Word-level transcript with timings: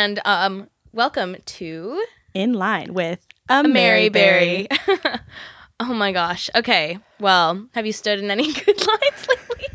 And 0.00 0.18
um, 0.24 0.70
welcome 0.94 1.36
to 1.44 2.02
In 2.32 2.54
line 2.54 2.94
with 2.94 3.18
a, 3.50 3.60
a 3.60 3.68
Mary 3.68 4.08
Berry. 4.08 4.66
oh 5.80 5.92
my 5.92 6.10
gosh. 6.10 6.48
Okay. 6.56 6.98
Well, 7.18 7.66
have 7.74 7.84
you 7.84 7.92
stood 7.92 8.18
in 8.18 8.30
any 8.30 8.50
good 8.64 8.78
lines 8.86 9.28
lately? 9.28 9.66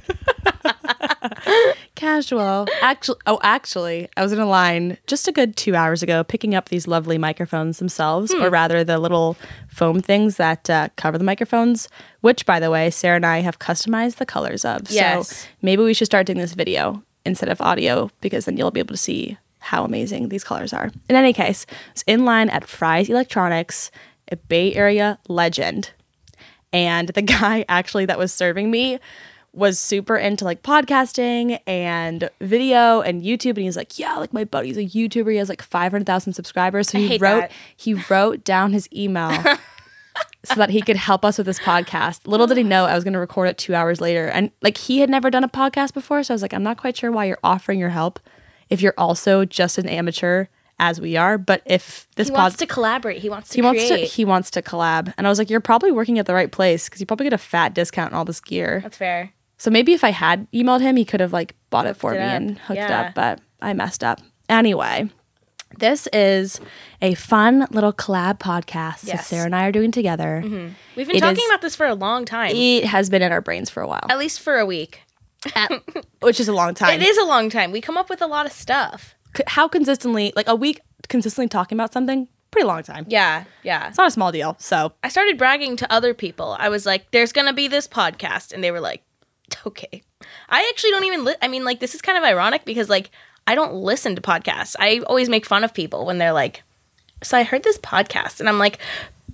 Casual. 1.94 2.66
Actually, 2.82 3.20
oh, 3.28 3.38
actually, 3.44 4.10
I 4.18 4.24
was 4.24 4.32
in 4.32 4.40
a 4.40 4.48
line 4.48 4.98
just 5.06 5.28
a 5.28 5.32
good 5.32 5.56
two 5.56 5.76
hours 5.76 6.02
ago, 6.02 6.24
picking 6.24 6.56
up 6.56 6.70
these 6.70 6.88
lovely 6.88 7.20
microphones 7.20 7.78
themselves, 7.78 8.34
Hmm. 8.34 8.42
or 8.42 8.50
rather, 8.50 8.84
the 8.84 8.98
little 8.98 9.38
foam 9.68 10.02
things 10.02 10.38
that 10.38 10.68
uh, 10.72 10.90
cover 10.96 11.20
the 11.20 11.24
microphones. 11.24 11.88
Which, 12.22 12.48
by 12.48 12.60
the 12.60 12.72
way, 12.72 12.90
Sarah 12.90 13.18
and 13.18 13.28
I 13.28 13.42
have 13.42 13.60
customized 13.60 14.16
the 14.16 14.26
colors 14.26 14.66
of. 14.66 14.90
Yes. 14.90 15.28
So 15.30 15.48
maybe 15.62 15.84
we 15.84 15.94
should 15.94 16.08
start 16.08 16.26
doing 16.26 16.40
this 16.40 16.56
video 16.56 17.04
instead 17.28 17.50
of 17.50 17.62
audio, 17.62 18.10
because 18.22 18.46
then 18.46 18.58
you'll 18.58 18.72
be 18.72 18.80
able 18.80 18.96
to 18.96 18.98
see 18.98 19.38
how 19.66 19.84
amazing 19.84 20.30
these 20.30 20.44
colors 20.44 20.74
are. 20.74 20.92
In 21.10 21.16
any 21.16 21.34
case, 21.34 21.66
I 21.70 21.76
was 21.94 22.04
in 22.08 22.24
line 22.26 22.50
at 22.50 22.68
Fry's 22.68 23.10
Electronics, 23.10 23.92
a 24.32 24.36
Bay 24.36 24.74
Area 24.74 25.18
legend. 25.28 25.92
and 26.72 27.10
the 27.10 27.22
guy 27.40 27.66
actually 27.68 28.06
that 28.06 28.18
was 28.18 28.32
serving 28.34 28.70
me 28.72 29.00
was 29.54 29.80
super 29.80 30.18
into 30.18 30.44
like 30.44 30.62
podcasting 30.64 31.60
and 31.66 32.30
video 32.42 33.00
and 33.02 33.22
YouTube. 33.24 33.52
And 33.52 33.60
he's 33.60 33.78
like 33.78 33.98
yeah 33.98 34.18
like 34.18 34.34
my 34.34 34.44
buddy's 34.44 34.78
a 34.78 34.84
YouTuber. 34.86 35.32
He 35.32 35.38
has 35.38 35.48
like 35.50 35.62
500,000 35.62 36.34
subscribers. 36.34 36.90
So 36.90 36.98
he 36.98 37.18
wrote 37.18 37.42
that. 37.42 37.52
he 37.76 37.94
wrote 38.10 38.44
down 38.44 38.74
his 38.74 38.90
email 38.94 39.32
so 40.44 40.56
that 40.56 40.70
he 40.72 40.82
could 40.82 40.98
help 40.98 41.24
us 41.26 41.38
with 41.38 41.48
this 41.48 41.60
podcast. 41.60 42.28
Little 42.28 42.48
did 42.48 42.58
he 42.58 42.64
know 42.64 42.86
I 42.86 42.96
was 42.96 43.04
going 43.06 43.14
to 43.14 43.20
record 43.20 43.48
it 43.48 43.58
2 43.58 43.74
hours 43.74 44.02
later. 44.02 44.28
And 44.28 44.52
like 44.62 44.78
he 44.78 45.00
had 45.00 45.10
never 45.10 45.32
done 45.32 45.44
a 45.46 45.50
podcast 45.50 45.94
before. 45.94 46.22
So 46.24 46.34
I 46.34 46.36
was 46.36 46.42
like 46.42 46.54
I'm 46.54 46.64
not 46.64 46.78
quite 46.78 46.98
sure 46.98 47.12
why 47.12 47.26
you're 47.26 47.40
offering 47.44 47.80
your 47.80 47.90
help 47.90 48.20
if 48.70 48.82
you're 48.82 48.94
also 48.98 49.46
just 49.46 49.78
an 49.78 49.88
amateur 49.88 50.46
as 50.78 51.00
we 51.00 51.16
are 51.16 51.38
but 51.38 51.62
if 51.66 52.08
this 52.18 52.28
He 52.28 52.34
pod- 52.34 52.42
wants 52.44 52.58
to 52.58 52.66
collaborate. 52.66 53.20
He 53.22 53.30
wants 53.30 53.50
to 53.50 53.56
he 53.56 53.62
wants 53.62 53.88
to 53.88 53.96
he 53.98 54.26
wants 54.26 54.52
to 54.52 54.62
collab 54.62 55.14
and 55.18 55.26
i 55.26 55.30
was 55.30 55.40
like 55.40 55.50
you're 55.50 55.62
probably 55.62 55.92
working 55.92 56.20
at 56.20 56.26
the 56.26 56.34
right 56.34 56.52
place 56.52 56.90
because 56.90 57.00
you 57.00 57.06
probably 57.06 57.24
get 57.26 57.34
a 57.34 57.38
fat 57.38 57.74
discount 57.74 58.12
on 58.14 58.18
all 58.20 58.26
this 58.26 58.42
gear 58.42 58.82
That's 58.84 58.98
fair. 58.98 59.32
so 59.58 59.72
maybe 59.72 59.94
if 59.94 60.04
i 60.04 60.10
had 60.12 60.52
emailed 60.52 60.82
him 60.82 60.98
he 60.98 61.06
could 61.06 61.22
have 61.22 61.32
like 61.32 61.56
bought 61.70 61.86
it 61.86 61.96
for 61.96 62.14
it 62.14 62.18
me 62.20 62.24
up. 62.26 62.32
and 62.34 62.60
hooked 62.60 62.80
it 62.80 62.92
up 62.92 63.16
but 63.16 63.40
i 63.62 63.72
messed 63.74 64.04
up 64.04 64.20
anyway 64.50 65.10
this 65.78 66.08
is 66.14 66.60
a 67.02 67.14
fun 67.16 67.68
little 67.72 67.92
collab 67.94 68.40
podcast 68.40 69.02
that 69.02 69.08
Yes. 69.08 69.28
sarah 69.28 69.46
and 69.46 69.56
i 69.56 69.66
are 69.66 69.72
doing 69.72 69.92
together 69.92 70.42
mm-hmm. 70.44 70.74
We've 70.98 71.08
been 71.08 71.16
It 71.18 71.20
talking 71.22 71.38
is- 71.44 71.50
about 71.50 71.62
this 71.62 71.76
for 71.76 71.86
a 71.86 71.96
long 71.96 72.26
time. 72.26 72.52
it 72.56 72.86
has 72.86 73.10
been 73.10 73.22
in 73.22 73.32
our 73.32 73.42
brains 73.42 73.70
for 73.70 73.82
a 73.82 73.88
while 73.88 74.06
At 74.10 74.18
least 74.18 74.40
for 74.42 74.58
a 74.60 74.66
week. 74.66 75.02
which 76.22 76.40
is 76.40 76.48
a 76.48 76.54
long 76.54 76.74
time 76.74 77.00
It 77.02 77.06
is 77.06 77.18
a 77.18 77.24
long 77.26 77.50
time. 77.50 77.72
We 77.72 77.82
come 77.82 77.98
up 77.98 78.10
with 78.10 78.22
a 78.22 78.28
lot 78.28 78.46
of 78.46 78.52
stuff. 78.52 79.16
C- 79.36 79.44
how 79.48 79.68
consistently 79.68 80.32
like 80.36 80.48
a 80.48 80.56
week 80.56 80.82
consistently 81.10 81.48
talking 81.48 81.78
about 81.78 81.94
something 81.94 82.28
pretty 82.52 82.68
long 82.68 82.84
time 82.84 83.06
Yeah, 83.10 83.44
yeah. 83.64 83.90
it's 83.90 83.98
not 83.98 84.08
a 84.08 84.12
small 84.12 84.32
deal 84.32 84.56
so 84.60 84.94
I 85.04 85.10
started 85.10 85.38
bragging 85.38 85.76
to 85.78 85.92
other 85.94 86.14
people. 86.14 86.56
I 86.58 86.70
was 86.70 86.86
like, 86.86 87.12
"There's 87.12 87.34
gonna 87.34 87.54
be 87.54 87.68
this 87.68 87.88
podcast," 87.88 88.54
and 88.54 88.64
they 88.64 88.72
were 88.72 88.80
like, 88.80 89.04
"Okay." 89.68 90.02
I 90.50 90.68
actually 90.74 90.92
don't 90.92 91.04
even. 91.04 91.26
Li- 91.26 91.36
I 91.42 91.48
mean, 91.48 91.64
like, 91.66 91.80
this 91.80 91.94
is 91.94 92.02
kind 92.02 92.18
of 92.18 92.24
ironic 92.24 92.66
because 92.66 92.90
like 92.90 93.12
I 93.46 93.54
don't 93.56 93.74
listen 93.76 94.16
to 94.16 94.22
podcasts. 94.22 94.76
I 94.80 95.00
always 95.08 95.30
make 95.30 95.46
fun 95.46 95.64
of 95.64 95.74
people 95.74 96.06
when 96.06 96.18
they're 96.18 96.34
like, 96.34 96.64
"So 97.24 97.38
I 97.38 97.44
heard 97.44 97.64
this 97.64 97.78
podcast," 97.78 98.40
and 98.40 98.50
I'm 98.50 98.58
like. 98.58 98.80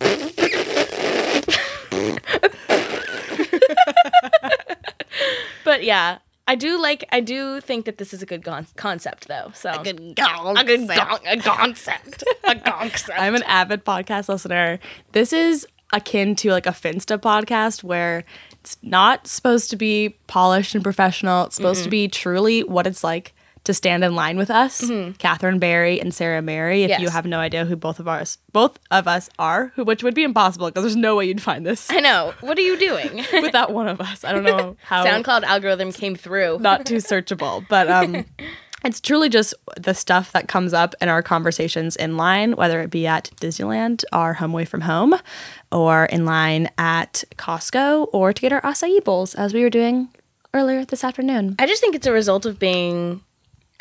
but 5.64 5.84
yeah, 5.84 6.20
I 6.48 6.56
do 6.56 6.82
like. 6.82 7.06
I 7.12 7.20
do 7.20 7.62
think 7.62 7.86
that 7.86 7.98
this 7.98 8.14
is 8.14 8.22
a 8.22 8.26
good 8.26 8.44
gon- 8.44 8.68
concept, 8.76 9.28
though. 9.28 9.52
So 9.54 9.72
a 9.72 9.84
good, 9.84 10.16
gon- 10.16 10.58
a 10.58 10.64
good 10.64 10.88
gon- 10.88 11.20
a 11.26 11.38
concept, 11.38 12.24
a 12.44 12.56
concept. 12.60 13.20
I'm 13.20 13.36
an 13.36 13.44
avid 13.44 13.86
podcast 13.86 14.28
listener. 14.28 14.80
This 15.12 15.34
is 15.34 15.68
akin 15.94 16.36
to 16.38 16.52
like 16.52 16.66
a 16.66 16.72
Finsta 16.72 17.18
podcast 17.18 17.84
where 17.84 18.24
it's 18.62 18.78
not 18.82 19.28
supposed 19.28 19.70
to 19.70 19.76
be 19.76 20.16
polished 20.28 20.76
and 20.76 20.84
professional. 20.84 21.46
It's 21.46 21.56
supposed 21.56 21.84
to 21.84 21.86
mm-hmm. 21.86 21.92
be 21.92 22.08
truly 22.08 22.64
what 22.64 22.88
it's 22.88 23.04
like 23.04 23.34
to 23.66 23.74
stand 23.74 24.04
in 24.04 24.16
line 24.16 24.38
with 24.38 24.50
us, 24.50 24.84
Catherine 25.20 25.60
Barry 25.60 26.00
and 26.02 26.14
Sarah 26.14 26.42
Mary. 26.42 26.84
If 26.84 27.00
you 27.00 27.08
Mm-hmm. 27.08 27.16
Have 27.16 27.26
no 27.26 27.40
idea 27.40 27.66
who 27.66 27.76
both 27.76 28.00
of 28.00 28.08
us, 28.08 28.38
both 28.54 28.80
of 28.90 29.08
us 29.08 29.30
are, 29.38 29.72
who 29.76 29.84
which 29.84 30.02
would 30.04 30.16
be 30.16 30.24
impossible 30.24 30.68
because 30.68 30.84
there's 30.84 30.96
no 30.96 31.16
way 31.18 31.26
you'd 31.26 31.42
find 31.42 31.66
this 31.66 31.90
I 31.92 32.00
know. 32.00 32.34
What 32.42 32.58
are 32.58 32.62
you 32.62 32.78
doing? 32.78 33.26
without 33.42 33.72
one 33.74 33.88
of 33.88 34.00
us. 34.02 34.24
I 34.24 34.32
don't 34.32 34.44
know 34.44 34.78
how 34.84 35.06
SoundCloud 35.06 35.44
algorithm 35.44 35.92
came 35.92 36.16
through. 36.16 36.60
not 36.60 36.86
too 36.86 36.96
searchable, 36.98 37.66
but 37.70 37.90
um 37.90 38.26
it's 38.86 39.00
truly 39.00 39.30
just 39.30 39.54
the 39.78 39.94
stuff 39.94 40.32
that 40.32 40.48
comes 40.48 40.74
up 40.74 40.96
in 41.02 41.08
our 41.10 41.22
conversations 41.22 41.96
in 41.96 42.18
line, 42.18 42.54
whether 42.54 42.82
it 42.82 42.90
be 42.90 43.06
at 43.06 43.30
Disneyland, 43.42 44.04
our 44.12 44.34
home 44.34 44.54
away 44.54 44.66
from 44.66 44.82
home, 44.82 45.14
or 45.72 46.06
in 46.06 46.26
line 46.26 46.70
at 46.80 47.24
Costco, 47.36 48.08
or 48.12 48.34
to 48.34 48.42
get 48.42 48.52
our 48.54 48.62
acai 48.62 49.04
bowls, 49.04 49.36
as 49.36 49.54
we 49.54 49.62
were 49.62 49.70
doing 49.70 50.10
earlier 50.54 50.84
this 50.84 51.04
afternoon. 51.04 51.56
I 51.60 51.68
just 51.68 51.80
think 51.82 51.94
it's 51.96 52.08
a 52.08 52.12
result 52.12 52.46
of 52.48 52.58
being 52.58 53.22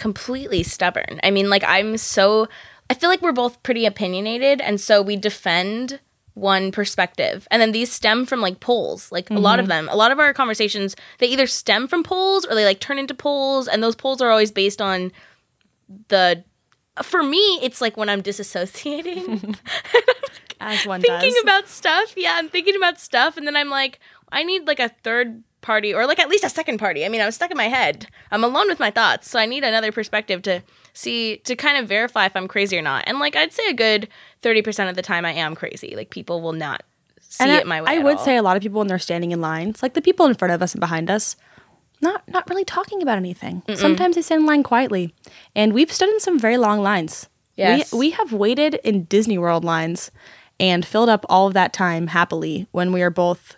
completely 0.01 0.63
stubborn. 0.63 1.21
I 1.23 1.31
mean, 1.31 1.51
like 1.51 1.63
I'm 1.67 1.99
so 1.99 2.49
I 2.89 2.95
feel 2.95 3.11
like 3.11 3.21
we're 3.21 3.33
both 3.33 3.63
pretty 3.63 3.85
opinionated 3.85 4.61
and 4.63 4.81
so 4.81 5.03
we 5.03 5.17
defend 5.17 6.01
one 6.33 6.73
perspective. 6.73 7.47
And 7.51 7.61
then 7.61 7.73
these 7.73 7.93
stem 7.93 8.25
from 8.25 8.41
like 8.41 8.61
polls. 8.61 9.13
Like 9.13 9.29
a 9.31 9.35
lot 9.35 9.59
of 9.59 9.65
mm-hmm. 9.65 9.87
them. 9.87 9.89
A 9.91 9.97
lot 9.97 10.11
of 10.11 10.19
our 10.19 10.33
conversations 10.33 10.97
they 11.19 11.27
either 11.27 11.47
stem 11.47 11.87
from 11.87 12.03
polls 12.03 12.47
or 12.47 12.55
they 12.55 12.65
like 12.65 12.81
turn 12.81 12.99
into 12.99 13.15
polls 13.15 13.69
and 13.69 13.83
those 13.83 13.95
polls 13.95 14.23
are 14.23 14.31
always 14.31 14.51
based 14.51 14.81
on 14.81 15.13
the 16.09 16.43
for 17.03 17.23
me, 17.23 17.59
it's 17.63 17.81
like 17.81 17.97
when 17.97 18.09
I'm 18.09 18.23
disassociating. 18.23 19.57
As 20.61 20.87
one 20.87 21.01
thinking 21.01 21.33
does. 21.33 21.43
about 21.43 21.69
stuff. 21.69 22.15
Yeah, 22.17 22.35
I'm 22.37 22.49
thinking 22.51 22.77
about 22.77 23.01
stuff, 23.01 23.39
and 23.39 23.47
then 23.47 23.57
I'm 23.57 23.71
like, 23.71 23.99
I 24.31 24.43
need 24.43 24.67
like 24.67 24.81
a 24.81 24.91
third 24.91 25.43
party 25.63 25.93
or 25.93 26.07
like 26.07 26.19
at 26.19 26.29
least 26.29 26.45
a 26.45 26.49
second 26.49 26.79
party. 26.79 27.05
I 27.05 27.09
mean, 27.09 27.21
I 27.21 27.27
was 27.27 27.35
stuck 27.35 27.51
in 27.51 27.57
my 27.57 27.69
head. 27.69 28.07
I'm 28.31 28.45
alone 28.45 28.69
with 28.69 28.81
my 28.81 28.91
thoughts, 28.91 29.31
so 29.31 29.39
I 29.39 29.47
need 29.47 29.65
another 29.65 29.93
perspective 29.93 30.43
to 30.43 30.63
see 30.93 31.39
to 31.39 31.57
kind 31.57 31.79
of 31.79 31.89
verify 31.89 32.27
if 32.27 32.37
I'm 32.37 32.49
crazy 32.49 32.77
or 32.79 32.83
not. 32.83 33.05
And 33.07 33.19
like, 33.19 33.37
I'd 33.37 33.53
say 33.53 33.69
a 33.69 33.75
good 33.75 34.09
thirty 34.41 34.63
percent 34.63 34.91
of 34.91 34.97
the 34.97 35.03
time 35.03 35.25
I 35.25 35.33
am 35.33 35.55
crazy. 35.55 35.95
Like 35.97 36.11
people 36.11 36.41
will 36.41 36.53
not 36.53 36.83
see 37.21 37.45
and 37.45 37.53
it 37.53 37.63
I, 37.63 37.65
my 37.65 37.83
way. 37.83 37.97
I 37.97 37.99
would 37.99 38.19
all. 38.19 38.25
say 38.25 38.37
a 38.37 38.43
lot 38.43 38.57
of 38.57 38.63
people 38.63 38.79
when 38.79 38.89
they're 38.89 38.99
standing 38.99 39.33
in 39.33 39.41
lines, 39.41 39.83
like 39.83 39.95
the 39.95 40.03
people 40.03 40.27
in 40.27 40.35
front 40.35 40.53
of 40.53 40.63
us 40.63 40.75
and 40.75 40.81
behind 40.81 41.11
us, 41.11 41.37
not 42.01 42.23
not 42.29 42.49
really 42.49 42.65
talking 42.65 43.03
about 43.03 43.19
anything. 43.19 43.63
Sometimes 43.75 44.17
they 44.17 44.23
stand 44.23 44.41
in 44.41 44.47
line 44.47 44.63
quietly, 44.63 45.15
and 45.55 45.73
we've 45.73 45.93
stood 45.93 46.09
in 46.09 46.21
some 46.21 46.39
very 46.39 46.57
long 46.57 46.81
lines. 46.83 47.29
Yes. 47.57 47.93
we 47.93 47.99
we 47.99 48.11
have 48.11 48.33
waited 48.33 48.75
in 48.85 49.05
Disney 49.05 49.37
World 49.37 49.65
lines 49.65 50.11
and 50.59 50.85
filled 50.85 51.09
up 51.09 51.27
all 51.29 51.47
of 51.47 51.55
that 51.55 51.73
time 51.73 52.09
happily 52.09 52.67
when 52.71 52.93
we 52.93 53.03
are 53.03 53.11
both 53.11 53.57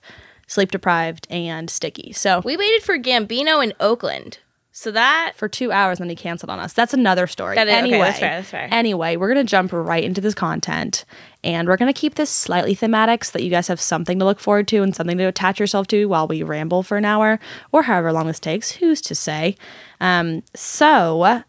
sleep 0.53 0.71
deprived 0.71 1.27
and 1.31 1.71
sticky. 1.71 2.13
So 2.13 2.41
we 2.45 2.57
waited 2.57 2.83
for 2.83 2.99
Gambino 2.99 3.65
in 3.65 3.73
Oakland, 3.81 4.39
so 4.71 4.91
that 4.91 5.33
for 5.37 5.49
two 5.49 5.73
hours 5.73 5.99
and 5.99 6.05
then 6.09 6.17
he 6.17 6.23
canceled 6.23 6.51
on 6.51 6.59
us. 6.59 6.73
That's 6.75 6.93
another 6.95 7.27
story. 7.27 7.55
That 7.57 7.69
is- 7.69 7.73
okay, 7.73 7.79
anyway, 7.79 7.99
that's 8.01 8.19
fair, 8.19 8.31
that's 8.37 8.51
fair. 8.51 8.69
Anyway, 8.71 9.17
we're 9.17 9.29
gonna 9.29 9.45
jump 9.45 9.71
right 9.73 10.05
into 10.05 10.21
this 10.21 10.35
content, 10.35 11.05
and 11.43 11.67
we're 11.69 11.77
gonna 11.79 11.93
keep 11.93 12.17
this 12.17 12.31
slightly 12.31 12.75
thematic 12.75 13.25
so 13.25 13.33
that 13.33 13.43
you 13.43 13.51
guys 13.51 13.69
have 13.69 13.81
something 13.81 14.19
to 14.19 14.25
look 14.27 14.41
forward 14.41 14.69
to 14.69 14.83
and 14.83 14.95
something 14.95 15.17
to 15.19 15.25
attach 15.25 15.59
yourself 15.59 15.87
to 15.89 16.07
while 16.07 16.29
we 16.29 16.43
ramble 16.43 16.83
for 16.83 16.97
an 16.99 17.05
hour 17.07 17.39
or 17.73 17.83
however 17.85 18.13
long 18.13 18.27
this 18.27 18.41
takes. 18.41 18.73
Who's 18.73 19.01
to 19.03 19.15
say? 19.15 19.57
Um, 20.01 20.43
so, 20.55 21.43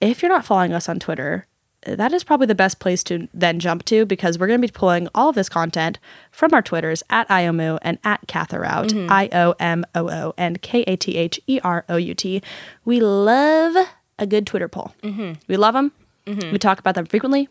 if 0.00 0.22
you're 0.22 0.30
not 0.30 0.44
following 0.46 0.72
us 0.72 0.88
on 0.88 0.98
Twitter. 0.98 1.46
That 1.86 2.12
is 2.12 2.24
probably 2.24 2.46
the 2.46 2.54
best 2.54 2.78
place 2.78 3.02
to 3.04 3.26
then 3.32 3.58
jump 3.58 3.84
to 3.86 4.04
because 4.04 4.38
we're 4.38 4.46
going 4.46 4.60
to 4.60 4.68
be 4.68 4.72
pulling 4.72 5.08
all 5.14 5.30
of 5.30 5.34
this 5.34 5.48
content 5.48 5.98
from 6.30 6.52
our 6.52 6.60
Twitters 6.60 7.02
at 7.08 7.26
IOMOO 7.28 7.78
and 7.80 7.98
at 8.04 8.26
Catherout, 8.26 8.88
mm-hmm. 8.90 9.10
I 9.10 9.30
O 9.32 9.54
M 9.58 9.84
O 9.94 10.10
O 10.10 10.34
and 10.36 10.60
K 10.60 10.82
A 10.82 10.96
T 10.96 11.16
H 11.16 11.40
E 11.46 11.58
R 11.64 11.84
O 11.88 11.96
U 11.96 12.14
T. 12.14 12.42
We 12.84 13.00
love 13.00 13.88
a 14.18 14.26
good 14.26 14.46
Twitter 14.46 14.68
poll. 14.68 14.92
Mm-hmm. 15.02 15.40
We 15.48 15.56
love 15.56 15.74
them. 15.74 15.92
Mm-hmm. 16.26 16.52
We 16.52 16.58
talk 16.58 16.78
about 16.78 16.94
them 16.94 17.06
frequently, 17.06 17.48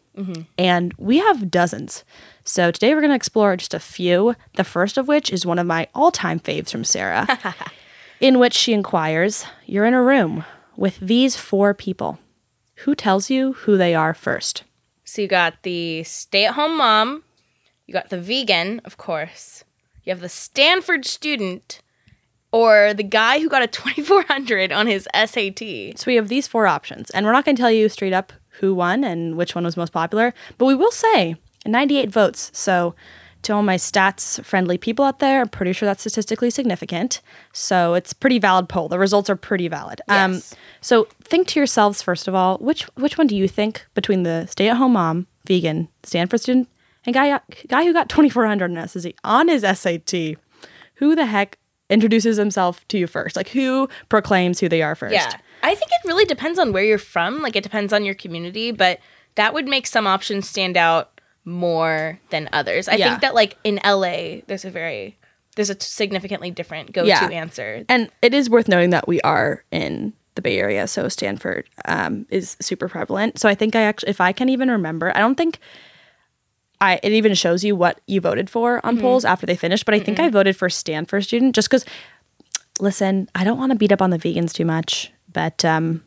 and 0.57 0.93
we 0.97 1.17
have 1.17 1.49
dozens. 1.49 2.03
So 2.43 2.69
today 2.71 2.93
we're 2.93 3.01
going 3.01 3.09
to 3.09 3.15
explore 3.15 3.57
just 3.57 3.73
a 3.73 3.79
few. 3.79 4.35
The 4.55 4.63
first 4.63 4.97
of 4.97 5.07
which 5.07 5.33
is 5.33 5.45
one 5.45 5.57
of 5.57 5.65
my 5.65 5.87
all 5.95 6.11
time 6.11 6.39
faves 6.39 6.69
from 6.69 6.83
Sarah, 6.83 7.27
in 8.19 8.37
which 8.37 8.53
she 8.53 8.73
inquires 8.73 9.45
You're 9.65 9.85
in 9.85 9.95
a 9.95 10.03
room 10.03 10.45
with 10.77 10.99
these 10.99 11.35
four 11.35 11.73
people. 11.73 12.19
Who 12.83 12.95
tells 12.95 13.29
you 13.29 13.53
who 13.53 13.77
they 13.77 13.93
are 13.93 14.13
first? 14.13 14.63
So 15.03 15.21
you 15.21 15.27
got 15.27 15.63
the 15.63 16.03
stay-at-home 16.03 16.77
mom, 16.77 17.23
you 17.85 17.93
got 17.93 18.09
the 18.09 18.21
vegan, 18.21 18.79
of 18.85 18.97
course. 18.97 19.63
You 20.03 20.11
have 20.11 20.21
the 20.21 20.29
Stanford 20.29 21.05
student, 21.05 21.81
or 22.51 22.93
the 22.93 23.03
guy 23.03 23.39
who 23.39 23.49
got 23.49 23.63
a 23.63 23.67
2400 23.67 24.71
on 24.71 24.87
his 24.87 25.07
SAT. 25.13 25.59
So 25.97 26.05
we 26.07 26.15
have 26.15 26.29
these 26.29 26.47
four 26.47 26.67
options, 26.67 27.09
and 27.11 27.25
we're 27.25 27.31
not 27.31 27.45
going 27.45 27.55
to 27.55 27.61
tell 27.61 27.71
you 27.71 27.89
straight 27.89 28.13
up 28.13 28.33
who 28.59 28.73
won 28.73 29.03
and 29.03 29.35
which 29.35 29.55
one 29.55 29.63
was 29.63 29.77
most 29.77 29.93
popular, 29.93 30.33
but 30.57 30.65
we 30.65 30.75
will 30.75 30.91
say 30.91 31.35
98 31.65 32.09
votes. 32.09 32.51
So 32.53 32.95
To 33.43 33.53
all 33.53 33.63
my 33.63 33.77
stats 33.77 34.43
friendly 34.43 34.77
people 34.77 35.05
out 35.05 35.19
there, 35.19 35.41
I'm 35.41 35.47
pretty 35.49 35.71
sure 35.73 35.85
that's 35.87 36.01
statistically 36.01 36.49
significant. 36.49 37.21
So 37.53 37.93
it's 37.93 38.11
pretty 38.13 38.37
valid 38.37 38.67
poll. 38.67 38.89
The 38.89 38.99
results 38.99 39.29
are 39.29 39.35
pretty 39.37 39.67
valid. 39.69 40.01
Um, 40.09 40.33
Yes. 40.33 40.53
so 40.81 41.07
think 41.23 41.47
to 41.49 41.59
yourselves 41.59 42.01
first 42.01 42.27
of 42.27 42.35
all, 42.35 42.57
which 42.57 42.83
which 42.95 43.17
one 43.17 43.27
do 43.27 43.35
you 43.37 43.47
think 43.47 43.85
between 43.93 44.23
the 44.23 44.45
stay 44.47 44.67
at 44.69 44.75
home 44.77 44.93
mom, 44.93 45.27
vegan, 45.47 45.87
Stanford 46.03 46.41
student, 46.41 46.67
and 47.05 47.13
guy 47.13 47.39
guy 47.69 47.85
who 47.85 47.93
got 47.93 48.09
2400 48.09 48.77
on 48.77 48.87
SAT 48.87 49.13
on 49.23 49.47
his 49.47 49.61
SAT, 49.63 50.35
who 50.95 51.15
the 51.15 51.25
heck 51.25 51.57
introduces 51.89 52.35
himself 52.37 52.85
to 52.89 52.97
you 52.97 53.07
first? 53.07 53.35
Like 53.37 53.49
who 53.49 53.87
proclaims 54.09 54.59
who 54.59 54.67
they 54.69 54.81
are 54.81 54.95
first? 54.95 55.13
Yeah. 55.13 55.31
I 55.63 55.75
think 55.75 55.91
it 55.91 56.07
really 56.07 56.25
depends 56.25 56.59
on 56.59 56.71
where 56.73 56.83
you're 56.83 56.97
from. 56.97 57.41
Like 57.41 57.55
it 57.55 57.63
depends 57.63 57.93
on 57.93 58.03
your 58.05 58.15
community, 58.15 58.71
but 58.71 58.99
that 59.35 59.53
would 59.53 59.67
make 59.67 59.87
some 59.87 60.05
options 60.07 60.47
stand 60.47 60.75
out 60.77 61.18
more 61.45 62.19
than 62.29 62.49
others. 62.53 62.87
I 62.87 62.95
Yeah. 62.95 63.09
think 63.09 63.21
that 63.21 63.33
like 63.35 63.57
in 63.63 63.79
LA, 63.83 64.41
there's 64.47 64.65
a 64.65 64.69
very 64.71 65.15
there's 65.55 65.69
a 65.69 65.75
t- 65.75 65.83
significantly 65.85 66.51
different 66.51 66.91
go-to 66.93 67.07
Yeah. 67.09 67.25
answer. 67.25 67.83
And 67.89 68.09
it 68.21 68.33
is 68.33 68.49
worth 68.49 68.67
noting 68.69 68.91
that 68.91 69.07
we 69.07 69.19
are 69.21 69.63
in 69.71 70.13
the 70.35 70.41
Bay 70.41 70.57
Area, 70.57 70.87
so 70.87 71.09
Stanford 71.09 71.67
um, 71.85 72.25
is 72.29 72.55
super 72.61 72.87
prevalent. 72.87 73.39
So 73.39 73.49
I 73.49 73.55
think 73.55 73.75
I 73.75 73.81
actually, 73.81 74.11
if 74.11 74.21
I 74.21 74.31
can 74.31 74.47
even 74.47 74.71
remember, 74.71 75.11
I 75.15 75.19
don't 75.19 75.35
think 75.35 75.59
I 76.79 76.99
it 77.03 77.11
even 77.11 77.33
shows 77.33 77.63
you 77.65 77.75
what 77.75 77.99
you 78.07 78.21
voted 78.21 78.49
for 78.49 78.79
on 78.85 78.99
polls 79.01 79.25
after 79.25 79.45
they 79.45 79.57
finish. 79.57 79.83
But 79.83 79.95
I 79.95 79.99
think 79.99 80.17
I 80.19 80.29
voted 80.29 80.55
for 80.55 80.69
Stanford 80.69 81.23
student 81.25 81.55
just 81.55 81.69
because. 81.69 81.83
Listen, 82.81 83.27
I 83.35 83.43
don't 83.43 83.57
want 83.57 83.73
to 83.73 83.77
beat 83.77 83.91
up 83.91 84.01
on 84.01 84.09
the 84.09 84.17
vegans 84.17 84.53
too 84.53 84.63
much, 84.63 85.11
but 85.33 85.65
um, 85.65 86.01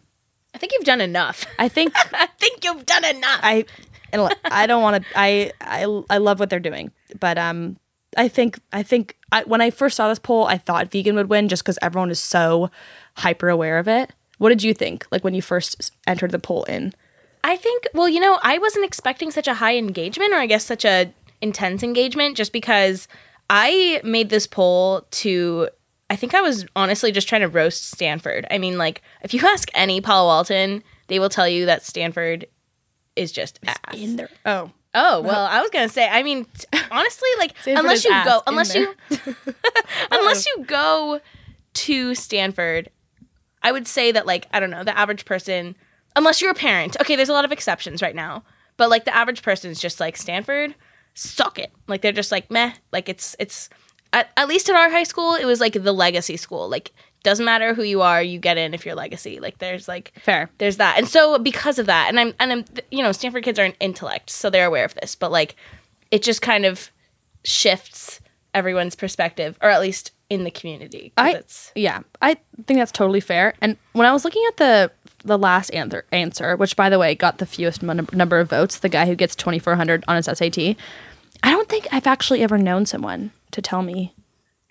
I 0.55 0.59
think 0.59 0.73
you've 0.73 0.87
done 0.87 1.03
enough. 1.03 1.45
I 1.59 1.69
think 1.69 1.93
I 2.15 2.27
think 2.39 2.65
you've 2.65 2.87
done 2.87 3.05
enough. 3.05 3.41
I 3.43 3.67
and 4.13 4.35
I 4.45 4.67
don't 4.67 4.83
want 4.83 5.03
to. 5.03 5.09
I 5.17 5.53
I 5.61 6.03
I 6.11 6.19
love 6.19 6.41
what 6.41 6.51
they're 6.51 6.61
doing, 6.61 6.91
but 7.19 7.39
um, 7.39 7.77
I 8.17 8.29
think 8.29 8.59
I 8.73 8.83
think 8.83 9.17
I, 9.31 9.43
when 9.45 9.61
I 9.61 9.71
first 9.71 9.97
saw 9.97 10.09
this 10.09 10.19
poll, 10.19 10.47
I 10.47 10.59
thought 10.59 10.91
vegan 10.91 11.17
would 11.17 11.31
win 11.31 11.49
just 11.49 11.63
because 11.63 11.79
everyone 11.83 12.11
is 12.11 12.21
so 12.21 12.71
hyper 13.17 13.49
aware 13.49 13.79
of 13.79 13.89
it. 13.89 14.13
What 14.39 14.51
did 14.51 14.63
you 14.63 14.75
think? 14.75 15.07
Like 15.11 15.25
when 15.25 15.35
you 15.35 15.43
first 15.43 15.93
entered 16.07 16.33
the 16.33 16.39
poll 16.39 16.65
in? 16.65 16.93
I 17.45 17.57
think, 17.57 17.89
well, 17.93 18.09
you 18.09 18.21
know, 18.21 18.39
I 18.43 18.59
wasn't 18.59 18.85
expecting 18.85 19.31
such 19.31 19.49
a 19.49 19.55
high 19.55 19.77
engagement 19.77 20.33
or 20.33 20.37
I 20.37 20.47
guess 20.47 20.65
such 20.65 20.85
a 20.85 21.13
intense 21.41 21.83
engagement 21.83 22.37
just 22.37 22.53
because 22.53 23.09
I 23.51 24.01
made 24.05 24.31
this 24.31 24.47
poll 24.47 25.07
to 25.11 25.69
I 26.11 26.17
think 26.17 26.35
I 26.35 26.43
was 26.43 26.67
honestly 26.77 27.11
just 27.11 27.29
trying 27.29 27.41
to 27.41 27.49
roast 27.49 27.91
Stanford. 27.91 28.47
I 28.51 28.59
mean, 28.59 28.77
like 28.77 29.01
if 29.23 29.33
you 29.33 29.41
ask 29.47 29.71
any 29.75 30.01
Palo 30.01 30.29
Alton, 30.29 30.83
they 31.09 31.19
will 31.19 31.31
tell 31.31 31.49
you 31.49 31.67
that 31.67 31.85
Stanford 31.85 32.47
is 33.17 33.33
just 33.33 33.61
ass. 33.67 33.95
In 33.95 34.17
there. 34.17 34.31
Oh, 34.45 34.71
Oh, 34.95 35.23
well, 35.23 35.47
I 35.47 35.61
was 35.63 35.71
to 35.71 35.89
say, 35.89 36.07
I 36.07 36.23
mean, 36.23 36.45
t- 36.45 36.67
honestly, 36.91 37.29
like 37.39 37.55
unless 37.67 38.05
you 38.05 38.11
go 38.11 38.43
unless 38.47 38.75
you 38.75 38.95
unless 40.11 40.47
you 40.47 40.65
go 40.65 41.21
to 41.75 42.15
Stanford, 42.15 42.91
I 43.63 43.73
would 43.73 43.87
say 43.87 44.13
that 44.13 44.27
like 44.27 44.49
I 44.53 44.61
don't 44.61 44.71
know, 44.71 44.85
the 44.85 44.97
average 44.97 45.25
person 45.25 45.77
unless 46.15 46.43
you're 46.43 46.51
a 46.51 46.55
parent. 46.55 46.99
Okay, 47.01 47.17
there's 47.17 47.31
a 47.31 47.33
lot 47.33 47.47
of 47.47 47.53
exceptions 47.53 48.03
right 48.03 48.15
now. 48.15 48.45
But 48.77 48.91
like 48.91 49.05
the 49.05 49.15
average 49.15 49.43
person 49.43 49.71
is 49.71 49.81
just 49.81 49.99
like 49.99 50.17
Stanford, 50.17 50.75
suck 51.15 51.59
it. 51.59 51.73
Like 51.87 52.03
they're 52.03 52.13
just 52.13 52.33
like 52.33 52.51
meh. 52.51 52.73
Like 52.93 53.09
it's 53.09 53.35
it's 53.39 53.71
at, 54.13 54.31
at 54.37 54.49
least 54.49 54.69
at 54.69 54.77
our 54.77 54.91
high 54.91 55.05
school, 55.05 55.35
it 55.35 55.47
was 55.47 55.61
like 55.61 55.73
the 55.73 55.93
legacy 55.93 56.37
school. 56.37 56.69
Like 56.69 56.93
doesn't 57.23 57.45
matter 57.45 57.75
who 57.75 57.83
you 57.83 58.03
are, 58.03 58.23
you 58.23 58.39
get 58.39 58.59
in 58.59 58.75
if 58.75 58.85
you're 58.85 58.95
legacy. 58.95 59.41
Like 59.41 59.59
there's 59.59 59.89
like 59.89 60.13
fair. 60.23 60.51
there's 60.59 60.77
that 60.79 60.99
and 60.99 61.09
so 61.09 61.39
because 61.39 61.79
of 61.79 61.87
that 61.87 62.09
and 62.09 62.19
i'm 62.19 62.35
and 62.41 62.53
i'm 62.53 62.65
you 62.91 63.03
know 63.03 63.13
stanford 63.13 63.45
kids 63.45 63.59
are 63.59 63.65
an 63.65 63.75
intellect 63.81 64.31
so 64.31 64.51
they're 64.51 64.67
aware 64.67 64.85
of 64.85 64.95
this 64.95 65.15
but 65.15 65.31
like 65.31 65.57
it 66.11 66.23
just 66.23 66.43
kind 66.43 66.65
of 66.65 66.91
shifts 67.45 68.21
everyone's 68.55 68.95
perspective 68.95 69.59
or 69.63 69.71
at 69.71 69.81
least 69.81 70.13
in 70.33 70.45
the 70.45 70.51
community. 70.51 71.13
I 71.19 71.33
it's 71.35 71.73
yeah, 71.75 72.01
I 72.23 72.35
think 72.67 72.79
that's 72.79 72.93
totally 72.93 73.21
fair. 73.21 73.55
And 73.61 73.77
when 73.93 74.07
I 74.07 74.13
was 74.13 74.25
looking 74.25 74.43
at 74.49 74.57
the 74.57 74.91
the 75.25 75.39
last 75.39 75.69
answer 75.75 76.07
answer, 76.11 76.57
which 76.57 76.75
by 76.75 76.89
the 76.89 76.99
way 76.99 77.15
got 77.15 77.37
the 77.39 77.47
fewest 77.47 77.83
mon- 77.83 78.09
number 78.13 78.41
of 78.41 78.49
votes, 78.49 78.79
the 78.79 78.89
guy 78.89 79.07
who 79.07 79.15
gets 79.15 79.37
twenty 79.37 79.59
four 79.59 79.77
hundred 79.77 80.05
on 80.09 80.17
his 80.17 80.25
SAT, 80.25 80.59
I 81.43 81.51
don't 81.51 81.69
think 81.69 81.87
I've 81.93 82.07
actually 82.07 82.43
ever 82.43 82.57
known 82.57 82.87
someone 82.87 83.31
to 83.51 83.61
tell 83.61 83.83
me 83.83 84.15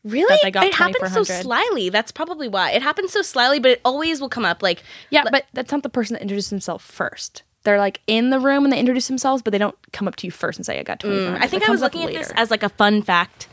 really 0.04 0.38
they 0.42 0.52
got 0.52 0.66
it 0.66 0.74
happens 0.74 1.14
so 1.14 1.24
slyly 1.24 1.90
that's 1.90 2.12
probably 2.12 2.48
why 2.48 2.72
it 2.72 2.82
happens 2.82 3.12
so 3.12 3.22
slyly 3.22 3.60
but 3.60 3.72
it 3.72 3.82
always 3.86 4.20
will 4.20 4.30
come 4.30 4.46
up 4.46 4.64
like 4.64 4.84
Yeah, 5.10 5.24
but 5.30 5.46
that's 5.54 5.72
not 5.72 5.84
the 5.84 5.90
person 5.90 6.16
that 6.16 6.22
introduced 6.22 6.50
himself 6.50 6.84
first. 6.84 7.44
They're 7.64 7.78
like 7.78 8.02
in 8.08 8.32
the 8.32 8.40
room 8.40 8.64
and 8.64 8.74
they 8.74 8.80
introduce 8.80 9.08
themselves, 9.08 9.44
but 9.44 9.52
they 9.52 9.60
don't 9.60 9.78
come 9.94 10.08
up 10.08 10.16
to 10.18 10.28
you 10.28 10.32
first 10.32 10.58
and 10.58 10.66
say, 10.66 10.80
"I 10.80 10.84
got 10.84 11.00
2400. 11.00 11.40
Mm, 11.40 11.44
i 11.44 11.48
think 11.48 11.68
i 11.68 11.72
was 11.72 11.82
looking 11.82 12.04
at 12.04 12.12
this 12.12 12.32
as 12.32 12.50
like 12.50 12.64
a 12.64 12.70
fun 12.70 13.04
fact 13.04 13.48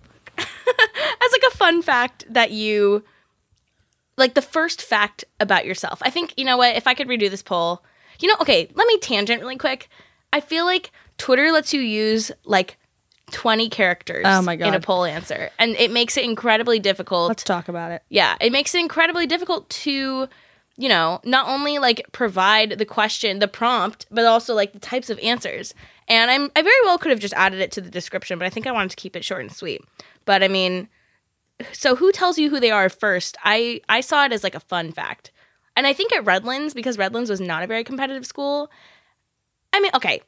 as 0.38 1.32
like 1.32 1.52
a 1.52 1.56
fun 1.56 1.82
fact 1.82 2.24
that 2.30 2.50
you 2.50 3.04
like 4.16 4.34
the 4.34 4.42
first 4.42 4.82
fact 4.82 5.24
about 5.40 5.64
yourself. 5.64 6.00
I 6.02 6.10
think 6.10 6.34
you 6.36 6.44
know 6.44 6.56
what? 6.56 6.76
If 6.76 6.86
I 6.86 6.94
could 6.94 7.08
redo 7.08 7.28
this 7.30 7.42
poll, 7.42 7.82
you 8.20 8.28
know, 8.28 8.36
okay, 8.40 8.68
let 8.74 8.86
me 8.86 8.98
tangent 8.98 9.40
really 9.40 9.56
quick. 9.56 9.88
I 10.32 10.40
feel 10.40 10.64
like 10.64 10.92
Twitter 11.18 11.50
lets 11.50 11.74
you 11.74 11.80
use 11.80 12.30
like 12.44 12.76
20 13.30 13.68
characters 13.68 14.24
Oh 14.26 14.42
my 14.42 14.56
God. 14.56 14.68
in 14.68 14.74
a 14.74 14.80
poll 14.80 15.04
answer, 15.04 15.50
and 15.58 15.76
it 15.76 15.90
makes 15.90 16.16
it 16.16 16.24
incredibly 16.24 16.78
difficult. 16.78 17.28
Let's 17.28 17.44
talk 17.44 17.68
about 17.68 17.92
it. 17.92 18.02
yeah, 18.08 18.36
it 18.40 18.52
makes 18.52 18.74
it 18.74 18.78
incredibly 18.80 19.26
difficult 19.26 19.68
to, 19.70 20.28
you 20.76 20.88
know, 20.88 21.20
not 21.24 21.48
only 21.48 21.78
like 21.78 22.02
provide 22.12 22.78
the 22.78 22.84
question, 22.84 23.38
the 23.38 23.48
prompt, 23.48 24.06
but 24.10 24.24
also 24.24 24.54
like 24.54 24.72
the 24.72 24.78
types 24.78 25.10
of 25.10 25.18
answers. 25.20 25.74
And 26.08 26.30
I'm 26.30 26.50
I 26.56 26.62
very 26.62 26.80
well 26.84 26.98
could 26.98 27.10
have 27.10 27.20
just 27.20 27.34
added 27.34 27.60
it 27.60 27.70
to 27.72 27.80
the 27.80 27.90
description, 27.90 28.38
but 28.38 28.46
I 28.46 28.50
think 28.50 28.66
I 28.66 28.72
wanted 28.72 28.90
to 28.90 28.96
keep 28.96 29.14
it 29.16 29.24
short 29.24 29.42
and 29.42 29.52
sweet. 29.52 29.82
But 30.24 30.42
I 30.42 30.48
mean, 30.48 30.88
so 31.72 31.96
who 31.96 32.10
tells 32.12 32.38
you 32.38 32.50
who 32.50 32.58
they 32.60 32.70
are 32.70 32.88
first? 32.88 33.36
I 33.44 33.80
I 33.88 34.00
saw 34.00 34.24
it 34.24 34.32
as 34.32 34.42
like 34.42 34.54
a 34.54 34.60
fun 34.60 34.92
fact. 34.92 35.30
And 35.76 35.86
I 35.86 35.92
think 35.92 36.12
at 36.12 36.24
Redlands 36.24 36.74
because 36.74 36.98
Redlands 36.98 37.30
was 37.30 37.40
not 37.40 37.62
a 37.62 37.66
very 37.66 37.84
competitive 37.84 38.26
school. 38.26 38.70
I 39.72 39.80
mean, 39.80 39.92
okay. 39.94 40.20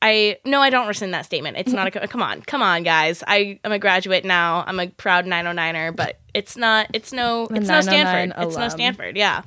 I 0.00 0.38
no, 0.44 0.60
I 0.60 0.70
don't 0.70 0.86
rescind 0.86 1.12
that 1.12 1.24
statement. 1.24 1.56
It's 1.56 1.72
not 1.72 1.94
a 1.94 2.06
come 2.06 2.22
on, 2.22 2.42
come 2.42 2.62
on, 2.62 2.84
guys. 2.84 3.24
I 3.26 3.58
am 3.64 3.72
a 3.72 3.80
graduate 3.80 4.24
now. 4.24 4.62
I'm 4.64 4.78
a 4.78 4.88
proud 4.88 5.24
909er, 5.24 5.96
but 5.96 6.20
it's 6.34 6.56
not. 6.56 6.86
It's 6.94 7.12
no. 7.12 7.48
It's 7.50 7.66
no 7.66 7.80
909 7.80 7.82
Stanford. 7.82 8.46
It's 8.46 8.56
no. 8.56 8.64
Oh 8.64 8.68
Stanford. 8.68 9.16
Yeah, 9.16 9.42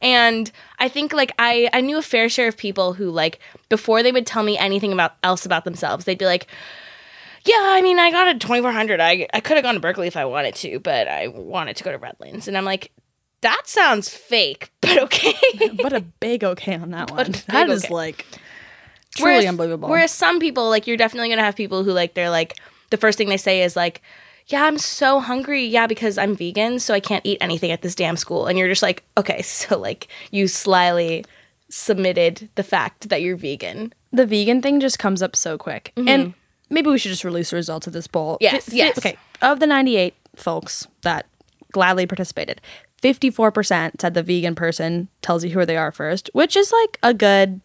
and 0.00 0.50
I 0.78 0.88
think 0.88 1.12
like 1.12 1.32
I 1.40 1.68
I 1.72 1.80
knew 1.80 1.98
a 1.98 2.02
fair 2.02 2.28
share 2.28 2.46
of 2.46 2.56
people 2.56 2.92
who 2.92 3.10
like 3.10 3.40
before 3.68 4.04
they 4.04 4.12
would 4.12 4.26
tell 4.26 4.44
me 4.44 4.56
anything 4.56 4.92
about 4.92 5.14
else 5.24 5.44
about 5.44 5.64
themselves, 5.64 6.04
they'd 6.04 6.18
be 6.18 6.24
like, 6.24 6.46
yeah, 7.44 7.58
I 7.60 7.82
mean, 7.82 7.98
I 7.98 8.12
got 8.12 8.28
a 8.28 8.38
2400. 8.38 9.00
I 9.00 9.26
I 9.34 9.40
could 9.40 9.56
have 9.56 9.64
gone 9.64 9.74
to 9.74 9.80
Berkeley 9.80 10.06
if 10.06 10.16
I 10.16 10.24
wanted 10.24 10.54
to, 10.56 10.78
but 10.78 11.08
I 11.08 11.26
wanted 11.28 11.76
to 11.78 11.84
go 11.84 11.90
to 11.90 11.98
Redlands, 11.98 12.46
and 12.48 12.56
I'm 12.56 12.64
like. 12.64 12.92
That 13.42 13.64
sounds 13.66 14.08
fake, 14.08 14.72
but 14.80 14.98
okay. 14.98 15.34
But 15.80 15.92
a 15.92 16.00
big 16.00 16.42
okay 16.42 16.74
on 16.74 16.90
that 16.92 17.10
one. 17.10 17.34
That 17.48 17.68
is 17.68 17.84
okay. 17.84 17.94
like 17.94 18.26
truly 19.16 19.32
whereas, 19.32 19.46
unbelievable. 19.46 19.88
Whereas 19.88 20.12
some 20.12 20.38
people, 20.38 20.68
like 20.68 20.86
you're 20.86 20.96
definitely 20.96 21.28
gonna 21.28 21.42
have 21.42 21.56
people 21.56 21.84
who 21.84 21.92
like 21.92 22.14
they're 22.14 22.30
like 22.30 22.56
the 22.90 22.96
first 22.96 23.18
thing 23.18 23.28
they 23.28 23.36
say 23.36 23.62
is 23.62 23.76
like, 23.76 24.02
"Yeah, 24.46 24.64
I'm 24.64 24.78
so 24.78 25.20
hungry. 25.20 25.64
Yeah, 25.64 25.86
because 25.86 26.18
I'm 26.18 26.36
vegan, 26.36 26.78
so 26.78 26.94
I 26.94 27.00
can't 27.00 27.24
eat 27.26 27.38
anything 27.40 27.70
at 27.70 27.82
this 27.82 27.94
damn 27.94 28.16
school." 28.16 28.46
And 28.46 28.58
you're 28.58 28.68
just 28.68 28.82
like, 28.82 29.02
"Okay, 29.18 29.42
so 29.42 29.78
like 29.78 30.08
you 30.30 30.48
slyly 30.48 31.24
submitted 31.68 32.48
the 32.54 32.62
fact 32.62 33.08
that 33.08 33.22
you're 33.22 33.36
vegan." 33.36 33.92
the 34.16 34.26
vegan 34.26 34.62
thing 34.62 34.80
just 34.80 34.98
comes 34.98 35.22
up 35.22 35.36
so 35.36 35.58
quick. 35.58 35.92
Mm-hmm. 35.96 36.08
And 36.08 36.34
maybe 36.70 36.90
we 36.90 36.98
should 36.98 37.10
just 37.10 37.24
release 37.24 37.50
the 37.50 37.56
results 37.56 37.86
of 37.86 37.92
this 37.92 38.06
poll. 38.06 38.38
Yes, 38.40 38.68
fi- 38.68 38.76
yes. 38.76 38.98
Okay. 38.98 39.16
Of 39.42 39.60
the 39.60 39.66
98 39.66 40.14
folks 40.34 40.86
that 41.02 41.26
gladly 41.72 42.06
participated, 42.06 42.60
54% 43.02 44.00
said 44.00 44.14
the 44.14 44.22
vegan 44.22 44.54
person 44.54 45.08
tells 45.22 45.44
you 45.44 45.50
who 45.50 45.64
they 45.64 45.76
are 45.76 45.92
first, 45.92 46.30
which 46.32 46.56
is 46.56 46.72
like 46.72 46.98
a 47.02 47.14
good 47.14 47.60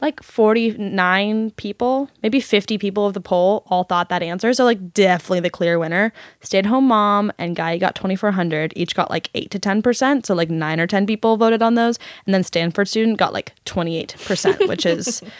like 0.00 0.22
49 0.22 1.50
people, 1.52 2.08
maybe 2.22 2.40
50 2.40 2.78
people 2.78 3.06
of 3.06 3.14
the 3.14 3.20
poll 3.20 3.64
all 3.66 3.84
thought 3.84 4.08
that 4.10 4.22
answer. 4.22 4.52
So 4.52 4.64
like 4.64 4.92
definitely 4.92 5.40
the 5.40 5.50
clear 5.50 5.78
winner. 5.78 6.12
Stay-at-home 6.40 6.86
mom 6.86 7.32
and 7.38 7.56
guy 7.56 7.78
got 7.78 7.94
2400, 7.94 8.72
each 8.76 8.94
got 8.94 9.10
like 9.10 9.30
8 9.34 9.50
to 9.50 9.58
10%, 9.58 10.26
so 10.26 10.34
like 10.34 10.50
9 10.50 10.80
or 10.80 10.86
10 10.86 11.06
people 11.06 11.36
voted 11.36 11.62
on 11.62 11.74
those, 11.74 11.98
and 12.26 12.34
then 12.34 12.44
Stanford 12.44 12.88
student 12.88 13.18
got 13.18 13.32
like 13.32 13.52
28%, 13.64 14.68
which 14.68 14.86
is 14.86 15.22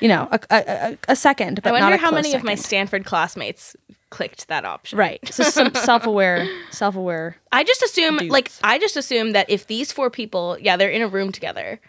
you 0.00 0.08
know, 0.08 0.28
a, 0.30 0.40
a, 0.50 0.56
a, 0.58 0.98
a 1.08 1.16
second, 1.16 1.60
but 1.62 1.74
I 1.74 1.80
wonder 1.80 1.96
how 1.96 2.10
many 2.10 2.34
of 2.34 2.42
my. 2.44 2.54
Stanford 2.54 3.04
classmates 3.04 3.76
clicked 4.10 4.48
that 4.48 4.64
option. 4.64 4.98
right. 4.98 5.20
So 5.32 5.44
some 5.44 5.74
self-aware, 5.74 6.48
self-aware. 6.70 7.36
I 7.52 7.64
just 7.64 7.82
assume, 7.82 8.18
Dudes. 8.18 8.30
like, 8.30 8.50
I 8.62 8.78
just 8.78 8.96
assume 8.96 9.32
that 9.32 9.50
if 9.50 9.66
these 9.66 9.92
four 9.92 10.10
people, 10.10 10.56
yeah, 10.60 10.76
they're 10.76 10.90
in 10.90 11.02
a 11.02 11.08
room 11.08 11.32
together, 11.32 11.80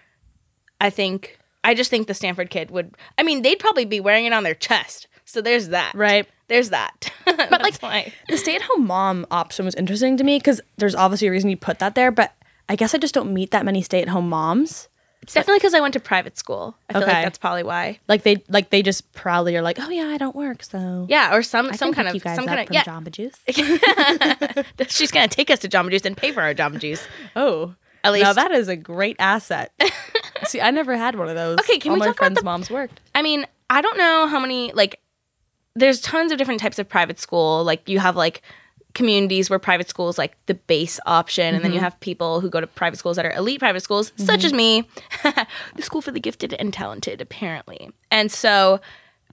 I 0.82 0.90
think, 0.90 1.39
I 1.64 1.74
just 1.74 1.90
think 1.90 2.08
the 2.08 2.14
Stanford 2.14 2.50
kid 2.50 2.72
would, 2.72 2.96
I 3.18 3.24
mean, 3.24 3.42
they'd 3.42 3.60
probably 3.60 3.86
be 3.86 4.00
wearing 4.00 4.26
it 4.26 4.34
on 4.34 4.44
their 4.44 4.56
chest. 4.56 5.08
So 5.26 5.42
there's 5.42 5.70
that. 5.70 5.94
Right. 5.94 6.28
There's 6.48 6.70
that. 6.72 7.12
but 7.26 7.62
like, 7.62 7.80
why. 7.82 8.14
The 8.28 8.38
stay-at-home 8.38 8.88
mom 8.88 9.28
option 9.30 9.66
was 9.66 9.76
interesting 9.76 10.18
to 10.18 10.24
me 10.24 10.38
because 10.40 10.62
there's 10.78 10.96
obviously 10.96 11.28
a 11.28 11.32
reason 11.32 11.50
you 11.50 11.58
put 11.58 11.80
that 11.80 11.94
there, 11.96 12.12
but 12.12 12.34
I 12.68 12.76
guess 12.76 12.96
I 12.96 12.98
just 12.98 13.14
don't 13.14 13.34
meet 13.34 13.52
that 13.52 13.66
many 13.66 13.82
stay-at-home 13.82 14.28
moms. 14.30 14.88
It's 15.22 15.34
definitely 15.34 15.60
because 15.60 15.74
I 15.76 15.82
went 15.82 15.94
to 15.94 16.00
private 16.00 16.38
school. 16.38 16.76
I 16.90 16.94
feel 16.94 17.04
Okay. 17.04 17.12
like 17.12 17.26
that's 17.26 17.38
probably 17.38 17.62
why. 17.64 18.00
Like 18.08 18.24
they 18.24 18.42
like 18.48 18.70
they 18.72 18.82
just 18.82 19.12
proudly 19.12 19.56
are 19.58 19.62
like, 19.62 19.78
oh 19.80 19.90
yeah, 19.90 20.08
I 20.08 20.18
don't 20.18 20.36
work, 20.36 20.64
so 20.64 21.06
Yeah, 21.10 21.36
or 21.36 21.44
some 21.44 21.68
I 21.70 21.76
some 21.76 21.94
kind 21.94 22.08
of 22.08 22.16
you 22.16 22.22
guys 22.22 22.36
some 22.38 22.48
kind 22.48 22.62
of 22.62 22.68
from 22.68 22.74
yeah. 22.76 22.84
Jamba 22.86 23.12
Juice. 23.12 23.36
She's 24.90 25.12
gonna 25.12 25.28
take 25.28 25.52
us 25.52 25.60
to 25.60 25.68
Jamba 25.70 25.92
Juice 25.92 26.06
and 26.06 26.16
pay 26.18 26.32
for 26.32 26.42
our 26.42 26.54
Jamba 26.56 26.80
Juice. 26.80 27.06
oh, 27.36 27.76
At 28.04 28.14
least 28.14 28.24
now 28.24 28.34
that 28.34 28.52
is 28.52 28.70
a 28.70 28.76
great 28.78 29.18
asset. 29.20 29.72
See, 30.46 30.62
I 30.62 30.72
never 30.72 30.96
had 30.96 31.16
one 31.16 31.30
of 31.30 31.36
those. 31.36 31.60
Okay, 31.60 31.80
can 31.80 31.92
All 31.92 31.96
we 31.96 32.00
my 32.00 32.06
talk 32.08 32.16
about 32.16 32.26
friends' 32.26 32.40
the- 32.40 32.46
moms 32.46 32.70
worked. 32.70 33.00
I 33.16 33.22
mean, 33.22 33.46
I 33.70 33.82
don't 33.82 33.98
know 33.98 34.28
how 34.28 34.40
many 34.40 34.72
like 34.74 35.00
there's 35.76 36.02
tons 36.02 36.32
of 36.32 36.38
different 36.38 36.60
types 36.60 36.80
of 36.80 36.90
private 36.90 37.20
school. 37.20 37.64
Like 37.64 37.88
you 37.88 38.00
have 38.00 38.16
like 38.16 38.42
communities 38.96 39.50
where 39.50 39.60
private 39.60 39.88
school 39.88 40.10
is 40.10 40.18
like 40.18 40.36
the 40.48 40.56
base 40.56 41.00
option 41.06 41.54
and 41.54 41.64
then 41.64 41.72
you 41.72 41.78
mm-hmm. 41.78 41.84
have 41.84 42.00
people 42.00 42.42
who 42.42 42.50
go 42.50 42.60
to 42.60 42.66
private 42.66 42.98
schools 42.98 43.18
that 43.18 43.26
are 43.26 43.32
elite 43.34 43.60
private 43.60 43.82
schools 43.82 44.12
such 44.16 44.44
as 44.44 44.52
mm-hmm. 44.52 44.58
me 44.58 44.90
the 45.76 45.82
school 45.82 46.02
for 46.02 46.12
the 46.12 46.20
gifted 46.20 46.54
and 46.54 46.74
talented 46.74 47.22
apparently 47.22 47.92
and 48.10 48.32
so 48.32 48.82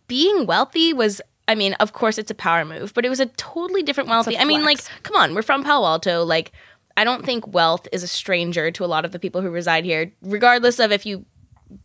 being 0.09 0.45
wealthy 0.45 0.93
was 0.93 1.23
i 1.49 1.55
mean 1.55 1.73
of 1.75 1.95
course 1.95 2.19
it's 2.19 2.31
a 2.31 2.35
power 2.35 2.67
move 2.67 2.93
but 2.93 3.07
it 3.07 3.09
was 3.09 3.19
a 3.19 3.27
totally 3.27 3.83
different 3.83 4.11
wealthy 4.11 4.37
i 4.37 4.45
mean 4.45 4.63
like 4.63 4.79
come 5.03 5.17
on 5.17 5.35
we're 5.35 5.41
from 5.41 5.65
palo 5.65 5.87
alto 5.87 6.23
like 6.23 6.53
i 6.97 7.05
don't 7.05 7.25
think 7.25 7.47
wealth 7.55 7.87
is 7.93 8.03
a 8.03 8.09
stranger 8.09 8.71
to 8.71 8.85
a 8.85 8.87
lot 8.87 9.05
of 9.05 9.13
the 9.13 9.19
people 9.19 9.43
who 9.43 9.51
reside 9.51 9.85
here 9.85 10.13
regardless 10.23 10.79
of 10.79 10.93
if 10.93 11.07
you 11.07 11.25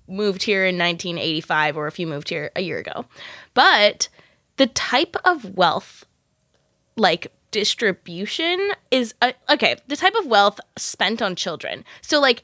moved 0.07 0.43
here 0.43 0.65
in 0.65 0.77
1985 0.77 1.77
or 1.77 1.87
if 1.87 1.99
you 1.99 2.07
moved 2.07 2.29
here 2.29 2.51
a 2.55 2.61
year 2.61 2.77
ago. 2.77 3.05
But 3.53 4.09
the 4.57 4.67
type 4.67 5.15
of 5.25 5.55
wealth, 5.55 6.05
like 6.95 7.31
distribution, 7.51 8.71
is 8.91 9.13
uh, 9.21 9.33
okay. 9.49 9.75
The 9.87 9.95
type 9.97 10.15
of 10.19 10.27
wealth 10.27 10.59
spent 10.77 11.21
on 11.21 11.35
children. 11.35 11.83
So, 12.01 12.19
like, 12.19 12.43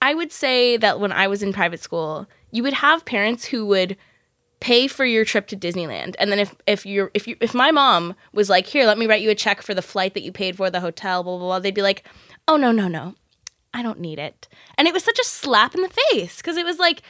I 0.00 0.14
would 0.14 0.32
say 0.32 0.76
that 0.76 1.00
when 1.00 1.12
I 1.12 1.26
was 1.26 1.42
in 1.42 1.52
private 1.52 1.80
school, 1.80 2.26
you 2.50 2.62
would 2.62 2.74
have 2.74 3.04
parents 3.04 3.46
who 3.46 3.66
would 3.66 3.96
pay 4.60 4.86
for 4.88 5.04
your 5.04 5.24
trip 5.24 5.46
to 5.48 5.56
Disneyland. 5.56 6.14
And 6.18 6.30
then 6.32 6.38
if 6.38 6.54
if 6.66 6.86
you're 6.86 7.10
if 7.14 7.26
you 7.28 7.36
if 7.40 7.54
my 7.54 7.70
mom 7.70 8.14
was 8.32 8.48
like, 8.48 8.66
"Here, 8.66 8.86
let 8.86 8.98
me 8.98 9.06
write 9.06 9.22
you 9.22 9.30
a 9.30 9.34
check 9.34 9.62
for 9.62 9.74
the 9.74 9.82
flight 9.82 10.14
that 10.14 10.22
you 10.22 10.32
paid 10.32 10.56
for, 10.56 10.70
the 10.70 10.80
hotel, 10.80 11.22
blah 11.22 11.36
blah 11.38 11.46
blah," 11.46 11.58
they'd 11.60 11.74
be 11.74 11.82
like, 11.82 12.04
"Oh 12.48 12.56
no, 12.56 12.72
no, 12.72 12.88
no. 12.88 13.14
I 13.74 13.82
don't 13.82 14.00
need 14.00 14.18
it." 14.18 14.48
And 14.78 14.88
it 14.88 14.94
was 14.94 15.04
such 15.04 15.18
a 15.18 15.24
slap 15.24 15.74
in 15.74 15.82
the 15.82 15.90
face 16.10 16.38
because 16.38 16.56
it 16.56 16.64
was 16.64 16.78
like 16.78 17.02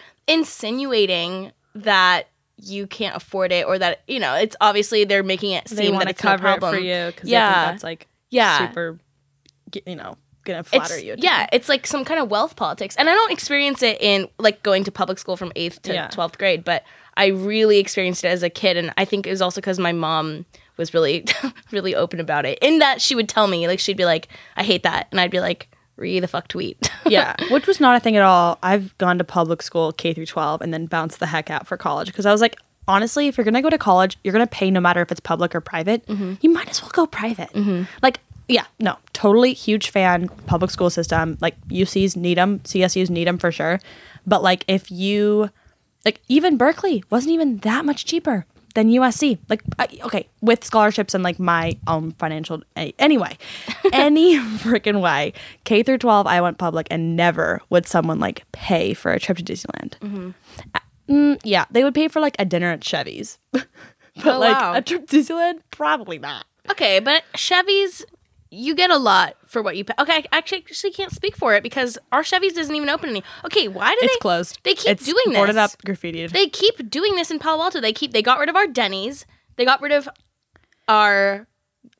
insinuating 0.50 1.52
that 1.74 2.28
you 2.56 2.86
can't 2.86 3.14
afford 3.14 3.52
it 3.52 3.66
or 3.66 3.78
that, 3.78 4.00
you 4.08 4.18
know, 4.18 4.34
it's 4.34 4.56
obviously 4.62 5.04
they're 5.04 5.22
making 5.22 5.50
it 5.52 5.68
seem 5.68 5.94
that 5.98 6.08
it's 6.08 6.24
no 6.24 6.30
cover 6.30 6.48
it 6.48 6.58
problem. 6.58 6.74
for 6.74 6.80
you 6.80 7.06
because 7.14 7.28
Yeah. 7.28 7.70
that's 7.70 7.84
like 7.84 8.06
Yeah. 8.30 8.58
super, 8.66 8.98
you 9.84 9.94
know, 9.94 10.16
gonna 10.44 10.60
it's 10.60 10.70
flatter 10.70 10.98
you. 10.98 11.16
yeah 11.18 11.48
it's 11.52 11.68
like 11.68 11.84
some 11.88 12.04
kind 12.04 12.20
of 12.20 12.30
wealth 12.30 12.54
politics 12.54 12.94
and 12.96 13.10
i 13.10 13.12
don't 13.14 13.32
experience 13.32 13.82
it 13.82 14.00
in 14.00 14.28
like 14.38 14.62
going 14.62 14.84
to 14.84 14.92
public 14.92 15.18
school 15.18 15.36
from 15.36 15.50
8th 15.56 15.82
to 15.82 15.92
Yeah. 15.92 16.06
12th 16.06 16.38
grade 16.38 16.62
but 16.62 16.84
i 17.16 17.26
really 17.26 17.78
experienced 17.78 18.25
it 18.25 18.28
as 18.28 18.42
a 18.42 18.50
kid 18.50 18.76
and 18.76 18.92
i 18.96 19.04
think 19.04 19.26
it 19.26 19.30
was 19.30 19.42
also 19.42 19.61
because 19.61 19.78
my 19.78 19.92
mom 19.92 20.44
was 20.76 20.92
really 20.92 21.25
really 21.70 21.94
open 21.94 22.20
about 22.20 22.44
it 22.44 22.58
in 22.61 22.78
that 22.78 23.00
she 23.00 23.14
would 23.14 23.28
tell 23.28 23.46
me 23.46 23.66
like 23.66 23.78
she'd 23.78 23.96
be 23.96 24.04
like 24.04 24.28
i 24.56 24.62
hate 24.62 24.82
that 24.82 25.08
and 25.11 25.20
i'd 25.20 25.30
be 25.30 25.40
like 25.40 25.68
re 25.96 26.20
the 26.20 26.28
fuck 26.28 26.46
tweet 26.49 26.90
yeah, 27.11 27.35
which 27.50 27.66
was 27.66 27.80
not 27.80 27.96
a 27.96 28.00
thing 28.00 28.16
at 28.16 28.23
all. 28.23 28.58
I've 28.62 28.96
gone 28.99 29.18
to 29.18 29.25
public 29.25 29.62
school 29.62 29.92
K 29.92 30.12
through 30.14 30.26
12 30.26 30.61
and 30.61 30.73
then 30.73 30.87
bounced 30.87 31.20
the 31.20 31.26
heck 31.26 31.50
out 31.50 31.66
for 31.66 31.76
college 31.76 32.08
because 32.08 32.26
I 32.26 32.32
was 32.32 32.40
like, 32.40 32.56
honestly, 32.88 33.28
if 33.28 33.37
you're 33.37 33.44
gonna 33.44 33.62
go 33.62 33.70
to 33.70 33.78
college, 33.78 34.18
you're 34.25 34.32
gonna 34.32 34.46
pay 34.46 34.70
no 34.70 34.80
matter 34.80 35.00
if 35.00 35.11
it's 35.11 35.20
public 35.20 35.54
or 35.54 35.61
private. 35.61 36.06
Mm-hmm. 36.06 36.35
You 36.40 36.50
might 36.50 36.68
as 36.68 36.82
well 36.82 36.90
go 36.92 37.06
private. 37.06 37.50
Mm-hmm. 37.52 37.85
Like, 38.02 38.20
yeah, 38.49 38.64
no, 38.78 38.96
totally 39.12 39.52
huge 39.52 39.90
fan. 39.90 40.28
Public 40.46 40.70
school 40.70 40.90
system, 40.90 41.38
like 41.40 41.56
UC's 41.68 42.16
need 42.16 42.38
them, 42.38 42.61
CSU's 42.61 43.11
need 43.11 43.26
them 43.26 43.38
for 43.38 43.50
sure. 43.50 43.80
But 44.26 44.42
like, 44.42 44.64
if 44.68 44.90
you, 44.90 45.50
like, 46.06 46.22
even 46.28 46.56
Berkeley 46.56 47.04
wasn't 47.10 47.32
even 47.34 47.58
that 47.58 47.84
much 47.84 48.06
cheaper 48.06 48.46
than 48.75 48.88
USC. 48.90 49.38
Like, 49.50 49.62
I, 49.78 49.88
okay, 50.04 50.28
with 50.40 50.64
scholarships 50.64 51.14
and 51.14 51.22
like 51.25 51.38
my 51.38 51.76
own 51.86 52.12
financial. 52.12 52.62
Anyway, 52.76 53.36
any 53.92 54.36
freaking 54.38 55.00
way, 55.02 55.32
K 55.64 55.82
through 55.82 55.98
12, 55.98 56.26
I 56.26 56.40
went 56.40 56.58
public 56.58 56.86
and 56.90 57.16
never 57.16 57.60
would 57.70 57.86
someone 57.86 58.20
like 58.20 58.44
pay 58.52 58.94
for 58.94 59.12
a 59.12 59.18
trip 59.20 59.38
to 59.38 59.44
Disneyland. 59.44 60.32
Uh, 60.75 60.78
mm, 61.08 61.40
yeah, 61.44 61.64
they 61.70 61.84
would 61.84 61.94
pay 61.94 62.08
for 62.08 62.20
like 62.20 62.36
a 62.38 62.44
dinner 62.44 62.70
at 62.70 62.84
Chevy's. 62.84 63.38
but 63.52 63.66
Oh, 64.25 64.38
like 64.38 64.58
wow. 64.60 64.75
a 64.75 64.80
trip 64.82 65.06
to 65.08 65.16
Disneyland, 65.18 65.60
probably 65.70 66.18
not. 66.18 66.46
okay 66.70 67.00
but 67.00 67.22
chevys 67.34 68.02
you 68.50 68.75
get 68.75 68.90
a 68.90 68.96
lot 68.98 69.36
for 69.56 69.62
what 69.62 69.75
you 69.75 69.84
pay 69.84 69.94
okay 69.98 70.18
i 70.32 70.36
actually, 70.36 70.58
actually 70.58 70.90
can't 70.92 71.10
speak 71.12 71.34
for 71.34 71.54
it 71.54 71.62
because 71.62 71.96
our 72.12 72.22
chevys 72.22 72.52
doesn't 72.54 72.75
even 72.76 72.90
open 72.90 73.08
any 73.08 73.22
okay 73.42 73.68
why 73.68 73.92
do 73.92 73.98
It's 74.02 74.14
they 74.14 74.18
closed. 74.18 74.58
they 74.64 74.75
keep 74.75 74.90
it's 74.92 75.06
doing 75.06 75.25
this 75.28 75.36
boarded 75.38 75.56
up, 75.56 75.70
graffitied. 75.86 76.30
they 76.32 76.46
keep 76.48 76.90
doing 76.90 77.14
this 77.16 77.30
in 77.30 77.38
Palo 77.38 77.62
Alto. 77.64 77.80
They 77.80 77.94
keep 77.94 78.12
they 78.12 78.20
got 78.20 78.38
rid 78.38 78.50
of 78.50 78.56
our 78.56 78.66
Denny's. 78.66 79.25
They 79.56 79.64
got 79.64 79.80
rid 79.80 79.92
of 79.92 80.06
our 80.88 81.46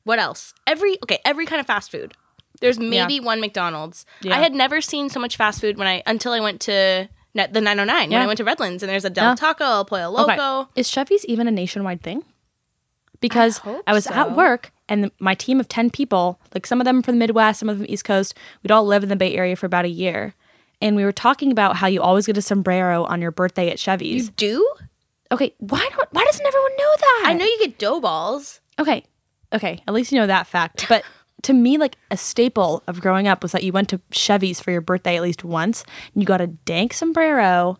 what 0.03 0.19
else? 0.19 0.53
Every 0.67 0.97
okay, 1.03 1.17
every 1.25 1.45
kind 1.47 1.59
of 1.59 1.65
fast 1.65 1.89
food. 1.91 2.13
There's 2.61 2.79
maybe 2.79 3.19
one 3.19 3.39
McDonald's. 3.41 4.05
Yeah. 4.21 4.35
I 4.35 4.39
had 4.39 4.53
never 4.53 4.81
seen 4.81 5.09
so 5.09 5.19
much 5.19 5.35
fast 5.35 5.59
food 5.61 5.77
when 5.77 5.87
I 5.87 6.03
until 6.05 6.33
I 6.33 6.39
went 6.39 6.61
to 6.61 7.09
net, 7.33 7.53
the 7.53 7.61
909 7.61 7.97
when 8.09 8.11
Yeah. 8.11 8.23
I 8.23 8.27
went 8.27 8.37
to 8.37 8.43
Redlands 8.43 8.83
and 8.83 8.89
there's 8.91 9.05
a 9.05 9.09
Del 9.09 9.29
Yeah. 9.31 9.35
Taco, 9.35 9.63
El 9.63 9.85
Pollo 9.85 10.09
Loco. 10.11 10.69
Is 10.75 10.87
Chevy's 10.89 11.25
even 11.25 11.47
a 11.47 11.51
nationwide 11.51 12.01
thing? 12.03 12.23
Because 13.19 13.57
hope 13.59 13.83
I, 13.87 13.93
was 13.93 14.03
so. 14.05 14.13
at 14.13 14.35
work 14.35 14.71
and 14.89 15.05
the, 15.05 15.11
my 15.19 15.35
team 15.35 15.59
of 15.59 15.67
10 15.67 15.89
people, 15.89 16.39
like 16.53 16.65
some 16.65 16.81
of 16.81 16.85
them 16.85 17.01
from 17.01 17.15
the 17.15 17.19
Midwest, 17.19 17.59
some 17.59 17.69
of 17.69 17.77
them 17.77 17.85
East 17.89 18.05
Coast, 18.05 18.33
we'd 18.63 18.71
all 18.71 18.85
live 18.85 19.03
in 19.03 19.09
the 19.09 19.15
Bay 19.15 19.35
Area 19.35 19.55
for 19.55 19.65
about 19.65 19.85
a 19.85 19.89
year. 19.89 20.33
And 20.81 20.95
we 20.95 21.03
were 21.03 21.11
talking 21.11 21.51
about 21.51 21.75
how 21.75 21.87
you 21.87 22.01
always 22.01 22.27
get 22.27 22.37
a 22.37 22.41
sombrero 22.41 23.03
on 23.05 23.21
your 23.21 23.31
birthday 23.31 23.69
at 23.69 23.79
Chevy's. 23.79 24.25
You 24.25 24.31
do? 24.37 24.73
okay, 25.31 25.53
why 25.59 25.79
don't 25.79 26.07
why 26.11 26.23
doesn't 26.23 26.45
everyone 26.45 26.71
know 26.77 26.93
that? 26.99 27.23
I 27.27 27.33
know 27.33 27.45
you 27.45 27.59
get 27.59 27.79
dough 27.79 27.99
balls. 27.99 28.61
Okay. 28.79 29.03
Okay, 29.53 29.81
at 29.87 29.93
least 29.93 30.11
you 30.11 30.19
know 30.19 30.27
that 30.27 30.47
fact. 30.47 30.87
But 30.89 31.03
to 31.43 31.53
me, 31.53 31.77
like 31.77 31.97
a 32.11 32.17
staple 32.17 32.83
of 32.87 32.99
growing 33.01 33.27
up 33.27 33.41
was 33.41 33.53
that 33.53 33.63
you 33.63 33.71
went 33.71 33.89
to 33.89 34.01
Chevy's 34.11 34.59
for 34.59 34.71
your 34.71 34.81
birthday 34.81 35.15
at 35.15 35.23
least 35.23 35.43
once, 35.43 35.83
and 36.13 36.21
you 36.21 36.27
got 36.27 36.41
a 36.41 36.47
dank 36.47 36.93
sombrero, 36.93 37.79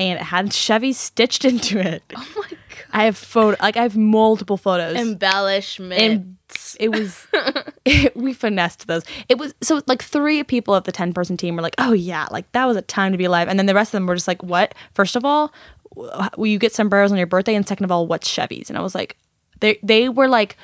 and 0.00 0.18
it 0.18 0.22
had 0.22 0.52
Chevy 0.52 0.92
stitched 0.92 1.44
into 1.50 1.78
it. 1.78 2.02
Oh 2.16 2.26
my 2.36 2.48
god. 2.48 2.58
I 2.92 3.04
have 3.04 3.16
photo, 3.16 3.56
like 3.62 3.76
I 3.76 3.82
have 3.82 3.96
multiple 3.96 4.56
photos, 4.56 4.96
Embellishments. 4.96 6.02
and 6.02 6.36
it 6.80 6.88
was 6.88 7.26
we 8.14 8.32
finessed 8.32 8.86
those. 8.86 9.04
It 9.28 9.38
was 9.38 9.54
so 9.60 9.82
like 9.86 10.02
three 10.02 10.42
people 10.44 10.74
of 10.74 10.84
the 10.84 10.92
ten 10.92 11.12
person 11.12 11.36
team 11.36 11.56
were 11.56 11.62
like, 11.62 11.74
oh 11.78 11.92
yeah, 11.92 12.26
like 12.30 12.50
that 12.52 12.64
was 12.66 12.76
a 12.76 12.82
time 12.82 13.12
to 13.12 13.18
be 13.18 13.24
alive, 13.24 13.48
and 13.48 13.58
then 13.58 13.66
the 13.66 13.74
rest 13.74 13.88
of 13.90 13.92
them 13.92 14.06
were 14.06 14.14
just 14.14 14.28
like, 14.28 14.42
what? 14.42 14.74
First 14.94 15.16
of 15.16 15.24
all, 15.24 15.52
will 15.94 16.46
you 16.46 16.58
get 16.58 16.72
sombreros 16.74 17.12
on 17.12 17.18
your 17.18 17.26
birthday, 17.26 17.54
and 17.54 17.66
second 17.66 17.84
of 17.84 17.92
all, 17.92 18.06
what's 18.06 18.28
Chevy's? 18.28 18.68
And 18.70 18.78
I 18.78 18.82
was 18.82 18.94
like, 18.94 19.16
they 19.60 19.78
they 19.82 20.08
were 20.08 20.28
like, 20.28 20.56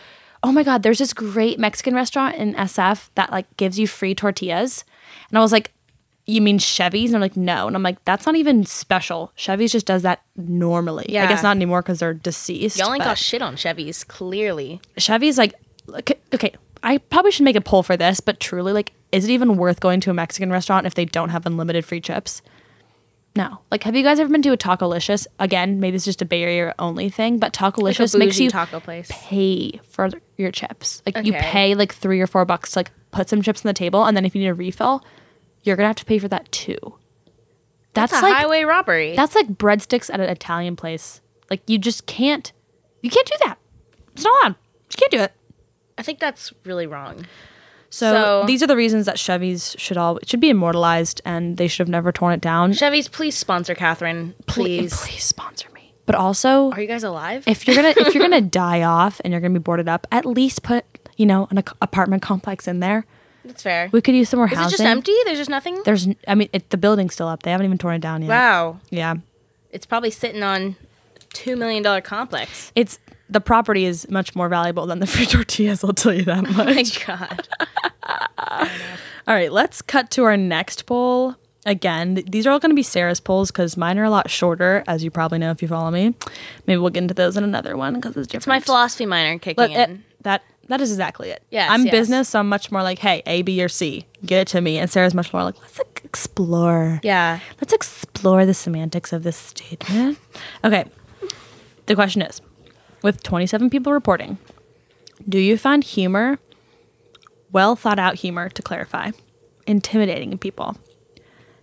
oh 0.42 0.52
my 0.52 0.62
god, 0.62 0.82
there's 0.82 0.98
this 0.98 1.12
great 1.12 1.58
Mexican 1.58 1.94
restaurant 1.94 2.36
in 2.36 2.54
SF 2.54 3.10
that 3.14 3.30
like 3.30 3.46
gives 3.56 3.78
you 3.78 3.86
free 3.86 4.14
tortillas, 4.14 4.84
and 5.30 5.38
I 5.38 5.42
was 5.42 5.52
like. 5.52 5.72
You 6.28 6.40
mean 6.40 6.58
Chevy's? 6.58 7.10
And 7.10 7.16
I'm 7.16 7.20
like, 7.20 7.36
no. 7.36 7.68
And 7.68 7.76
I'm 7.76 7.82
like, 7.84 8.04
that's 8.04 8.26
not 8.26 8.34
even 8.34 8.64
special. 8.66 9.30
Chevy's 9.36 9.70
just 9.72 9.86
does 9.86 10.02
that 10.02 10.22
normally. 10.36 11.06
Yeah. 11.08 11.24
I 11.24 11.28
guess 11.28 11.42
not 11.42 11.56
anymore 11.56 11.82
because 11.82 12.00
they're 12.00 12.14
deceased. 12.14 12.78
Y'all 12.78 12.92
ain't 12.92 13.04
got 13.04 13.16
shit 13.16 13.42
on 13.42 13.54
Chevys, 13.56 14.06
clearly. 14.06 14.80
Chevy's 14.98 15.38
like, 15.38 15.54
okay, 15.88 16.18
okay, 16.34 16.52
I 16.82 16.98
probably 16.98 17.30
should 17.30 17.44
make 17.44 17.56
a 17.56 17.60
poll 17.60 17.82
for 17.84 17.96
this, 17.96 18.18
but 18.20 18.40
truly, 18.40 18.72
like, 18.72 18.92
is 19.12 19.24
it 19.24 19.30
even 19.30 19.56
worth 19.56 19.78
going 19.80 20.00
to 20.00 20.10
a 20.10 20.14
Mexican 20.14 20.50
restaurant 20.50 20.84
if 20.86 20.94
they 20.94 21.04
don't 21.04 21.28
have 21.28 21.46
unlimited 21.46 21.84
free 21.84 22.00
chips? 22.00 22.42
No. 23.36 23.58
Like, 23.70 23.84
have 23.84 23.94
you 23.94 24.02
guys 24.02 24.18
ever 24.18 24.30
been 24.30 24.42
to 24.42 24.52
a 24.52 24.56
Tacolicious? 24.56 25.26
Again, 25.38 25.78
maybe 25.78 25.96
it's 25.96 26.04
just 26.04 26.22
a 26.22 26.24
Bay 26.24 26.42
Area 26.42 26.74
only 26.78 27.08
thing, 27.08 27.38
but 27.38 27.58
Like 27.60 27.74
Tacolicious 27.74 28.18
makes 28.18 28.40
you 28.40 28.50
taco 28.50 28.80
place. 28.80 29.08
pay 29.12 29.78
for 29.88 30.10
your 30.38 30.50
chips. 30.50 31.02
Like, 31.06 31.24
you 31.24 31.34
pay 31.34 31.74
like 31.74 31.94
three 31.94 32.20
or 32.20 32.26
four 32.26 32.44
bucks 32.44 32.72
to 32.72 32.80
like 32.80 32.90
put 33.10 33.28
some 33.28 33.42
chips 33.42 33.64
on 33.64 33.68
the 33.68 33.74
table, 33.74 34.04
and 34.04 34.16
then 34.16 34.24
if 34.24 34.34
you 34.34 34.40
need 34.40 34.48
a 34.48 34.54
refill, 34.54 35.04
you're 35.66 35.76
gonna 35.76 35.88
have 35.88 35.96
to 35.96 36.04
pay 36.04 36.18
for 36.18 36.28
that 36.28 36.50
too. 36.52 36.78
That's, 37.94 38.12
That's 38.12 38.22
a 38.22 38.26
like 38.26 38.34
highway 38.36 38.62
robbery. 38.64 39.16
that's 39.16 39.34
like 39.34 39.48
breadsticks 39.48 40.12
at 40.12 40.20
an 40.20 40.28
Italian 40.28 40.76
place. 40.76 41.20
Like 41.50 41.62
you 41.68 41.78
just 41.78 42.06
can't, 42.06 42.52
you 43.02 43.08
can't 43.10 43.26
do 43.26 43.34
that. 43.46 43.56
It's 44.12 44.24
not 44.24 44.34
allowed. 44.42 44.56
You 44.90 44.96
can't 44.98 45.10
do 45.12 45.20
it. 45.20 45.32
I 45.98 46.02
think 46.02 46.18
that's 46.18 46.52
really 46.64 46.86
wrong. 46.86 47.24
So, 47.88 48.12
So- 48.12 48.44
these 48.46 48.62
are 48.62 48.66
the 48.66 48.76
reasons 48.76 49.06
that 49.06 49.16
Chevys 49.16 49.78
should 49.78 49.96
all 49.96 50.18
should 50.26 50.40
be 50.40 50.50
immortalized, 50.50 51.22
and 51.24 51.56
they 51.56 51.68
should 51.68 51.78
have 51.86 51.88
never 51.90 52.12
torn 52.12 52.34
it 52.34 52.40
down. 52.42 52.72
Chevys, 52.72 53.10
please 53.10 53.36
sponsor 53.36 53.74
Catherine. 53.74 54.34
Please. 54.46 54.94
please 54.94 55.22
sponsor 55.24 55.70
me. 55.70 55.94
But 56.04 56.14
also, 56.16 56.70
Are 56.72 56.80
you 56.80 56.86
guys 56.88 57.02
alive? 57.04 57.44
if 57.46 57.66
you're 57.66 57.76
gonna 57.76 57.94
if 57.96 58.14
you're 58.14 58.22
gonna 58.28 58.40
die 58.42 58.82
off 58.82 59.20
and 59.24 59.32
you're 59.32 59.40
gonna 59.40 59.54
be 59.54 59.60
boarded 59.62 59.88
up, 59.88 60.06
at 60.12 60.26
least 60.26 60.62
put 60.62 60.84
you 61.16 61.24
know 61.24 61.48
an 61.50 61.58
ac- 61.58 61.74
apartment 61.80 62.20
complex 62.22 62.68
in 62.68 62.80
there. 62.80 63.06
That's 63.46 63.62
fair. 63.62 63.88
We 63.92 64.00
could 64.02 64.14
use 64.14 64.28
some 64.28 64.38
more 64.38 64.46
Is 64.46 64.52
it 64.58 64.68
just 64.70 64.80
empty? 64.80 65.14
There's 65.24 65.38
just 65.38 65.50
nothing? 65.50 65.80
There's, 65.84 66.08
I 66.28 66.34
mean, 66.34 66.48
it, 66.52 66.70
the 66.70 66.76
building's 66.76 67.14
still 67.14 67.28
up. 67.28 67.42
They 67.44 67.50
haven't 67.50 67.66
even 67.66 67.78
torn 67.78 67.94
it 67.94 68.00
down 68.00 68.22
yet. 68.22 68.28
Wow. 68.28 68.80
Yeah, 68.90 69.14
It's 69.70 69.86
probably 69.86 70.10
sitting 70.10 70.42
on 70.42 70.76
$2 71.30 71.56
million 71.56 72.02
complex. 72.02 72.72
it's 72.74 72.98
the 73.28 73.40
property 73.40 73.84
is 73.84 74.08
much 74.08 74.36
more 74.36 74.48
valuable 74.48 74.86
than 74.86 75.00
the 75.00 75.06
free 75.14 75.26
tortillas. 75.26 75.82
I'll 75.82 75.92
tell 75.92 76.12
you 76.14 76.22
that 76.24 76.42
much. 76.44 76.54
Oh 76.58 76.64
my 76.74 76.84
God. 77.06 77.48
All 79.28 79.34
right, 79.34 79.50
let's 79.50 79.82
cut 79.82 80.10
to 80.12 80.24
our 80.24 80.36
next 80.36 80.86
poll. 80.86 81.34
again, 81.64 82.14
th- 82.14 82.26
these 82.30 82.46
are 82.46 82.50
all 82.52 82.60
going 82.60 82.70
to 82.70 82.76
be 82.76 82.82
Sarah's 82.84 83.18
polls 83.18 83.50
because 83.50 83.76
mine 83.76 83.98
are 83.98 84.04
a 84.04 84.10
lot 84.10 84.30
shorter, 84.30 84.84
as 84.86 85.02
you 85.02 85.10
probably 85.10 85.38
know 85.38 85.50
if 85.50 85.60
you 85.60 85.66
follow 85.68 85.90
me. 85.90 86.14
Maybe 86.68 86.78
we'll 86.78 86.90
get 86.90 87.02
into 87.02 87.14
those 87.14 87.36
in 87.36 87.42
another 87.42 87.76
one 87.76 87.94
because 87.94 88.16
it's 88.16 88.28
different. 88.28 88.42
It's 88.42 88.46
my 88.46 88.60
philosophy 88.60 89.04
minor 89.06 89.38
kicking 89.40 89.56
But 89.56 89.70
it- 89.72 89.74
eh, 89.74 89.84
in. 89.84 90.04
that 90.20 90.42
that 90.68 90.80
is 90.80 90.90
exactly 90.90 91.30
it. 91.30 91.42
Yeah, 91.50 91.68
I'm 91.70 91.84
yes. 91.84 91.92
business, 91.92 92.28
so 92.30 92.40
I'm 92.40 92.48
much 92.48 92.72
more 92.72 92.82
like, 92.82 92.98
hey, 92.98 93.22
A, 93.26 93.42
B, 93.42 93.62
or 93.62 93.68
C, 93.68 94.06
get 94.24 94.40
it 94.42 94.48
to 94.48 94.60
me. 94.60 94.78
And 94.78 94.90
Sarah's 94.90 95.14
much 95.14 95.32
more 95.32 95.44
like, 95.44 95.60
let's 95.60 95.80
explore. 96.04 97.00
yeah. 97.02 97.40
Let's 97.60 97.72
explore 97.72 98.46
the 98.46 98.54
semantics 98.54 99.12
of 99.12 99.22
this 99.22 99.36
statement. 99.36 100.18
Okay. 100.64 100.84
The 101.86 101.94
question 101.94 102.22
is 102.22 102.40
with 103.02 103.22
27 103.22 103.70
people 103.70 103.92
reporting, 103.92 104.38
do 105.28 105.38
you 105.38 105.56
find 105.56 105.84
humor, 105.84 106.38
well 107.52 107.76
thought 107.76 107.98
out 107.98 108.16
humor 108.16 108.48
to 108.50 108.62
clarify, 108.62 109.12
intimidating 109.66 110.32
in 110.32 110.38
people? 110.38 110.76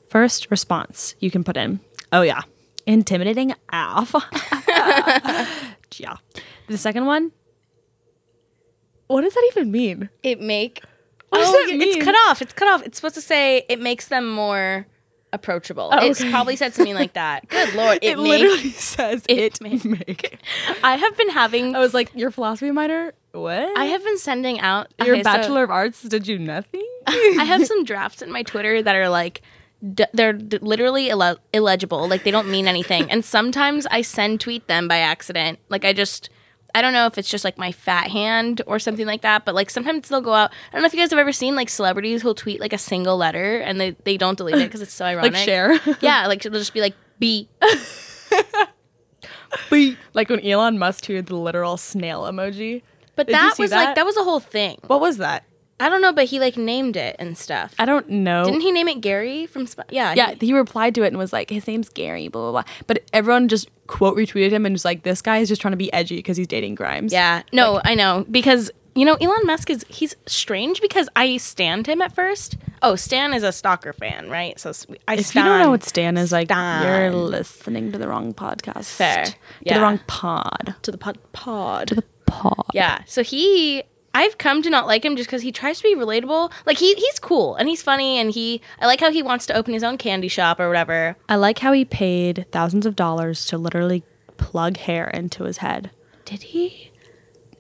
First 0.07 0.49
response 0.51 1.15
you 1.19 1.29
can 1.31 1.43
put 1.43 1.57
in, 1.57 1.79
oh 2.11 2.21
yeah, 2.21 2.41
intimidating 2.85 3.53
off. 3.71 4.13
yeah. 5.97 6.17
The 6.67 6.77
second 6.77 7.05
one, 7.05 7.31
what 9.07 9.21
does 9.21 9.33
that 9.33 9.43
even 9.51 9.71
mean? 9.71 10.09
It 10.23 10.39
make 10.41 10.81
What 11.29 11.39
does 11.39 11.49
oh, 11.49 11.51
that 11.67 11.77
mean? 11.77 11.81
it's 11.81 12.03
cut 12.03 12.15
off. 12.27 12.41
It's 12.41 12.53
cut 12.53 12.67
off. 12.67 12.83
It's 12.85 12.97
supposed 12.97 13.15
to 13.15 13.21
say 13.21 13.65
it 13.69 13.79
makes 13.79 14.07
them 14.07 14.29
more 14.29 14.85
approachable. 15.31 15.89
Oh, 15.91 16.05
It's 16.05 16.21
okay. 16.21 16.29
probably 16.29 16.55
said 16.55 16.73
something 16.73 16.93
like 16.95 17.13
that. 17.13 17.47
Good 17.49 17.73
lord, 17.73 17.99
it, 18.01 18.11
It, 18.11 18.17
make. 18.17 18.27
literally 18.41 18.69
says 18.71 19.23
it 19.27 19.39
it, 19.39 19.61
make. 19.61 19.83
make. 20.07 20.37
I 20.83 20.95
have 20.95 21.17
been 21.17 21.29
having. 21.29 21.75
I 21.75 21.79
was 21.79 21.93
like, 21.93 22.11
your 22.15 22.29
philosophy 22.31 22.69
minor? 22.71 23.13
What? 23.31 23.75
I 23.77 23.85
have 23.85 24.03
been 24.03 24.19
sending 24.19 24.59
out 24.59 24.93
Your 25.03 25.15
okay, 25.15 25.23
so 25.23 25.31
Bachelor 25.33 25.63
of 25.63 25.71
Arts 25.71 26.03
did 26.03 26.27
you 26.27 26.37
nothing? 26.37 26.85
I 27.07 27.43
have 27.45 27.65
some 27.65 27.83
drafts 27.83 28.21
in 28.21 28.31
my 28.31 28.43
Twitter 28.43 28.81
that 28.83 28.95
are 28.95 29.09
like. 29.09 29.41
D- 29.93 30.05
they're 30.13 30.31
d- 30.31 30.59
literally 30.61 31.09
ille- 31.09 31.39
illegible. 31.51 32.07
Like 32.07 32.23
they 32.23 32.31
don't 32.31 32.49
mean 32.49 32.69
anything. 32.69 33.11
and 33.11 33.25
sometimes 33.25 33.85
I 33.87 34.01
send 34.01 34.39
tweet 34.39 34.67
them 34.69 34.87
by 34.87 34.99
accident. 34.99 35.59
Like 35.67 35.83
I 35.83 35.91
just, 35.91 36.29
I 36.75 36.81
don't 36.81 36.93
know 36.93 37.05
if 37.05 37.17
it's 37.17 37.29
just 37.29 37.43
like 37.43 37.57
my 37.57 37.71
fat 37.71 38.09
hand 38.09 38.61
or 38.65 38.79
something 38.79 39.05
like 39.05 39.21
that. 39.21 39.45
But 39.45 39.55
like 39.55 39.69
sometimes 39.69 40.09
they'll 40.09 40.21
go 40.21 40.33
out. 40.33 40.51
I 40.51 40.73
don't 40.75 40.81
know 40.81 40.87
if 40.87 40.93
you 40.93 40.99
guys 40.99 41.11
have 41.11 41.19
ever 41.19 41.31
seen 41.31 41.55
like 41.55 41.69
celebrities 41.69 42.21
who'll 42.21 42.35
tweet 42.35 42.59
like 42.59 42.73
a 42.73 42.77
single 42.77 43.17
letter 43.17 43.59
and 43.59 43.79
they, 43.79 43.91
they 44.05 44.17
don't 44.17 44.37
delete 44.37 44.55
it 44.55 44.65
because 44.65 44.81
it's 44.81 44.93
so 44.93 45.05
ironic. 45.05 45.33
like 45.33 45.43
share. 45.43 45.79
Yeah, 46.01 46.27
like 46.27 46.45
it'll 46.45 46.59
just 46.59 46.73
be 46.73 46.81
like 46.81 46.95
B. 47.19 47.47
B. 49.69 49.97
Like 50.13 50.29
when 50.29 50.39
Elon 50.45 50.79
Musk 50.79 51.05
tweeted 51.05 51.27
the 51.27 51.35
literal 51.35 51.77
snail 51.77 52.23
emoji. 52.23 52.81
But 53.15 53.27
Did 53.27 53.35
that 53.35 53.55
was 53.59 53.69
that? 53.69 53.85
like 53.85 53.95
that 53.95 54.05
was 54.05 54.17
a 54.17 54.23
whole 54.23 54.39
thing. 54.39 54.79
What 54.87 54.99
was 54.99 55.17
that? 55.17 55.43
I 55.83 55.89
don't 55.89 56.01
know, 56.01 56.13
but 56.13 56.25
he 56.25 56.39
like 56.39 56.55
named 56.55 56.95
it 56.95 57.15
and 57.19 57.37
stuff. 57.37 57.75
I 57.77 57.85
don't 57.85 58.07
know. 58.09 58.45
Didn't 58.45 58.61
he 58.61 58.71
name 58.71 58.87
it 58.87 59.01
Gary 59.01 59.45
from? 59.45 59.67
Sp- 59.67 59.91
yeah, 59.91 60.13
yeah, 60.15 60.33
he 60.39 60.53
replied 60.53 60.95
to 60.95 61.03
it 61.03 61.07
and 61.07 61.17
was 61.17 61.33
like, 61.33 61.49
his 61.49 61.67
name's 61.67 61.89
Gary, 61.89 62.29
blah, 62.29 62.51
blah, 62.51 62.63
blah. 62.63 62.73
But 62.87 63.03
everyone 63.11 63.47
just 63.49 63.69
quote 63.87 64.15
retweeted 64.15 64.51
him 64.51 64.65
and 64.65 64.73
was 64.73 64.85
like, 64.85 65.03
this 65.03 65.21
guy 65.21 65.39
is 65.39 65.49
just 65.49 65.61
trying 65.61 65.73
to 65.73 65.77
be 65.77 65.91
edgy 65.91 66.15
because 66.15 66.37
he's 66.37 66.47
dating 66.47 66.75
Grimes. 66.75 67.11
Yeah, 67.11 67.43
no, 67.51 67.81
I 67.83 67.95
know 67.95 68.25
because 68.31 68.71
you 68.95 69.05
know 69.05 69.15
Elon 69.15 69.45
Musk 69.45 69.69
is 69.69 69.85
he's 69.89 70.15
strange 70.25 70.79
because 70.79 71.09
I 71.15 71.37
stand 71.37 71.87
him 71.87 72.01
at 72.01 72.13
first. 72.15 72.55
Oh, 72.81 72.95
Stan 72.95 73.33
is 73.33 73.43
a 73.43 73.51
stalker 73.51 73.91
fan, 73.93 74.29
right? 74.29 74.59
So 74.59 74.71
I 75.07 75.15
If 75.15 75.25
stan, 75.27 75.45
you 75.45 75.51
don't 75.51 75.59
know 75.59 75.69
what 75.71 75.83
Stan 75.83 76.17
is 76.17 76.31
like, 76.31 76.47
Stan. 76.47 76.83
you're 76.83 77.11
listening 77.13 77.91
to 77.91 77.97
the 77.97 78.07
wrong 78.07 78.33
podcast. 78.33 78.85
Fair. 78.95 79.25
To 79.25 79.33
the 79.73 79.79
wrong 79.79 79.99
pod. 80.07 80.75
to 80.81 80.91
the 80.91 80.97
pod, 80.97 81.17
pod. 81.33 81.87
To 81.87 81.95
the 81.95 82.03
pod. 82.25 82.65
yeah, 82.73 83.01
so 83.05 83.23
he. 83.23 83.83
I've 84.13 84.37
come 84.37 84.61
to 84.61 84.69
not 84.69 84.85
like 84.87 85.03
him 85.03 85.15
just 85.15 85.27
because 85.27 85.41
he 85.41 85.51
tries 85.51 85.77
to 85.77 85.83
be 85.83 85.95
relatable. 85.95 86.51
Like 86.65 86.77
he 86.77 86.93
he's 86.93 87.19
cool 87.19 87.55
and 87.55 87.67
he's 87.67 87.81
funny 87.81 88.19
and 88.19 88.31
he 88.31 88.61
I 88.79 88.85
like 88.85 88.99
how 88.99 89.11
he 89.11 89.23
wants 89.23 89.45
to 89.47 89.55
open 89.55 89.73
his 89.73 89.83
own 89.83 89.97
candy 89.97 90.27
shop 90.27 90.59
or 90.59 90.67
whatever. 90.67 91.15
I 91.27 91.35
like 91.35 91.59
how 91.59 91.71
he 91.71 91.83
paid 91.85 92.45
thousands 92.51 92.85
of 92.85 92.95
dollars 92.95 93.45
to 93.47 93.57
literally 93.57 94.03
plug 94.37 94.77
hair 94.77 95.07
into 95.07 95.45
his 95.45 95.57
head. 95.57 95.91
Did 96.25 96.43
he? 96.43 96.89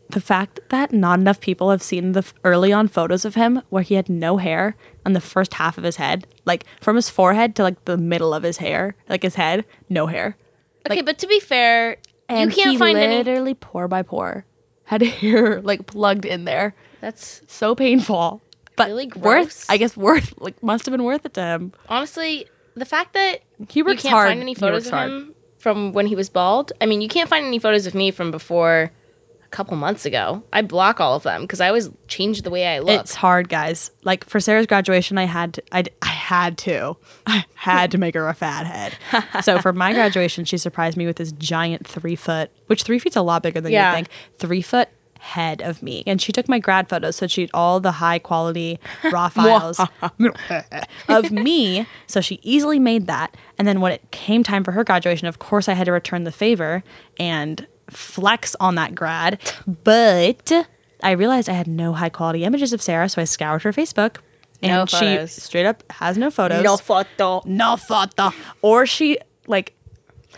the 0.09 0.21
fact 0.21 0.59
that 0.69 0.93
not 0.93 1.17
enough 1.19 1.39
people 1.39 1.71
have 1.71 1.81
seen 1.81 2.11
the 2.11 2.23
early 2.43 2.71
on 2.71 2.87
photos 2.87 3.25
of 3.25 3.33
him 3.33 3.59
where 3.69 3.81
he 3.81 3.95
had 3.95 4.09
no 4.09 4.37
hair 4.37 4.75
on 5.07 5.13
the 5.13 5.19
first 5.21 5.55
half 5.55 5.75
of 5.75 5.83
his 5.83 5.95
head, 5.95 6.27
like 6.45 6.65
from 6.81 6.95
his 6.95 7.09
forehead 7.09 7.55
to 7.55 7.63
like 7.63 7.83
the 7.85 7.97
middle 7.97 8.31
of 8.31 8.43
his 8.43 8.57
hair, 8.57 8.95
like 9.09 9.23
his 9.23 9.33
head, 9.35 9.65
no 9.89 10.05
hair. 10.05 10.37
Okay, 10.87 11.01
but 11.01 11.17
to 11.17 11.25
be 11.25 11.39
fair, 11.39 11.97
And 12.29 12.51
you 12.51 12.55
can't 12.55 12.71
he 12.73 12.77
find 12.77 12.95
any. 12.95 13.17
literally 13.17 13.55
pore 13.55 13.87
by 13.87 14.03
pore 14.03 14.45
had 14.85 15.01
hair 15.21 15.61
like 15.61 15.85
plugged 15.87 16.25
in 16.25 16.45
there. 16.45 16.75
That's 17.01 17.41
So 17.47 17.75
painful, 17.75 18.41
but 18.75 18.87
Really 18.87 19.11
worth. 19.15 19.65
I 19.69 19.77
guess 19.77 19.95
worth 19.97 20.33
like 20.39 20.61
must 20.63 20.85
have 20.85 20.91
been 20.93 21.03
worth 21.03 21.25
it 21.25 21.33
to 21.35 21.41
him. 21.41 21.73
honestly 21.89 22.47
the 22.75 22.85
fact 22.85 23.13
that 23.13 23.41
He 23.69 23.83
works 23.83 24.03
you 24.03 24.09
can't 24.09 24.13
hard. 24.15 24.29
find 24.29 24.41
any 24.41 24.55
photos 24.55 24.85
works 24.85 24.87
of 24.87 24.93
hard. 24.93 25.11
him 25.11 25.35
from 25.59 25.93
when 25.93 26.07
he 26.07 26.15
was 26.15 26.29
bald. 26.29 26.71
I 26.81 26.85
mean, 26.87 27.01
you 27.01 27.07
can't 27.07 27.29
find 27.29 27.45
any 27.45 27.59
photos 27.59 27.85
of 27.85 27.93
me 27.95 28.09
from 28.11 28.31
before 28.31 28.91
a 28.91 28.91
couple 29.53 29.77
months 29.77 30.05
ago. 30.05 30.43
I 30.51 30.61
block 30.63 30.99
all 30.99 31.15
of 31.15 31.23
them 31.23 31.41
because 31.43 31.61
I 31.61 31.67
always 31.67 31.89
change 32.07 32.41
the 32.41 32.49
way 32.49 32.67
I 32.67 32.79
look. 32.79 32.99
It's 32.99 33.15
hard, 33.15 33.47
guys. 33.47 33.91
Like 34.03 34.25
for 34.25 34.39
Sarah's 34.39 34.65
graduation, 34.65 35.17
I 35.17 35.23
had 35.25 35.53
to, 35.53 35.63
I, 35.71 35.83
I 36.01 36.07
had 36.07 36.57
to, 36.59 36.97
I 37.27 37.45
had 37.53 37.91
to 37.91 37.97
make 37.97 38.15
her 38.15 38.27
a 38.27 38.33
fat 38.33 38.65
head. 38.65 38.97
so 39.43 39.59
for 39.59 39.71
my 39.71 39.93
graduation, 39.93 40.43
she 40.43 40.57
surprised 40.57 40.97
me 40.97 41.05
with 41.05 41.17
this 41.17 41.31
giant 41.33 41.87
three 41.87 42.15
foot, 42.15 42.51
which 42.67 42.83
three 42.83 42.99
feet's 42.99 43.15
a 43.15 43.21
lot 43.21 43.43
bigger 43.43 43.61
than 43.61 43.71
Yeah. 43.71 43.91
you 43.91 43.95
think, 43.95 44.09
three 44.39 44.61
foot 44.61 44.89
head 45.19 45.61
of 45.61 45.81
me. 45.81 46.03
And 46.05 46.21
she 46.21 46.33
took 46.33 46.49
my 46.49 46.59
grad 46.59 46.89
photos, 46.89 47.15
so 47.15 47.27
she 47.27 47.41
had 47.41 47.49
all 47.53 47.79
the 47.79 47.93
high 47.93 48.19
quality 48.19 48.77
raw 49.09 49.29
files 49.29 49.79
of 51.07 51.31
me. 51.31 51.85
So 52.07 52.19
she 52.21 52.39
easily 52.43 52.77
made 52.79 53.07
that. 53.07 53.35
And 53.57 53.65
then 53.67 53.79
when 53.79 53.91
it 53.93 54.11
came 54.11 54.43
time 54.43 54.63
for 54.65 54.73
her 54.73 54.83
graduation, 54.83 55.27
of 55.27 55.39
course, 55.39 55.69
I 55.69 55.73
had 55.73 55.85
to 55.85 55.91
return 55.93 56.23
the 56.25 56.31
favor 56.31 56.83
and 57.19 57.65
flex 57.93 58.55
on 58.59 58.75
that 58.75 58.95
grad. 58.95 59.39
But 59.83 60.51
I 61.01 61.11
realized 61.11 61.49
I 61.49 61.53
had 61.53 61.67
no 61.67 61.93
high 61.93 62.09
quality 62.09 62.43
images 62.43 62.73
of 62.73 62.81
Sarah, 62.81 63.09
so 63.09 63.21
I 63.21 63.25
scoured 63.25 63.63
her 63.63 63.71
Facebook. 63.71 64.17
And 64.61 64.71
No 64.71 64.85
she 64.85 64.97
photos. 64.97 65.31
straight 65.33 65.65
up 65.65 65.83
has 65.91 66.17
no 66.17 66.31
photos. 66.31 66.63
no 66.63 66.77
photo. 66.77 67.41
No 67.45 67.75
photo. 67.75 68.31
Or 68.61 68.85
she 68.85 69.17
like 69.47 69.73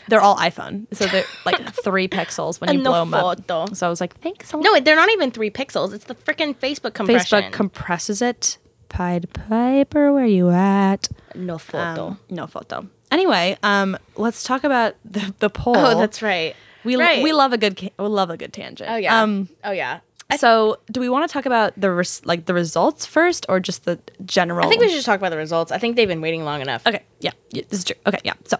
they're 0.07 0.21
all 0.21 0.35
iPhone. 0.37 0.85
So 0.95 1.05
they're 1.05 1.25
like 1.45 1.73
three 1.83 2.07
pixels 2.07 2.59
when 2.59 2.71
you 2.75 2.81
No 2.81 2.91
blow 2.91 2.99
them 3.05 3.11
photo. 3.11 3.61
up. 3.63 3.75
So 3.75 3.85
I 3.85 3.89
was 3.89 4.01
like, 4.01 4.19
thanks 4.21 4.51
a 4.53 4.57
lot. 4.57 4.63
No, 4.63 4.79
they're 4.79 4.95
not 4.95 5.09
even 5.11 5.29
three 5.31 5.49
pixels. 5.51 5.93
It's 5.93 6.05
the 6.05 6.15
freaking 6.15 6.55
Facebook 6.55 6.93
compression. 6.95 7.43
Facebook 7.43 7.51
compresses 7.51 8.21
it. 8.21 8.57
Pied 8.89 9.31
Piper, 9.33 10.11
where 10.13 10.23
are 10.23 10.27
you 10.27 10.49
at? 10.51 11.07
no 11.35 11.57
photo. 11.57 12.07
Um, 12.07 12.19
no 12.29 12.47
photo. 12.47 12.87
Anyway, 13.11 13.57
um, 13.61 13.97
let's 14.15 14.43
talk 14.43 14.63
about 14.63 14.95
the, 15.05 15.33
the 15.39 15.49
poll. 15.49 15.75
oh, 15.77 15.99
that's 15.99 16.21
right. 16.21 16.55
We 16.85 16.95
right. 16.95 17.23
we 17.23 17.33
love 17.33 17.53
a 17.53 17.57
good 17.57 17.79
we 17.81 18.05
love 18.05 18.29
a 18.29 18.37
good 18.37 18.53
tangent. 18.53 18.89
Oh 18.89 18.95
yeah. 18.95 19.21
Um, 19.21 19.49
oh 19.63 19.71
yeah. 19.71 19.99
so 20.37 20.79
do 20.91 20.99
we 20.99 21.09
want 21.09 21.27
to 21.27 21.33
talk 21.33 21.45
about 21.45 21.73
the 21.79 21.91
res- 21.91 22.25
like 22.25 22.45
the 22.45 22.53
results 22.53 23.05
first, 23.05 23.45
or 23.49 23.59
just 23.59 23.85
the 23.85 23.99
general? 24.25 24.65
I 24.65 24.69
think 24.69 24.81
we 24.81 24.87
should 24.87 24.95
just 24.95 25.05
talk 25.05 25.19
about 25.19 25.29
the 25.29 25.37
results. 25.37 25.71
I 25.71 25.77
think 25.77 25.95
they've 25.95 26.07
been 26.07 26.21
waiting 26.21 26.45
long 26.45 26.61
enough. 26.61 26.85
Okay, 26.87 27.03
yeah, 27.19 27.31
yeah, 27.51 27.63
this 27.69 27.79
is 27.79 27.85
true. 27.85 27.95
Okay, 28.07 28.19
yeah. 28.23 28.33
So, 28.45 28.57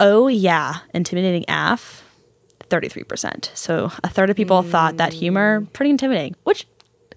oh 0.00 0.28
yeah, 0.28 0.76
intimidating 0.94 1.44
AF, 1.48 2.04
thirty-three 2.70 3.04
percent. 3.04 3.50
So 3.54 3.90
a 4.02 4.08
third 4.08 4.30
of 4.30 4.36
people 4.36 4.62
thought 4.62 4.96
that 4.98 5.12
humor 5.12 5.66
pretty 5.72 5.90
intimidating, 5.90 6.36
which 6.44 6.66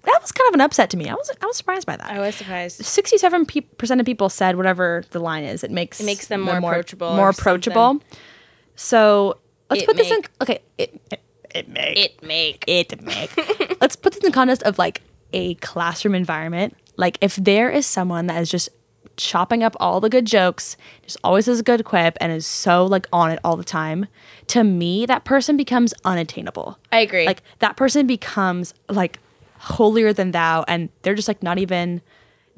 that 0.02 0.22
was 0.22 0.32
kind 0.32 0.48
of 0.48 0.54
an 0.54 0.60
upset 0.60 0.90
to 0.90 0.96
me. 0.96 1.08
I 1.08 1.14
was 1.14 1.30
I 1.40 1.46
was 1.46 1.56
surprised 1.56 1.86
by 1.86 1.96
that. 1.96 2.10
I 2.10 2.18
was 2.18 2.34
surprised. 2.34 2.84
Sixty-seven 2.84 3.46
percent 3.76 4.00
of 4.00 4.06
people 4.06 4.28
said 4.28 4.56
whatever 4.56 5.04
the 5.10 5.20
line 5.20 5.44
is. 5.44 5.64
It 5.64 5.70
makes 5.70 6.00
It 6.00 6.04
makes 6.04 6.26
them 6.26 6.42
more 6.42 6.58
approachable 6.58 7.14
More 7.16 7.26
or 7.26 7.30
approachable. 7.30 8.00
So 8.76 9.38
let's 9.70 9.82
It 9.82 9.86
put 9.86 9.96
this 9.96 10.10
in. 10.10 10.16
make- 10.16 10.30
Okay, 10.42 10.58
it 10.78 11.00
it, 11.10 11.20
it 11.54 11.68
make 11.68 11.98
It 11.98 12.22
make. 12.22 12.64
it 12.66 13.02
make. 13.02 13.76
Let's 13.80 13.96
put 13.96 14.12
this 14.12 14.22
in 14.22 14.32
context 14.32 14.62
of 14.64 14.78
like 14.78 15.00
a 15.32 15.54
classroom 15.56 16.14
environment. 16.14 16.76
Like 16.96 17.16
if 17.20 17.36
there 17.36 17.70
is 17.70 17.86
someone 17.86 18.26
that 18.26 18.40
is 18.42 18.50
just 18.50 18.68
chopping 19.16 19.62
up 19.62 19.74
all 19.80 20.00
the 20.00 20.10
good 20.10 20.26
jokes, 20.26 20.76
just 21.02 21.16
always 21.24 21.46
has 21.46 21.58
a 21.60 21.62
good 21.62 21.84
quip 21.84 22.16
and 22.20 22.30
is 22.32 22.46
so 22.46 22.84
like 22.84 23.06
on 23.12 23.30
it 23.30 23.38
all 23.42 23.56
the 23.56 23.64
time, 23.64 24.06
to 24.48 24.62
me 24.62 25.06
that 25.06 25.24
person 25.24 25.56
becomes 25.56 25.94
unattainable. 26.04 26.78
I 26.92 27.00
agree. 27.00 27.24
Like 27.26 27.42
that 27.60 27.76
person 27.76 28.06
becomes 28.06 28.74
like 28.88 29.18
holier 29.58 30.12
than 30.12 30.30
thou 30.32 30.64
and 30.68 30.88
they're 31.02 31.14
just 31.16 31.28
like 31.28 31.42
not 31.42 31.58
even 31.58 32.00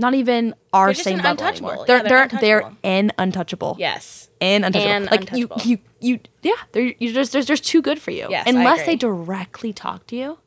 not 0.00 0.14
even 0.14 0.54
our 0.72 0.86
They're 0.86 0.94
just 0.94 1.04
same 1.04 1.16
level 1.18 1.30
untouchable. 1.32 1.70
anymore. 1.70 1.86
They're 1.86 2.02
they're 2.02 2.28
they're 2.28 2.40
they're 2.40 2.58
untouchable. 2.60 2.78
an 2.84 3.12
untouchable 3.18 3.76
yes. 3.78 4.30
and 4.40 4.64
untouchable. 4.64 4.92
And 4.92 5.10
like 5.10 5.30
you, 5.32 5.44
untouchable. 5.44 5.70
you, 5.70 5.78
you, 6.00 6.20
yeah. 6.42 6.52
They're 6.72 6.94
you 6.98 7.12
just 7.12 7.32
there's 7.32 7.46
there's 7.46 7.60
too 7.60 7.82
good 7.82 8.00
for 8.00 8.10
you. 8.10 8.26
Yes, 8.30 8.46
unless 8.48 8.84
they 8.86 8.96
directly 8.96 9.72
talk 9.72 10.06
to 10.08 10.16
you. 10.16 10.38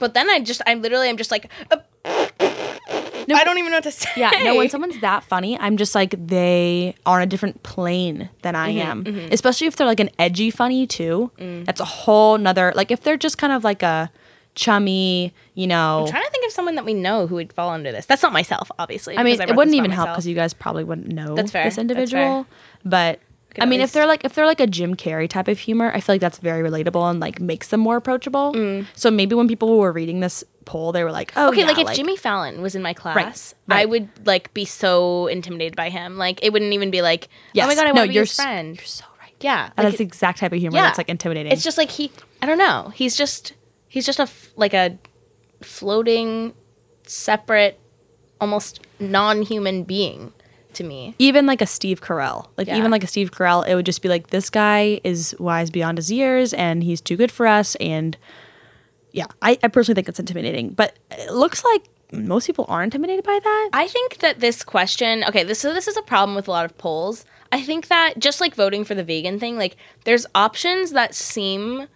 But 0.00 0.12
then 0.12 0.28
I 0.28 0.40
just, 0.40 0.60
I 0.66 0.74
literally 0.74 1.08
I'm 1.08 1.16
just 1.16 1.30
like, 1.30 1.48
uh, 1.70 1.76
I 2.04 3.42
don't 3.44 3.58
even 3.58 3.70
know 3.70 3.76
what 3.78 3.84
to 3.84 3.92
say. 3.92 4.10
Yeah, 4.16 4.30
no. 4.42 4.56
When 4.56 4.68
someone's 4.68 5.00
that 5.00 5.24
funny, 5.32 5.58
I'm 5.58 5.76
just 5.76 5.94
like 5.94 6.14
they 6.26 6.94
are 7.06 7.16
on 7.18 7.22
a 7.22 7.26
different 7.26 7.62
plane 7.62 8.28
than 8.42 8.54
I 8.56 8.74
Mm-hmm, 8.74 9.08
am. 9.18 9.28
Especially 9.32 9.66
if 9.66 9.76
they're 9.76 9.86
like 9.86 10.00
an 10.00 10.10
edgy 10.18 10.50
funny 10.50 10.86
too. 10.86 11.30
Mm. 11.38 11.64
That's 11.64 11.80
a 11.80 11.84
whole 11.84 12.38
nother. 12.38 12.72
Like 12.74 12.90
if 12.90 13.02
they're 13.02 13.16
just 13.16 13.38
kind 13.38 13.52
of 13.52 13.62
like 13.64 13.82
a 13.82 14.10
chummy, 14.54 15.32
you 15.54 15.66
know. 15.66 16.02
I'm 16.04 16.10
trying 16.10 16.24
to 16.24 16.30
think 16.30 16.46
of 16.46 16.52
someone 16.52 16.74
that 16.76 16.84
we 16.84 16.94
know 16.94 17.26
who 17.26 17.36
would 17.36 17.52
fall 17.52 17.70
under 17.70 17.92
this. 17.92 18.06
That's 18.06 18.22
not 18.22 18.32
myself, 18.32 18.70
obviously. 18.78 19.16
I 19.18 19.22
mean, 19.22 19.36
because 19.36 19.50
it 19.50 19.56
wouldn't 19.56 19.76
even 19.76 19.90
help 19.90 20.08
because 20.10 20.26
you 20.26 20.34
guys 20.34 20.54
probably 20.54 20.84
wouldn't 20.84 21.08
know 21.08 21.34
That's 21.34 21.50
fair. 21.50 21.64
this 21.64 21.78
individual. 21.78 22.46
But 22.84 23.20
I 23.60 23.66
mean, 23.66 23.80
if 23.80 23.92
they're 23.92 24.06
like 24.06 24.24
if 24.24 24.34
they're 24.34 24.46
like 24.46 24.60
a 24.60 24.66
Jim 24.66 24.94
Carrey 24.96 25.28
type 25.28 25.48
of 25.48 25.58
humor, 25.58 25.90
I 25.94 26.00
feel 26.00 26.14
like 26.14 26.20
that's 26.20 26.38
very 26.38 26.68
relatable 26.68 27.08
and 27.10 27.20
like 27.20 27.40
makes 27.40 27.68
them 27.68 27.80
more 27.80 27.96
approachable. 27.96 28.52
Mm. 28.52 28.86
So 28.94 29.10
maybe 29.10 29.34
when 29.34 29.48
people 29.48 29.78
were 29.78 29.92
reading 29.92 30.20
this 30.20 30.42
poll, 30.64 30.92
they 30.92 31.04
were 31.04 31.12
like, 31.12 31.32
"Oh, 31.36 31.48
Okay, 31.50 31.60
yeah, 31.60 31.66
like 31.66 31.78
if 31.78 31.92
Jimmy 31.94 32.16
Fallon 32.16 32.62
was 32.62 32.74
in 32.74 32.82
my 32.82 32.94
class, 32.94 33.54
I 33.68 33.74
right. 33.74 33.88
would 33.88 34.08
like 34.26 34.52
be 34.54 34.64
so 34.64 35.28
intimidated 35.28 35.76
by 35.76 35.88
him. 35.90 36.16
Like 36.16 36.42
it 36.42 36.52
wouldn't 36.52 36.72
even 36.72 36.90
be 36.90 37.02
like, 37.02 37.28
oh 37.56 37.66
my 37.66 37.74
god, 37.74 37.86
I 37.86 37.90
No, 37.92 38.00
want 38.00 38.08
to 38.10 38.12
be 38.12 38.18
s- 38.20 38.34
friend. 38.34 38.76
You're 38.76 38.84
so 38.84 39.04
right. 39.20 39.34
Yeah, 39.40 39.64
like, 39.64 39.86
that's 39.86 39.98
the 39.98 40.04
exact 40.04 40.38
type 40.38 40.52
of 40.52 40.58
humor 40.58 40.76
yeah. 40.76 40.84
that's 40.84 40.98
like 40.98 41.08
intimidating. 41.08 41.52
It's 41.52 41.62
just 41.62 41.78
like 41.78 41.90
he. 41.90 42.10
I 42.42 42.46
don't 42.46 42.58
know. 42.58 42.90
He's 42.94 43.16
just 43.16 43.52
he's 43.94 44.04
just 44.06 44.18
a 44.18 44.24
f- 44.24 44.52
like 44.56 44.74
a 44.74 44.98
floating, 45.62 46.52
separate, 47.04 47.78
almost 48.40 48.80
non-human 49.00 49.84
being 49.84 50.32
to 50.74 50.82
me. 50.84 51.14
even 51.20 51.46
like 51.46 51.62
a 51.62 51.66
Steve 51.66 52.00
Carell, 52.00 52.48
like 52.56 52.66
Yeah. 52.66 52.76
even 52.76 52.90
like 52.90 53.04
a 53.04 53.06
Steve 53.06 53.30
Carell, 53.30 53.66
it 53.66 53.74
would 53.76 53.86
just 53.86 54.02
be 54.02 54.08
like 54.08 54.28
this 54.28 54.50
guy 54.50 55.00
is 55.04 55.34
wise 55.38 55.70
beyond 55.70 55.98
his 55.98 56.10
years 56.10 56.52
and 56.52 56.82
he's 56.82 57.00
too 57.00 57.16
good 57.16 57.30
for 57.30 57.46
us. 57.46 57.76
And 57.76 58.16
yeah, 59.12 59.26
I, 59.40 59.56
I 59.62 59.68
personally 59.68 59.94
think 59.94 60.08
it's 60.08 60.18
intimidating, 60.18 60.70
but 60.70 60.98
it 61.12 61.32
looks 61.32 61.62
like 61.64 61.84
most 62.12 62.46
people 62.48 62.64
are 62.68 62.82
intimidated 62.82 63.24
by 63.24 63.38
that. 63.42 63.70
I 63.72 63.86
think 63.86 64.18
that 64.18 64.40
this 64.40 64.64
question, 64.64 65.22
okay, 65.28 65.44
this 65.44 65.60
so 65.60 65.72
this 65.72 65.86
is 65.86 65.96
a 65.96 66.02
problem 66.02 66.34
with 66.34 66.48
a 66.48 66.50
lot 66.50 66.64
of 66.64 66.76
polls. 66.76 67.24
I 67.52 67.62
think 67.62 67.86
that 67.86 68.18
just 68.18 68.40
like 68.40 68.56
voting 68.56 68.84
for 68.84 68.96
the 68.96 69.04
vegan 69.04 69.38
thing, 69.38 69.56
like 69.56 69.76
there's 70.04 70.26
options 70.34 70.90
that 70.90 71.14
seem 71.14 71.86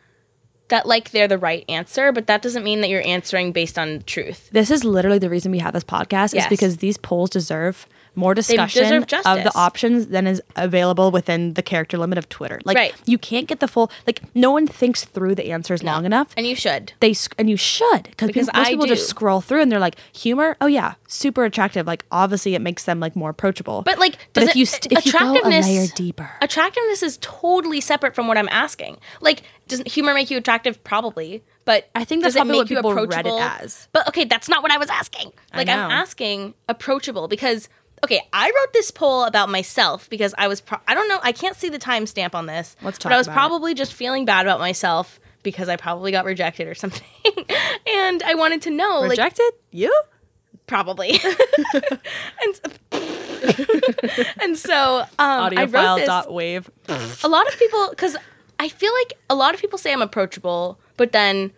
that 0.69 0.87
like 0.87 1.11
they're 1.11 1.29
the 1.29 1.39
right 1.39 1.65
answer, 1.69 2.13
but 2.13 2.27
that 2.27 2.43
doesn't 2.43 2.65
mean 2.65 2.81
that 2.83 2.89
you're 2.89 3.07
answering 3.07 3.53
based 3.53 3.79
on 3.79 4.03
truth. 4.07 4.49
This 4.53 4.71
is 4.71 4.85
literally 4.85 5.19
the 5.19 5.31
reason 5.31 5.51
we 5.53 5.59
have 5.59 5.73
this 5.73 5.85
podcast 5.85 6.35
Yes. 6.35 6.45
is 6.45 6.47
because 6.49 6.77
these 6.79 6.97
polls 6.97 7.31
deserve 7.31 7.87
more 8.19 8.35
discussion 8.35 8.93
of 9.03 9.07
the 9.09 9.53
options 9.55 10.09
than 10.09 10.27
is 10.27 10.43
available 10.57 11.11
within 11.11 11.55
the 11.55 11.63
character 11.63 11.97
limit 11.97 12.19
of 12.19 12.29
Twitter. 12.29 12.61
Like 12.65 12.77
Right. 12.77 12.95
you 13.07 13.17
can't 13.19 13.47
get 13.47 13.61
the 13.61 13.69
full 13.69 13.91
like 14.07 14.21
no 14.35 14.51
one 14.51 14.67
thinks 14.67 15.05
through 15.05 15.35
the 15.37 15.51
answers 15.51 15.83
long 15.83 16.05
enough. 16.05 16.35
And 16.37 16.47
you 16.47 16.55
should. 16.55 16.93
they 17.01 17.15
and 17.39 17.49
you 17.49 17.57
should 17.57 18.11
because 18.21 18.29
people, 18.33 18.51
most 18.55 18.67
I 18.67 18.71
people 18.71 18.87
just 18.87 19.09
scroll 19.09 19.41
through 19.41 19.63
and 19.63 19.73
they're 19.73 19.79
like 19.79 19.97
humor 20.13 20.57
oh 20.61 20.67
yeah 20.67 20.95
super 21.07 21.45
attractive 21.45 21.87
like 21.87 22.05
obviously 22.13 22.55
it 22.55 22.61
makes 22.61 22.85
them 22.85 23.01
like 23.01 23.15
more 23.17 23.31
approachable 23.31 23.83
But 23.83 23.99
like 23.99 24.19
but 24.35 24.41
does 24.41 24.49
if 24.51 24.57
it- 24.57 24.59
you 24.59 24.67
st- 24.67 24.93
if 24.93 25.07
you 25.07 25.13
go 25.13 25.19
a 25.19 25.21
attractiveness 25.31 25.67
layer 25.67 25.87
deeper 25.95 26.31
Attractiveness 26.43 27.03
is 27.03 27.19
totally 27.21 27.81
separate 27.81 28.15
from 28.15 28.27
what 28.29 28.37
I'm 28.37 28.49
asking. 28.51 28.99
Like 29.21 29.43
does 29.69 29.81
humor 29.87 30.15
make 30.15 30.31
you 30.31 30.39
attractive 30.39 30.83
probably, 30.83 31.43
but 31.67 31.91
I 31.95 32.05
think 32.05 32.23
does 32.25 32.33
that's 32.35 32.43
it 32.43 32.49
probably 32.49 32.61
make 32.65 32.71
you 32.71 32.79
it 32.79 32.85
approachable? 32.85 33.39
as. 33.39 33.87
But 33.93 34.09
okay, 34.09 34.25
that's 34.25 34.49
not 34.49 34.63
what 34.63 34.73
I 34.73 34.79
was 34.79 34.89
asking. 34.89 35.31
Like 35.55 35.69
I'm 35.69 35.91
asking 35.91 36.55
approachable 36.69 37.29
because 37.29 37.69
okay, 38.05 38.21
I 38.33 38.47
wrote 38.47 38.73
this 38.73 38.91
poll 38.91 39.25
about 39.25 39.49
myself 39.49 40.09
because 40.11 40.35
I 40.39 40.49
was 40.49 40.61
pro- 40.61 40.81
I 40.87 40.95
don't 40.95 41.09
know, 41.09 41.19
I 41.23 41.33
can't 41.33 41.57
see 41.57 41.69
the 41.69 41.79
timestamp 41.79 42.35
on 42.35 42.47
this. 42.47 42.77
Let's 42.83 42.99
But 42.99 43.13
I 43.13 43.19
was 43.19 43.27
about 43.27 43.35
it. 43.35 43.39
probably 43.39 43.75
just 43.75 43.93
feeling 43.93 44.25
bad 44.25 44.47
about 44.47 44.61
myself 44.61 45.21
because 45.43 45.69
I 45.69 45.77
probably 45.77 46.13
got 46.13 46.25
rejected 46.25 46.67
or 46.69 46.75
something. 46.77 47.07
and 47.87 48.23
I 48.23 48.35
wanted 48.35 48.63
to 48.63 48.71
know 48.71 49.01
like 49.01 49.11
rejected 49.11 49.51
you 49.71 49.93
probably. 50.67 51.19
and, 52.43 52.61
and 54.41 54.57
so 54.57 55.01
um, 55.19 55.53
I 55.57 55.65
wrote 55.65 55.97
this. 55.97 56.27
wave 56.29 56.71
A 57.25 57.29
lot 57.29 57.49
of 57.49 57.59
people, 57.59 57.89
because 57.91 58.17
I 58.61 58.69
feel 58.69 58.93
like 58.95 59.15
a 59.31 59.35
lot 59.35 59.55
of 59.55 59.61
people 59.61 59.79
say 59.79 59.93
I'm 59.93 60.03
approachable, 60.03 60.79
but 60.97 61.13
then 61.13 61.53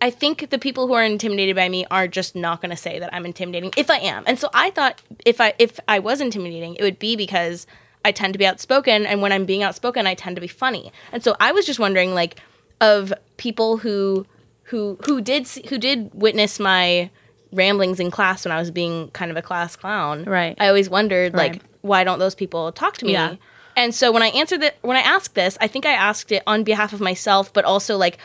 I 0.00 0.10
think 0.10 0.50
the 0.50 0.58
people 0.58 0.86
who 0.86 0.92
are 0.94 1.04
intimidated 1.04 1.56
by 1.56 1.68
me 1.68 1.84
are 1.90 2.06
just 2.06 2.36
not 2.36 2.60
going 2.60 2.70
to 2.70 2.76
say 2.76 2.98
that 3.00 3.12
I'm 3.12 3.26
intimidating 3.26 3.72
if 3.76 3.90
I 3.90 3.98
am. 3.98 4.22
And 4.26 4.38
so 4.38 4.48
I 4.54 4.70
thought 4.70 5.02
if 5.26 5.40
I 5.40 5.54
if 5.58 5.80
I 5.88 5.98
was 5.98 6.20
intimidating, 6.20 6.76
it 6.76 6.82
would 6.82 6.98
be 6.98 7.16
because 7.16 7.66
I 8.04 8.12
tend 8.12 8.32
to 8.34 8.38
be 8.38 8.46
outspoken, 8.46 9.06
and 9.06 9.20
when 9.20 9.32
I'm 9.32 9.44
being 9.44 9.62
outspoken, 9.64 10.06
I 10.06 10.14
tend 10.14 10.36
to 10.36 10.40
be 10.40 10.46
funny. 10.48 10.92
And 11.12 11.22
so 11.24 11.34
I 11.40 11.50
was 11.50 11.66
just 11.66 11.80
wondering, 11.80 12.14
like, 12.14 12.40
of 12.80 13.12
people 13.38 13.78
who 13.78 14.24
who 14.64 14.98
who 15.04 15.20
did 15.20 15.46
see, 15.48 15.66
who 15.68 15.78
did 15.78 16.10
witness 16.14 16.60
my 16.60 17.10
ramblings 17.50 17.98
in 17.98 18.10
class 18.10 18.44
when 18.44 18.52
I 18.52 18.58
was 18.58 18.70
being 18.70 19.10
kind 19.10 19.30
of 19.30 19.36
a 19.36 19.42
class 19.42 19.74
clown. 19.74 20.24
Right. 20.24 20.54
I 20.60 20.68
always 20.68 20.88
wondered, 20.88 21.34
Right. 21.34 21.54
like, 21.54 21.62
why 21.80 22.04
don't 22.04 22.18
those 22.18 22.34
people 22.36 22.70
talk 22.72 22.98
to 22.98 23.06
me? 23.06 23.12
Yeah. 23.12 23.34
And 23.74 23.94
so 23.94 24.12
when 24.12 24.22
I 24.22 24.28
answered 24.28 24.60
that, 24.62 24.76
when 24.82 24.96
I 24.96 25.00
asked 25.00 25.34
this, 25.34 25.56
I 25.60 25.66
think 25.66 25.86
I 25.86 25.92
asked 25.92 26.30
it 26.30 26.42
on 26.46 26.62
behalf 26.62 26.92
of 26.92 27.00
myself, 27.00 27.52
but 27.52 27.64
also 27.64 27.96
like 27.96 28.18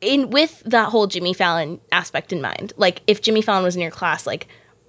in 0.00 0.30
with 0.30 0.62
that 0.64 0.90
whole 0.90 1.06
Jimmy 1.06 1.32
Fallon 1.32 1.80
aspect 1.92 2.32
in 2.32 2.40
mind. 2.40 2.72
Like 2.76 3.02
if 3.06 3.20
Jimmy 3.20 3.42
Fallon 3.42 3.64
was 3.64 3.76
in 3.76 3.82
your 3.82 3.90
class, 3.90 4.26
like 4.26 4.46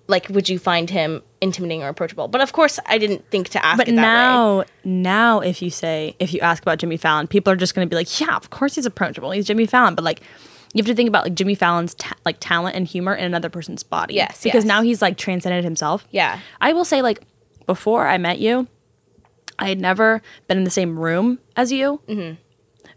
like 0.09 0.29
would 0.29 0.47
you 0.47 0.57
find 0.57 0.89
him 0.89 1.21
intimidating 1.41 1.83
or 1.83 1.89
approachable? 1.89 2.27
But 2.29 2.39
of 2.41 2.53
course, 2.53 2.79
I 2.85 2.97
didn't 2.97 3.29
think 3.29 3.49
to 3.49 3.65
ask 3.65 3.77
but 3.77 3.89
it 3.89 3.95
that 3.95 3.97
way. 3.97 4.01
now 4.01 4.63
now 4.85 5.39
if 5.41 5.61
you 5.61 5.69
say 5.69 6.15
if 6.19 6.33
you 6.33 6.39
ask 6.39 6.61
about 6.63 6.77
jimmy 6.79 6.95
fallon 6.95 7.27
people 7.27 7.51
are 7.51 7.57
just 7.57 7.75
going 7.75 7.85
to 7.85 7.89
be 7.89 7.95
like 7.97 8.19
yeah 8.21 8.35
of 8.37 8.49
course 8.49 8.75
he's 8.75 8.85
approachable 8.85 9.31
he's 9.31 9.45
jimmy 9.45 9.65
fallon 9.65 9.95
but 9.95 10.05
like 10.05 10.21
you 10.73 10.79
have 10.81 10.85
to 10.85 10.95
think 10.95 11.09
about 11.09 11.25
like 11.25 11.33
jimmy 11.33 11.55
fallon's 11.55 11.93
ta- 11.95 12.15
like 12.23 12.37
talent 12.39 12.73
and 12.77 12.87
humor 12.87 13.13
in 13.13 13.25
another 13.25 13.49
person's 13.49 13.83
body 13.83 14.13
Yes, 14.13 14.43
because 14.43 14.63
yes. 14.63 14.65
now 14.65 14.81
he's 14.81 15.01
like 15.01 15.17
transcended 15.17 15.65
himself 15.65 16.07
Yeah. 16.11 16.39
I 16.61 16.71
will 16.71 16.85
say, 16.85 17.01
like, 17.01 17.21
before 17.65 18.07
I 18.07 18.17
met 18.17 18.39
you, 18.39 18.67
I 19.59 19.67
had 19.67 19.81
never 19.81 20.21
been 20.47 20.57
in 20.57 20.63
the 20.63 20.69
same 20.69 20.97
room 20.97 21.39
as 21.57 21.69
you. 21.71 21.99
Mm-hmm. 22.07 22.35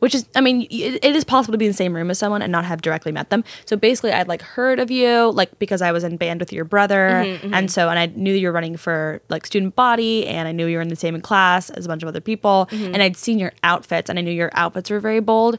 Which 0.00 0.14
is, 0.14 0.26
I 0.34 0.40
mean, 0.40 0.60
y- 0.70 0.98
it 1.02 1.16
is 1.16 1.24
possible 1.24 1.52
to 1.52 1.58
be 1.58 1.66
in 1.66 1.70
the 1.70 1.76
same 1.76 1.94
room 1.94 2.10
as 2.10 2.18
someone 2.18 2.42
and 2.42 2.50
not 2.50 2.64
have 2.64 2.82
directly 2.82 3.12
met 3.12 3.30
them. 3.30 3.44
So 3.64 3.76
basically, 3.76 4.12
I'd 4.12 4.28
like 4.28 4.42
heard 4.42 4.80
of 4.80 4.90
you, 4.90 5.30
like, 5.32 5.58
because 5.58 5.80
I 5.82 5.92
was 5.92 6.04
in 6.04 6.16
band 6.16 6.40
with 6.40 6.52
your 6.52 6.64
brother. 6.64 7.22
Mm-hmm, 7.24 7.44
and 7.44 7.54
mm-hmm. 7.54 7.66
so, 7.68 7.88
and 7.88 7.98
I 7.98 8.06
knew 8.06 8.34
you 8.34 8.48
were 8.48 8.52
running 8.52 8.76
for 8.76 9.20
like 9.28 9.46
student 9.46 9.76
body, 9.76 10.26
and 10.26 10.48
I 10.48 10.52
knew 10.52 10.66
you 10.66 10.76
were 10.76 10.82
in 10.82 10.88
the 10.88 10.96
same 10.96 11.20
class 11.20 11.70
as 11.70 11.84
a 11.84 11.88
bunch 11.88 12.02
of 12.02 12.08
other 12.08 12.20
people. 12.20 12.68
Mm-hmm. 12.70 12.94
And 12.94 13.02
I'd 13.02 13.16
seen 13.16 13.38
your 13.38 13.52
outfits, 13.62 14.10
and 14.10 14.18
I 14.18 14.22
knew 14.22 14.32
your 14.32 14.50
outfits 14.54 14.90
were 14.90 15.00
very 15.00 15.20
bold. 15.20 15.58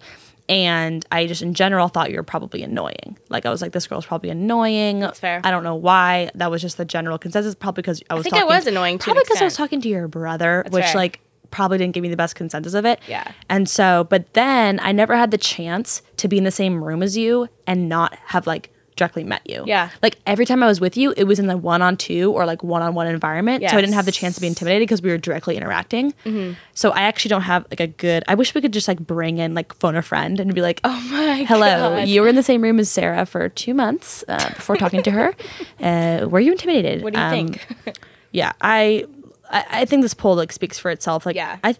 And 0.49 1.05
I 1.11 1.27
just, 1.27 1.41
in 1.41 1.53
general, 1.53 1.87
thought 1.87 2.09
you 2.09 2.17
were 2.17 2.23
probably 2.23 2.61
annoying. 2.61 3.17
Like, 3.29 3.45
I 3.45 3.49
was 3.49 3.61
like, 3.61 3.71
this 3.71 3.87
girl's 3.87 4.05
probably 4.05 4.31
annoying. 4.31 4.99
That's 4.99 5.19
fair. 5.19 5.39
I 5.45 5.51
don't 5.51 5.63
know 5.63 5.75
why. 5.75 6.29
That 6.35 6.51
was 6.51 6.61
just 6.61 6.75
the 6.75 6.83
general 6.83 7.17
consensus. 7.17 7.55
Probably 7.55 7.83
because 7.83 8.03
I 8.09 8.15
was 8.15 8.27
I 8.27 8.29
think 8.31 8.41
I 8.41 8.45
was 8.45 8.67
annoying 8.67 8.97
to 8.97 9.03
an 9.11 9.13
Probably 9.13 9.23
because 9.23 9.41
I 9.41 9.45
was 9.45 9.55
talking 9.55 9.79
to 9.81 9.87
your 9.87 10.09
brother, 10.09 10.65
which 10.69 10.83
fair. 10.83 10.95
like 10.95 11.21
probably 11.51 11.77
didn't 11.77 11.93
give 11.93 12.01
me 12.01 12.09
the 12.09 12.17
best 12.17 12.35
consensus 12.35 12.73
of 12.73 12.85
it. 12.85 12.99
Yeah. 13.07 13.31
And 13.49 13.69
so, 13.69 14.05
but 14.09 14.33
then 14.33 14.79
I 14.81 14.91
never 14.91 15.15
had 15.15 15.31
the 15.31 15.37
chance 15.37 16.01
to 16.17 16.27
be 16.27 16.37
in 16.37 16.43
the 16.43 16.51
same 16.51 16.83
room 16.83 17.03
as 17.03 17.15
you 17.17 17.47
and 17.67 17.87
not 17.89 18.15
have 18.27 18.47
like 18.47 18.71
directly 18.97 19.23
met 19.23 19.41
you. 19.49 19.63
Yeah. 19.65 19.89
Like 20.03 20.17
every 20.27 20.45
time 20.45 20.61
I 20.61 20.67
was 20.67 20.79
with 20.81 20.95
you, 20.97 21.13
it 21.17 21.23
was 21.23 21.39
in 21.39 21.47
the 21.47 21.57
one 21.57 21.81
on 21.81 21.97
two 21.97 22.31
or 22.33 22.45
like 22.45 22.61
one 22.61 22.81
on 22.83 22.93
one 22.93 23.07
environment. 23.07 23.63
So 23.67 23.75
I 23.77 23.81
didn't 23.81 23.93
have 23.95 24.05
the 24.05 24.11
chance 24.11 24.35
to 24.35 24.41
be 24.41 24.47
intimidated 24.47 24.81
because 24.87 25.01
we 25.01 25.09
were 25.09 25.17
directly 25.17 25.55
interacting. 25.57 26.11
Mm-hmm. 26.25 26.53
So 26.73 26.91
I 26.91 27.03
actually 27.03 27.29
don't 27.29 27.41
have 27.43 27.65
like 27.71 27.79
a 27.79 27.87
good, 27.87 28.23
I 28.27 28.35
wish 28.35 28.53
we 28.53 28.61
could 28.61 28.73
just 28.73 28.87
like 28.87 28.99
bring 28.99 29.37
in 29.39 29.55
like 29.55 29.73
phone 29.75 29.95
a 29.95 30.01
friend 30.01 30.39
and 30.39 30.53
be 30.53 30.61
like, 30.61 30.81
Oh 30.83 31.07
my 31.09 31.45
Hello, 31.47 31.95
God. 31.95 32.07
you 32.09 32.21
were 32.21 32.27
in 32.27 32.35
the 32.35 32.43
same 32.43 32.61
room 32.61 32.79
as 32.79 32.89
Sarah 32.91 33.25
for 33.25 33.49
two 33.49 33.73
months 33.73 34.23
uh, 34.27 34.49
before 34.55 34.75
talking 34.77 35.01
to 35.03 35.11
her. 35.11 35.33
Uh, 35.81 36.27
were 36.29 36.39
you 36.39 36.51
intimidated? 36.51 37.01
What 37.01 37.13
do 37.13 37.19
you 37.19 37.25
Um, 37.25 37.31
think? 37.31 37.97
yeah, 38.31 38.51
I, 38.61 39.05
I 39.51 39.65
I 39.69 39.85
think 39.85 40.01
this 40.01 40.13
poll 40.13 40.35
like 40.35 40.51
speaks 40.51 40.79
for 40.79 40.89
itself. 40.89 41.25
Like, 41.25 41.35
Yeah. 41.35 41.57
I, 41.63 41.75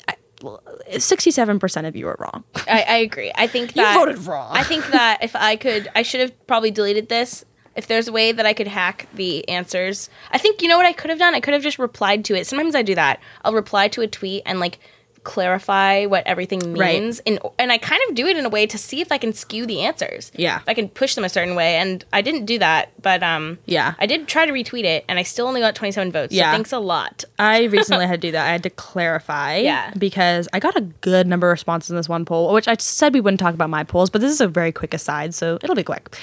sixty-seven 0.97 1.59
percent 1.59 1.87
of 1.87 1.95
you 1.95 2.07
are 2.07 2.15
wrong. 2.19 2.43
I, 2.67 2.81
I 2.87 2.95
agree. 2.97 3.31
I 3.35 3.47
think 3.47 3.73
that 3.73 3.95
voted 3.95 4.25
wrong. 4.25 4.55
I 4.55 4.63
think 4.63 4.87
that 4.87 5.19
if 5.23 5.35
I 5.35 5.55
could, 5.55 5.87
I 5.95 6.01
should 6.01 6.21
have 6.21 6.47
probably 6.47 6.71
deleted 6.71 7.09
this. 7.09 7.45
If 7.75 7.87
there's 7.87 8.07
a 8.09 8.11
way 8.11 8.33
that 8.33 8.45
I 8.45 8.53
could 8.53 8.67
hack 8.67 9.07
the 9.13 9.47
answers, 9.47 10.09
I 10.31 10.37
think 10.37 10.61
you 10.61 10.67
know 10.67 10.75
what 10.77 10.85
I 10.85 10.91
could 10.91 11.09
have 11.09 11.19
done. 11.19 11.33
I 11.35 11.39
could 11.39 11.53
have 11.53 11.63
just 11.63 11.79
replied 11.79 12.25
to 12.25 12.35
it. 12.35 12.45
Sometimes 12.45 12.75
I 12.75 12.81
do 12.81 12.95
that. 12.95 13.21
I'll 13.45 13.53
reply 13.53 13.87
to 13.89 14.01
a 14.01 14.07
tweet 14.07 14.43
and 14.45 14.59
like 14.59 14.79
clarify 15.23 16.05
what 16.05 16.25
everything 16.25 16.73
Right. 16.75 16.99
means, 16.99 17.19
and 17.27 17.39
and 17.59 17.71
I 17.71 17.77
kind 17.77 18.01
of 18.09 18.15
do 18.15 18.25
it 18.27 18.37
in 18.37 18.45
a 18.45 18.49
way 18.49 18.65
to 18.65 18.77
see 18.77 19.01
if 19.01 19.11
I 19.11 19.17
can 19.17 19.33
skew 19.33 19.65
the 19.65 19.81
answers. 19.81 20.31
Yeah. 20.35 20.57
if 20.57 20.63
I 20.69 20.73
can 20.73 20.89
push 20.89 21.15
them 21.15 21.23
a 21.23 21.29
certain 21.29 21.55
way, 21.55 21.75
and 21.75 22.03
I 22.11 22.21
didn't 22.21 22.45
do 22.45 22.57
that, 22.59 22.89
but 23.01 23.21
um, 23.23 23.59
Yeah. 23.65 23.93
I 23.99 24.05
did 24.07 24.27
try 24.27 24.45
to 24.45 24.51
retweet 24.51 24.83
it, 24.83 25.05
and 25.07 25.19
I 25.19 25.23
still 25.23 25.47
only 25.47 25.61
got 25.61 25.75
27 25.75 26.11
votes. 26.11 26.33
Yeah. 26.33 26.51
so 26.51 26.55
thanks 26.55 26.71
a 26.73 26.79
lot. 26.79 27.23
I 27.37 27.63
recently 27.77 28.07
had 28.07 28.19
to 28.21 28.27
do 28.27 28.31
that. 28.31 28.47
I 28.47 28.51
had 28.51 28.63
to 28.63 28.69
clarify. 28.71 29.57
Yeah. 29.57 29.93
Because 29.97 30.47
I 30.53 30.59
got 30.59 30.75
a 30.75 30.81
good 30.81 31.27
number 31.27 31.47
of 31.47 31.51
responses 31.51 31.91
in 31.91 31.95
this 31.97 32.09
one 32.09 32.25
poll, 32.25 32.53
which 32.53 32.67
I 32.67 32.75
said 32.79 33.13
we 33.13 33.21
wouldn't 33.21 33.39
talk 33.39 33.53
about 33.53 33.69
my 33.69 33.83
polls, 33.83 34.09
but 34.09 34.21
this 34.21 34.31
is 34.31 34.41
a 34.41 34.47
very 34.47 34.71
quick 34.71 34.93
aside, 34.93 35.33
so 35.33 35.59
it'll 35.61 35.75
be 35.75 35.83
quick. 35.83 36.17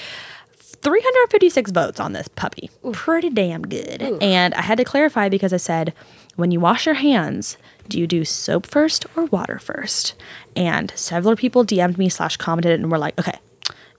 356 0.81 1.71
votes 1.71 1.99
on 1.99 2.13
this 2.13 2.27
puppy. 2.29 2.69
Pretty 2.93 3.29
damn 3.29 3.63
good. 3.63 4.01
And 4.21 4.53
I 4.53 4.61
had 4.61 4.77
to 4.77 4.83
clarify 4.85 5.27
because 5.29 5.51
I 5.53 5.57
said, 5.57 5.93
when 6.37 6.51
you 6.51 6.59
wash 6.61 6.85
your 6.85 6.95
hands, 6.95 7.57
do 7.89 7.99
you 7.99 8.07
do 8.07 8.23
soap 8.23 8.65
first 8.65 9.05
or 9.15 9.25
water 9.25 9.59
first? 9.59 10.15
And 10.55 10.91
several 10.95 11.35
people 11.35 11.65
DM'd 11.65 11.97
me 11.97 12.07
slash 12.09 12.37
commented 12.37 12.79
and 12.79 12.91
were 12.91 12.97
like, 12.97 13.19
okay, 13.19 13.37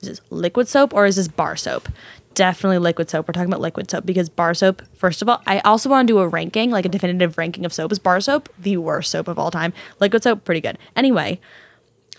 is 0.01 0.09
this 0.09 0.21
liquid 0.31 0.69
soap 0.69 0.95
or 0.95 1.05
is 1.07 1.17
this 1.17 1.29
bar 1.29 1.57
soap? 1.57 1.89
Definitely 2.35 2.79
liquid 2.79 3.11
soap. 3.11 3.27
We're 3.29 3.33
talking 3.33 3.49
about 3.51 3.61
liquid 3.61 3.91
soap 3.91 4.07
because 4.07 4.29
bar 4.29 4.55
soap, 4.55 4.83
first 4.95 5.21
of 5.21 5.29
all, 5.29 5.43
I 5.47 5.59
also 5.61 5.91
want 5.91 6.07
to 6.09 6.15
do 6.15 6.19
a 6.21 6.29
ranking, 6.29 6.71
like 6.71 6.85
a 6.85 6.89
definitive 6.89 7.37
ranking 7.37 7.65
of 7.67 7.73
soap. 7.73 7.93
Is 7.93 7.99
bar 7.99 8.21
soap 8.21 8.49
the 8.59 8.77
worst 8.77 9.11
soap 9.11 9.27
of 9.29 9.39
all 9.39 9.51
time? 9.51 9.73
Liquid 9.99 10.23
soap, 10.23 10.45
pretty 10.45 10.61
good. 10.61 10.79
Anyway, 10.97 11.41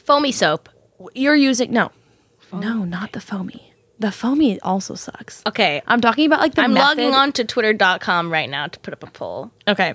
Foamy 0.03 0.31
soap. 0.31 0.67
you're 1.15 1.35
using, 1.35 1.71
no, 1.71 1.91
foamy. 2.39 2.65
No, 2.65 2.83
not 2.83 3.13
the 3.13 3.21
foamy. 3.21 3.73
The 3.99 4.11
foamy 4.11 4.59
also 4.61 4.95
sucks. 4.95 5.43
Okay. 5.47 5.81
I'm 5.87 6.01
talking 6.01 6.25
about 6.25 6.39
like 6.39 6.55
the 6.55 6.63
I'm 6.63 6.73
method. 6.73 6.85
logging 6.97 7.13
on 7.13 7.31
to 7.33 7.45
twitter.com 7.45 8.31
right 8.31 8.49
now 8.49 8.65
to 8.67 8.79
put 8.79 8.93
up 8.93 9.03
a 9.03 9.07
poll. 9.11 9.51
Okay. 9.67 9.93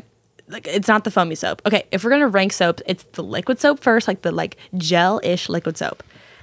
Like 0.48 0.66
it's 0.66 0.88
not 0.88 1.04
the 1.04 1.11
foamy 1.11 1.35
soap. 1.35 1.62
Okay, 1.66 1.85
if 1.90 2.04
we're 2.04 2.11
gonna 2.11 2.28
rank 2.28 2.52
soaps, 2.52 2.82
it's 2.87 3.04
the 3.12 3.22
liquid 3.22 3.61
soap 3.61 3.80
first, 3.80 4.06
like 4.06 4.22
the 4.22 4.32
like 4.32 4.56
gel-ish 4.76 5.48
liquid 5.48 5.76
soap. 5.76 6.02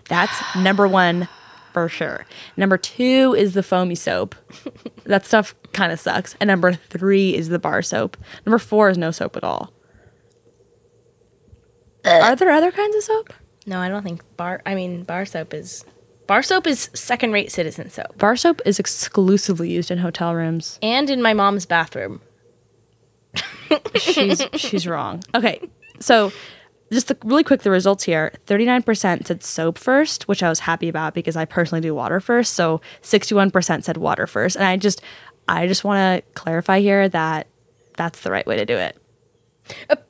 That's 0.09 0.33
number 0.55 0.87
one 0.87 1.29
for 1.73 1.89
sure. 1.89 2.25
Number 2.55 2.77
two 2.77 3.33
is 3.37 3.53
the 3.53 3.63
foamy 3.63 3.95
soap. 3.95 4.35
that 5.05 5.25
stuff 5.25 5.55
kind 5.73 5.91
of 5.91 5.99
sucks. 5.99 6.35
And 6.39 6.47
number 6.47 6.73
three 6.73 7.35
is 7.35 7.49
the 7.49 7.59
bar 7.59 7.81
soap. 7.81 8.15
Number 8.45 8.59
four 8.59 8.89
is 8.89 8.97
no 8.97 9.11
soap 9.11 9.35
at 9.35 9.43
all. 9.43 9.73
Are 12.05 12.35
there 12.35 12.51
other 12.51 12.71
kinds 12.71 12.95
of 12.95 13.03
soap? 13.03 13.33
No, 13.65 13.79
I 13.79 13.89
don't 13.89 14.03
think 14.03 14.23
bar 14.37 14.61
I 14.65 14.75
mean 14.75 15.03
bar 15.03 15.25
soap 15.25 15.53
is 15.53 15.85
bar 16.27 16.43
soap 16.43 16.67
is 16.67 16.89
second 16.93 17.31
rate 17.31 17.51
citizen 17.51 17.89
soap. 17.89 18.17
Bar 18.17 18.35
soap 18.35 18.61
is 18.65 18.79
exclusively 18.79 19.69
used 19.69 19.89
in 19.89 19.97
hotel 19.97 20.35
rooms. 20.35 20.79
And 20.81 21.09
in 21.09 21.21
my 21.21 21.33
mom's 21.33 21.65
bathroom. 21.65 22.21
She's 23.95 24.41
she's 24.55 24.87
wrong. 24.87 25.23
Okay, 25.35 25.61
so 25.99 26.31
just 26.91 27.07
the, 27.07 27.17
really 27.23 27.43
quick, 27.43 27.61
the 27.61 27.71
results 27.71 28.03
here: 28.03 28.33
thirty-nine 28.45 28.83
percent 28.83 29.27
said 29.27 29.43
soap 29.43 29.77
first, 29.77 30.27
which 30.27 30.43
I 30.43 30.49
was 30.49 30.59
happy 30.59 30.89
about 30.89 31.13
because 31.13 31.35
I 31.35 31.45
personally 31.45 31.81
do 31.81 31.93
water 31.95 32.19
first. 32.19 32.53
So 32.53 32.81
sixty-one 33.01 33.51
percent 33.51 33.85
said 33.85 33.97
water 33.97 34.27
first, 34.27 34.55
and 34.55 34.65
I 34.65 34.77
just 34.77 35.01
I 35.47 35.67
just 35.67 35.83
want 35.83 35.97
to 36.25 36.31
clarify 36.33 36.79
here 36.79 37.09
that 37.09 37.47
that's 37.95 38.21
the 38.21 38.31
right 38.31 38.45
way 38.45 38.57
to 38.57 38.65
do 38.65 38.77
it. 38.77 38.97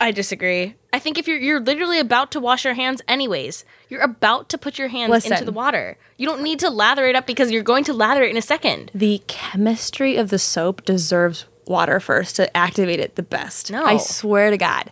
I 0.00 0.12
disagree. 0.12 0.74
I 0.92 0.98
think 0.98 1.18
if 1.18 1.28
you're 1.28 1.38
you're 1.38 1.60
literally 1.60 1.98
about 1.98 2.32
to 2.32 2.40
wash 2.40 2.64
your 2.64 2.74
hands 2.74 3.02
anyways, 3.08 3.64
you're 3.88 4.00
about 4.00 4.48
to 4.50 4.58
put 4.58 4.78
your 4.78 4.88
hands 4.88 5.26
into 5.26 5.44
the 5.44 5.52
water. 5.52 5.98
You 6.16 6.26
don't 6.26 6.42
need 6.42 6.60
to 6.60 6.70
lather 6.70 7.06
it 7.06 7.16
up 7.16 7.26
because 7.26 7.50
you're 7.50 7.62
going 7.62 7.84
to 7.84 7.92
lather 7.92 8.22
it 8.22 8.30
in 8.30 8.36
a 8.36 8.42
second. 8.42 8.90
The 8.94 9.22
chemistry 9.26 10.16
of 10.16 10.30
the 10.30 10.38
soap 10.38 10.84
deserves 10.84 11.46
water 11.68 12.00
first 12.00 12.36
to 12.36 12.56
activate 12.56 13.00
it 13.00 13.16
the 13.16 13.22
best. 13.22 13.70
No. 13.70 13.84
I 13.84 13.98
swear 13.98 14.50
to 14.50 14.56
God. 14.56 14.90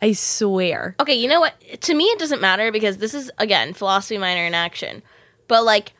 I 0.00 0.12
swear. 0.12 0.94
Okay, 1.00 1.14
you 1.14 1.28
know 1.28 1.40
what? 1.40 1.54
To 1.82 1.94
me, 1.94 2.04
it 2.04 2.18
doesn't 2.18 2.40
matter 2.40 2.70
because 2.70 2.98
this 2.98 3.14
is 3.14 3.30
again 3.38 3.72
philosophy 3.72 4.18
minor 4.18 4.44
in 4.44 4.54
action. 4.54 5.02
But 5.48 5.64
like, 5.64 5.92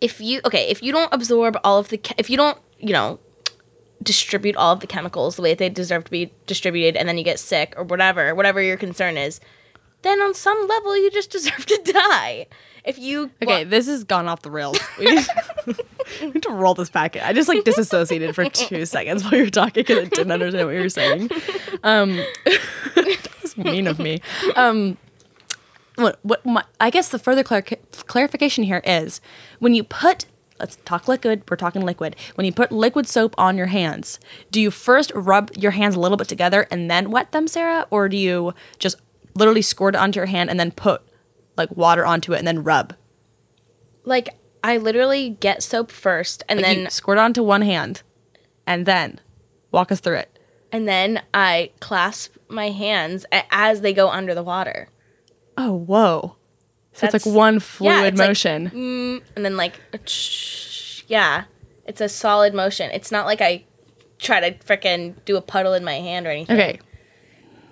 if 0.00 0.20
you 0.20 0.40
okay, 0.44 0.68
if 0.68 0.82
you 0.82 0.92
don't 0.92 1.12
absorb 1.12 1.56
all 1.64 1.78
of 1.78 1.88
the, 1.88 2.00
if 2.18 2.28
you 2.28 2.36
don't, 2.36 2.58
you 2.78 2.92
know, 2.92 3.18
distribute 4.02 4.56
all 4.56 4.72
of 4.72 4.80
the 4.80 4.86
chemicals 4.86 5.36
the 5.36 5.42
way 5.42 5.50
that 5.50 5.58
they 5.58 5.68
deserve 5.68 6.04
to 6.04 6.10
be 6.10 6.32
distributed, 6.46 6.96
and 6.96 7.08
then 7.08 7.18
you 7.18 7.24
get 7.24 7.38
sick 7.38 7.74
or 7.76 7.84
whatever, 7.84 8.34
whatever 8.34 8.60
your 8.62 8.76
concern 8.76 9.16
is, 9.16 9.40
then 10.02 10.20
on 10.20 10.34
some 10.34 10.66
level 10.68 10.96
you 10.96 11.10
just 11.10 11.30
deserve 11.38 11.64
to 11.66 11.80
die. 11.84 12.46
If 12.88 12.98
you 12.98 13.30
Okay, 13.42 13.64
this 13.64 13.86
has 13.86 14.02
gone 14.02 14.28
off 14.28 14.40
the 14.40 14.50
rails. 14.50 14.78
We 14.98 15.04
need, 15.14 15.26
we 16.22 16.30
need 16.30 16.42
to 16.42 16.50
roll 16.50 16.72
this 16.72 16.88
back 16.88 17.16
in. 17.16 17.22
I 17.22 17.34
just 17.34 17.46
like 17.46 17.62
disassociated 17.62 18.34
for 18.34 18.48
two 18.48 18.86
seconds 18.86 19.22
while 19.22 19.34
you 19.34 19.44
were 19.44 19.50
talking 19.50 19.82
because 19.82 19.98
I 19.98 20.04
didn't 20.04 20.32
understand 20.32 20.66
what 20.66 20.74
you 20.74 20.80
were 20.80 20.88
saying. 20.88 21.28
Um, 21.82 22.16
that 22.46 23.28
was 23.42 23.58
mean 23.58 23.86
of 23.88 23.98
me. 23.98 24.22
Um, 24.56 24.96
what, 25.96 26.18
what 26.22 26.46
my, 26.46 26.64
I 26.80 26.88
guess 26.88 27.10
the 27.10 27.18
further 27.18 27.44
clar- 27.44 27.60
clarification 28.06 28.64
here 28.64 28.80
is 28.86 29.20
when 29.58 29.74
you 29.74 29.84
put 29.84 30.24
let's 30.58 30.76
talk 30.84 31.06
liquid 31.06 31.42
we're 31.48 31.56
talking 31.56 31.82
liquid 31.82 32.16
when 32.34 32.44
you 32.44 32.52
put 32.52 32.72
liquid 32.72 33.06
soap 33.06 33.32
on 33.38 33.56
your 33.56 33.66
hands 33.66 34.18
do 34.50 34.60
you 34.60 34.72
first 34.72 35.12
rub 35.14 35.52
your 35.56 35.70
hands 35.70 35.94
a 35.94 36.00
little 36.00 36.16
bit 36.16 36.26
together 36.26 36.66
and 36.72 36.90
then 36.90 37.12
wet 37.12 37.30
them 37.30 37.46
sarah 37.46 37.86
or 37.90 38.08
do 38.08 38.16
you 38.16 38.52
just 38.80 38.96
literally 39.36 39.62
squirt 39.62 39.94
it 39.94 39.98
onto 39.98 40.18
your 40.18 40.26
hand 40.26 40.50
and 40.50 40.58
then 40.58 40.72
put 40.72 41.00
like 41.58 41.76
water 41.76 42.06
onto 42.06 42.32
it 42.32 42.38
and 42.38 42.46
then 42.46 42.62
rub 42.62 42.94
like 44.04 44.30
I 44.64 44.78
literally 44.78 45.30
get 45.40 45.62
soap 45.62 45.90
first, 45.92 46.42
and 46.48 46.58
Like, 46.60 46.66
then 46.66 46.78
you 46.84 46.90
squirt 46.90 47.16
onto 47.18 47.42
one 47.44 47.62
hand 47.62 48.02
and 48.66 48.86
then 48.86 49.20
walk 49.70 49.92
us 49.92 50.00
through 50.00 50.16
it. 50.16 50.38
and 50.72 50.88
then 50.88 51.22
I 51.32 51.70
clasp 51.80 52.36
my 52.48 52.70
hands 52.70 53.24
as 53.50 53.82
they 53.82 53.92
go 53.92 54.08
under 54.08 54.34
the 54.34 54.42
water. 54.42 54.88
Oh, 55.56 55.72
whoa. 55.74 56.36
So 56.92 57.06
it's 57.06 57.14
like 57.26 57.34
one 57.34 57.60
fluid 57.60 58.18
like, 58.18 58.28
motion. 58.28 58.70
mm, 58.70 59.22
and 59.36 59.44
then 59.44 59.56
like 59.56 59.74
yeah 61.06 61.44
it's 61.86 62.00
a 62.00 62.08
solid 62.08 62.52
motion 62.54 62.90
it's 62.92 63.10
not 63.12 63.24
like 63.24 63.40
i 63.40 63.64
try 64.18 64.40
to 64.50 64.58
frickin' 64.64 65.14
do 65.24 65.36
a 65.36 65.40
puddle 65.40 65.72
in 65.74 65.84
my 65.84 65.94
hand 65.94 66.26
or 66.26 66.30
anything 66.30 66.56
okay. 66.58 66.80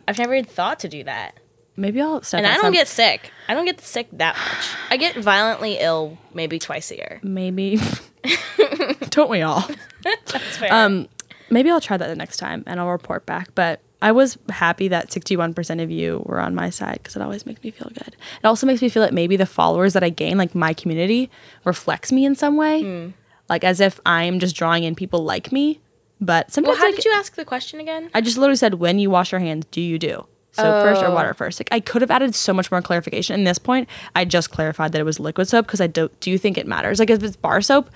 i've 0.09 0.17
never 0.19 0.35
even 0.35 0.45
thought 0.49 0.79
to 0.81 0.89
do 0.89 1.03
that 1.05 1.35
Maybe 1.77 2.01
I'll 2.01 2.23
step 2.23 2.39
and 2.39 2.47
i 2.47 2.57
don't 2.57 2.73
get 2.73 2.89
sick 2.89 3.31
i 3.49 3.55
don't 3.55 3.67
get 3.67 3.81
sick 3.83 4.09
that 4.13 4.35
much 4.35 4.69
i 4.91 4.97
get 4.97 5.17
violently 5.17 5.77
ill 5.79 6.17
maybe 6.33 6.59
twice 6.59 6.91
a 6.91 6.97
year 6.97 7.21
maybe 7.23 7.79
don't 9.11 9.31
we 9.31 9.43
all? 9.43 9.69
That's 10.03 10.57
fair. 10.57 10.73
Um 10.73 11.09
maybe 11.51 11.71
I'll 11.71 11.81
try 11.81 11.97
that 11.97 12.09
the 12.09 12.17
next 12.17 12.39
time 12.39 12.65
and 12.67 12.81
I'll 12.81 12.89
report 12.89 13.27
back, 13.27 13.55
but 13.55 13.81
I 14.03 14.13
was 14.13 14.37
happy 14.51 14.89
that 14.89 15.09
61% 15.09 15.83
of 15.83 15.91
you 15.91 16.23
were 16.27 16.39
on 16.39 16.55
my 16.55 16.69
side 16.71 16.99
because 17.03 17.17
it 17.17 17.23
always 17.23 17.47
makes 17.47 17.63
me 17.65 17.71
feel 17.71 17.89
good. 17.95 18.09
It 18.09 18.45
also 18.45 18.67
makes 18.67 18.83
me 18.83 18.89
feel 18.89 19.03
that 19.03 19.15
maybe 19.15 19.37
the 19.37 19.47
followers 19.47 19.95
that 19.95 20.05
I 20.05 20.11
gain, 20.11 20.37
like 20.37 20.55
my 20.55 20.75
community, 20.75 21.31
reflects 21.65 22.13
me 22.13 22.27
in 22.27 22.35
some 22.35 22.57
way. 22.57 22.83
Hmm. 22.83 23.09
Like 23.49 23.65
as 23.65 23.81
if 23.81 24.01
I'm 24.05 24.39
just 24.39 24.55
drawing 24.55 24.85
in 24.85 24.95
people 24.95 25.25
like 25.25 25.51
me. 25.51 25.81
But 26.21 26.51
sometimes 26.51 26.75
well 26.75 26.79
how 26.79 26.87
like, 26.87 26.97
did 26.97 27.05
you 27.05 27.13
ask 27.13 27.35
the 27.35 27.45
question 27.45 27.79
again 27.79 28.11
I 28.15 28.23
just 28.23 28.39
literally 28.39 28.57
said, 28.57 28.75
when 28.75 28.99
you 28.99 29.11
wash 29.11 29.33
your 29.33 29.41
hands, 29.41 29.67
do 29.71 29.81
you 29.81 29.99
do 29.99 30.27
soap 30.57 30.83
first 30.85 31.03
or 31.03 31.07
Oh. 31.07 31.15
water 31.15 31.35
first? 31.35 31.61
Like 31.61 31.69
I 31.71 31.81
could 31.81 32.03
have 32.03 32.11
added 32.11 32.35
so 32.35 32.53
much 32.53 32.71
more 32.71 32.83
clarification. 32.83 33.35
In 33.35 33.45
this 33.45 33.59
point, 33.59 33.89
I 34.15 34.25
just 34.25 34.51
clarified 34.51 34.93
that 34.93 35.01
it 35.01 35.05
was 35.05 35.21
liquid 35.21 35.49
soap 35.49 35.67
because 35.67 35.81
I 35.81 35.87
do, 35.87 36.11
do 36.21 36.31
you 36.31 36.39
think 36.39 36.59
it 36.59 36.67
matters? 36.67 36.99
Like 36.99 37.11
if 37.11 37.23
it's 37.23 37.37
bar 37.37 37.61
soap, 37.61 37.91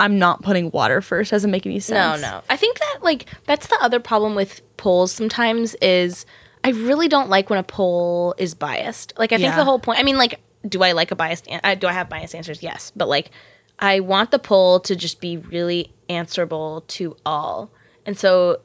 I'm 0.00 0.18
not 0.18 0.42
putting 0.42 0.70
water 0.72 1.00
first. 1.00 1.30
Doesn't 1.30 1.50
make 1.50 1.66
any 1.66 1.78
sense. 1.80 2.20
no 2.20 2.28
no. 2.30 2.42
i 2.50 2.56
think 2.56 2.78
that 2.78 2.98
like 3.02 3.26
that's 3.46 3.66
the 3.68 3.78
other 3.80 4.00
problem 4.00 4.34
with 4.34 4.60
polls 4.76 5.12
sometimes 5.12 5.74
is 5.76 6.26
i 6.64 6.70
really 6.70 7.06
don't 7.06 7.28
like 7.30 7.48
when 7.48 7.58
a 7.60 7.62
poll 7.62 8.34
is 8.38 8.54
biased 8.54 9.12
like 9.18 9.30
i 9.32 9.36
think 9.36 9.50
Yeah. 9.50 9.56
the 9.56 9.64
whole 9.64 9.78
point 9.78 10.00
i 10.00 10.02
mean 10.02 10.16
like 10.18 10.40
do 10.68 10.82
i 10.82 10.90
like 10.92 11.10
a 11.12 11.14
biased 11.16 11.46
an- 11.48 11.60
uh, 11.62 11.74
do 11.76 11.86
i 11.86 11.92
have 11.92 12.08
biased 12.08 12.34
answers 12.34 12.60
yes 12.62 12.90
but 12.96 13.06
like 13.08 13.30
i 13.78 14.00
want 14.00 14.30
the 14.32 14.38
poll 14.40 14.80
to 14.80 14.96
just 14.96 15.20
be 15.20 15.36
really 15.36 15.92
answerable 16.08 16.82
to 16.88 17.16
all 17.24 17.70
and 18.04 18.18
so 18.18 18.60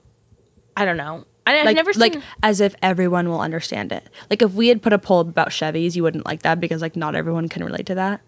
i 0.75 0.83
don't 0.83 0.97
know 0.97 1.25
i've 1.57 1.65
Like, 1.65 1.75
never 1.75 1.93
seen 1.93 2.01
like 2.01 2.15
as 2.43 2.61
if 2.61 2.75
everyone 2.81 3.29
will 3.29 3.41
understand 3.41 3.91
it. 3.91 4.07
Like 4.29 4.41
if 4.41 4.53
we 4.53 4.67
had 4.67 4.81
put 4.81 4.93
a 4.93 4.99
poll 4.99 5.21
about 5.21 5.49
Chevys, 5.49 5.95
you 5.95 6.03
wouldn't 6.03 6.25
like 6.25 6.41
that 6.43 6.59
because 6.59 6.81
like 6.81 6.95
not 6.95 7.15
everyone 7.15 7.49
can 7.49 7.63
relate 7.63 7.85
to 7.87 7.95
that. 7.95 8.21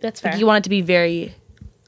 that's 0.00 0.20
fair 0.20 0.32
Like, 0.32 0.40
you 0.40 0.46
want 0.46 0.58
it 0.62 0.64
to 0.64 0.70
be 0.70 0.80
very, 0.80 1.34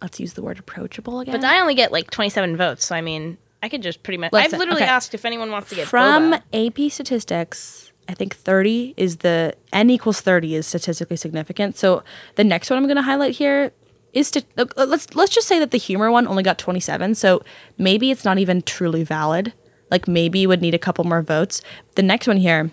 let's 0.03 0.19
use 0.21 0.33
the 0.35 0.43
word 0.43 0.59
approachable 0.59 1.21
again. 1.21 1.33
but 1.41 1.45
i 1.45 1.61
only 1.61 1.75
get 1.75 1.93
like 1.93 2.11
27 2.11 2.57
votes 2.57 2.87
so 2.87 2.95
i 2.95 3.01
mean 3.01 3.39
i 3.63 3.69
could 3.69 3.83
just 3.83 4.03
pretty 4.03 4.19
much 4.19 4.33
Listen, 4.33 4.55
i've 4.55 4.59
literally 4.59 4.83
okay. 4.83 4.91
asked 4.91 5.15
if 5.15 5.25
anyone 5.25 5.51
wants 5.51 5.69
to 5.71 5.75
get 5.75 5.87
from 5.89 6.33
boba. 6.33 6.87
AP 6.87 6.91
statistics, 6.93 7.93
I 8.09 8.15
think 8.15 8.37
30 8.37 8.95
is 8.97 9.17
the 9.19 9.55
n 9.73 9.91
equals 9.91 10.21
30 10.21 10.55
is 10.55 10.67
statistically 10.67 11.17
significant. 11.17 11.77
So 11.77 12.05
the 12.37 12.45
next 12.45 12.71
one 12.71 12.77
I'm 12.79 12.85
going 12.85 12.97
to 12.97 13.03
highlight 13.03 13.35
here 13.35 13.73
is 14.13 14.31
to 14.31 14.45
let's 14.57 15.15
let's 15.17 15.35
just 15.35 15.49
say 15.49 15.59
that 15.59 15.73
the 15.73 15.79
humor 15.79 16.11
one 16.13 16.27
only 16.29 16.43
got 16.45 16.57
27. 16.57 17.15
So 17.17 17.43
maybe 17.79 18.11
it's 18.13 18.25
not 18.25 18.39
even 18.39 18.63
truly 18.63 19.03
valid. 19.03 19.53
Like 19.91 20.09
maybe 20.09 20.47
would 20.47 20.61
need 20.61 20.75
a 20.75 20.79
couple 20.79 21.05
more 21.05 21.23
votes. 21.23 21.63
The 21.95 22.03
next 22.03 22.27
one 22.27 22.37
here 22.37 22.71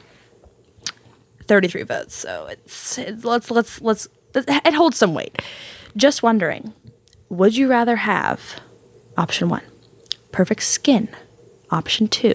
33 1.48 1.84
votes. 1.84 2.16
So 2.16 2.48
it's, 2.48 2.98
it's 2.98 3.24
let's 3.24 3.52
let's 3.52 3.82
let's 3.82 4.08
it 4.36 4.74
holds 4.74 4.98
some 4.98 5.14
weight. 5.14 5.42
Just 5.96 6.24
wondering, 6.24 6.74
would 7.30 7.56
you 7.56 7.68
rather 7.68 7.98
have 7.98 8.60
option 9.18 9.50
1, 9.50 9.62
perfect 10.32 10.64
skin, 10.64 11.10
option 11.70 12.08
2, 12.08 12.34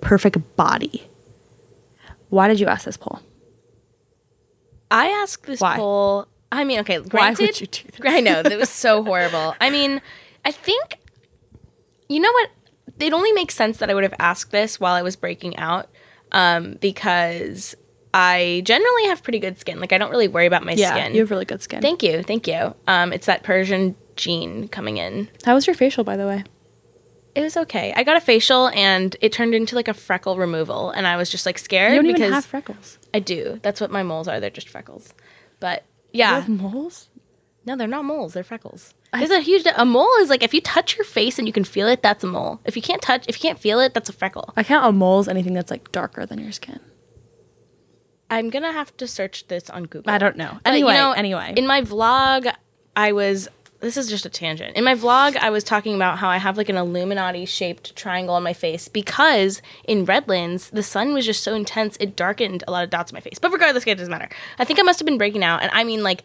perfect 0.00 0.56
body. 0.56 1.08
Why 2.28 2.48
did 2.48 2.60
you 2.60 2.66
ask 2.66 2.84
this 2.84 2.96
poll? 2.96 3.20
I 4.90 5.08
asked 5.08 5.46
this 5.46 5.60
Why? 5.60 5.76
poll. 5.76 6.26
I 6.52 6.64
mean, 6.64 6.80
okay, 6.80 6.98
Why 6.98 7.30
would 7.30 7.60
you 7.60 7.66
do 7.66 7.82
this? 7.88 8.00
I 8.04 8.20
know 8.20 8.42
that 8.42 8.58
was 8.58 8.70
so 8.70 9.04
horrible. 9.04 9.54
I 9.60 9.70
mean, 9.70 10.00
I 10.44 10.50
think 10.52 10.98
you 12.08 12.20
know 12.20 12.32
what? 12.32 12.50
It 13.00 13.12
only 13.12 13.32
makes 13.32 13.54
sense 13.54 13.78
that 13.78 13.90
I 13.90 13.94
would 13.94 14.04
have 14.04 14.14
asked 14.18 14.50
this 14.50 14.78
while 14.78 14.94
I 14.94 15.02
was 15.02 15.16
breaking 15.16 15.56
out, 15.56 15.88
um, 16.32 16.76
because 16.80 17.74
I 18.12 18.62
generally 18.64 19.06
have 19.06 19.22
pretty 19.22 19.38
good 19.38 19.58
skin. 19.58 19.80
Like 19.80 19.92
I 19.92 19.98
don't 19.98 20.10
really 20.10 20.28
worry 20.28 20.46
about 20.46 20.64
my 20.64 20.74
skin. 20.74 21.14
you 21.14 21.20
have 21.20 21.30
really 21.30 21.44
good 21.44 21.62
skin. 21.62 21.80
thank 21.80 22.02
you, 22.02 22.22
thank 22.22 22.46
you. 22.46 22.74
Um, 22.86 23.12
it's 23.12 23.26
that 23.26 23.42
Persian 23.42 23.94
gene 24.16 24.68
coming 24.68 24.96
in. 24.98 25.28
How 25.44 25.54
was 25.54 25.66
your 25.66 25.74
facial, 25.74 26.04
by 26.04 26.16
the 26.16 26.26
way? 26.26 26.44
It 27.34 27.42
was 27.42 27.56
okay. 27.56 27.92
I 27.94 28.02
got 28.02 28.16
a 28.16 28.20
facial 28.20 28.68
and 28.70 29.14
it 29.20 29.32
turned 29.32 29.54
into 29.54 29.76
like 29.76 29.86
a 29.88 29.94
freckle 29.94 30.36
removal, 30.36 30.90
and 30.90 31.06
I 31.06 31.16
was 31.16 31.30
just 31.30 31.46
like 31.46 31.58
scared 31.58 31.92
You 31.92 31.98
don't 31.98 32.06
because 32.06 32.20
even 32.20 32.32
have 32.32 32.44
freckles. 32.44 32.98
I 33.14 33.20
do. 33.20 33.60
That's 33.62 33.80
what 33.80 33.90
my 33.90 34.02
moles 34.02 34.26
are. 34.28 34.40
They're 34.40 34.50
just 34.50 34.68
freckles. 34.68 35.14
But 35.60 35.84
yeah, 36.12 36.44
moles? 36.48 37.08
no, 37.64 37.76
they're 37.76 37.86
not 37.86 38.04
moles. 38.04 38.32
They're 38.34 38.42
freckles. 38.42 38.94
There's 39.12 39.30
a 39.30 39.40
huge 39.40 39.66
a 39.76 39.84
mole 39.84 40.08
is 40.20 40.28
like 40.30 40.42
if 40.42 40.54
you 40.54 40.60
touch 40.60 40.96
your 40.96 41.04
face 41.04 41.38
and 41.38 41.46
you 41.48 41.52
can 41.52 41.64
feel 41.64 41.88
it, 41.88 42.02
that's 42.02 42.22
a 42.22 42.26
mole. 42.26 42.60
If 42.64 42.76
you 42.76 42.82
can't 42.82 43.02
touch, 43.02 43.24
if 43.28 43.36
you 43.36 43.40
can't 43.48 43.58
feel 43.58 43.80
it, 43.80 43.92
that's 43.92 44.08
a 44.08 44.12
freckle. 44.12 44.52
I 44.56 44.62
count 44.62 44.86
a 44.88 44.92
mole 44.92 45.18
as 45.18 45.28
anything 45.28 45.54
that's 45.54 45.70
like 45.70 45.90
darker 45.90 46.26
than 46.26 46.38
your 46.38 46.52
skin. 46.52 46.78
I'm 48.30 48.48
gonna 48.50 48.72
have 48.72 48.96
to 48.98 49.08
search 49.08 49.48
this 49.48 49.68
on 49.68 49.84
Google. 49.84 50.12
I 50.12 50.18
don't 50.18 50.36
know. 50.36 50.58
But, 50.62 50.70
Anyway, 50.70 50.92
you 50.92 50.98
know, 50.98 51.12
anyway. 51.12 51.54
in 51.56 51.66
my 51.66 51.82
vlog, 51.82 52.52
I 52.96 53.12
was. 53.12 53.48
This 53.80 53.96
is 53.96 54.08
just 54.10 54.26
a 54.26 54.28
tangent. 54.28 54.76
In 54.76 54.84
my 54.84 54.94
vlog, 54.94 55.36
I 55.38 55.48
was 55.48 55.64
talking 55.64 55.94
about 55.94 56.18
how 56.18 56.28
I 56.28 56.36
have 56.36 56.58
like 56.58 56.68
an 56.68 56.76
Illuminati 56.76 57.46
shaped 57.46 57.96
triangle 57.96 58.34
on 58.34 58.42
my 58.42 58.52
face 58.52 58.88
because 58.88 59.62
in 59.84 60.04
Redlands, 60.04 60.68
the 60.68 60.82
sun 60.82 61.14
was 61.14 61.24
just 61.24 61.42
so 61.42 61.54
intense, 61.54 61.96
it 61.98 62.14
darkened 62.14 62.62
a 62.68 62.72
lot 62.72 62.84
of 62.84 62.90
dots 62.90 63.10
on 63.10 63.16
my 63.16 63.20
face. 63.20 63.38
But 63.38 63.52
regardless, 63.52 63.86
it 63.86 63.94
doesn't 63.96 64.10
matter. 64.10 64.28
I 64.58 64.66
think 64.66 64.78
I 64.78 64.82
must 64.82 64.98
have 64.98 65.06
been 65.06 65.16
breaking 65.16 65.42
out. 65.42 65.62
And 65.62 65.70
I 65.72 65.84
mean, 65.84 66.02
like, 66.02 66.24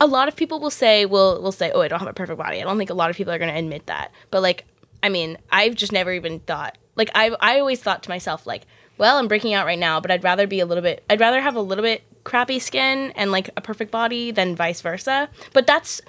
a 0.00 0.06
lot 0.06 0.28
of 0.28 0.34
people 0.36 0.58
will 0.60 0.70
say, 0.70 1.04
will 1.06 1.40
will 1.42 1.52
say, 1.52 1.70
oh, 1.72 1.82
I 1.82 1.88
don't 1.88 1.98
have 2.00 2.08
a 2.08 2.12
perfect 2.14 2.38
body. 2.38 2.60
I 2.60 2.64
don't 2.64 2.78
think 2.78 2.90
a 2.90 2.94
lot 2.94 3.10
of 3.10 3.16
people 3.16 3.32
are 3.32 3.38
going 3.38 3.52
to 3.52 3.58
admit 3.58 3.86
that. 3.86 4.10
But 4.30 4.42
like, 4.42 4.64
I 5.02 5.08
mean, 5.08 5.38
I've 5.50 5.74
just 5.74 5.92
never 5.92 6.12
even 6.12 6.40
thought, 6.40 6.76
like, 6.96 7.10
I 7.14 7.30
I 7.40 7.58
always 7.60 7.80
thought 7.82 8.02
to 8.04 8.08
myself, 8.10 8.46
like, 8.46 8.62
well, 8.98 9.16
I'm 9.18 9.28
breaking 9.28 9.54
out 9.54 9.66
right 9.66 9.78
now, 9.78 10.00
but 10.00 10.10
I'd 10.10 10.24
rather 10.24 10.46
be 10.46 10.60
a 10.60 10.66
little 10.66 10.82
bit, 10.82 11.04
I'd 11.08 11.20
rather 11.20 11.40
have 11.40 11.54
a 11.56 11.60
little 11.60 11.82
bit 11.84 12.02
crappy 12.24 12.58
skin 12.58 13.12
and 13.16 13.32
like 13.32 13.48
a 13.56 13.60
perfect 13.62 13.90
body 13.90 14.30
than 14.30 14.54
vice 14.56 14.80
versa. 14.82 15.28
But 15.52 15.66
that's 15.66 16.02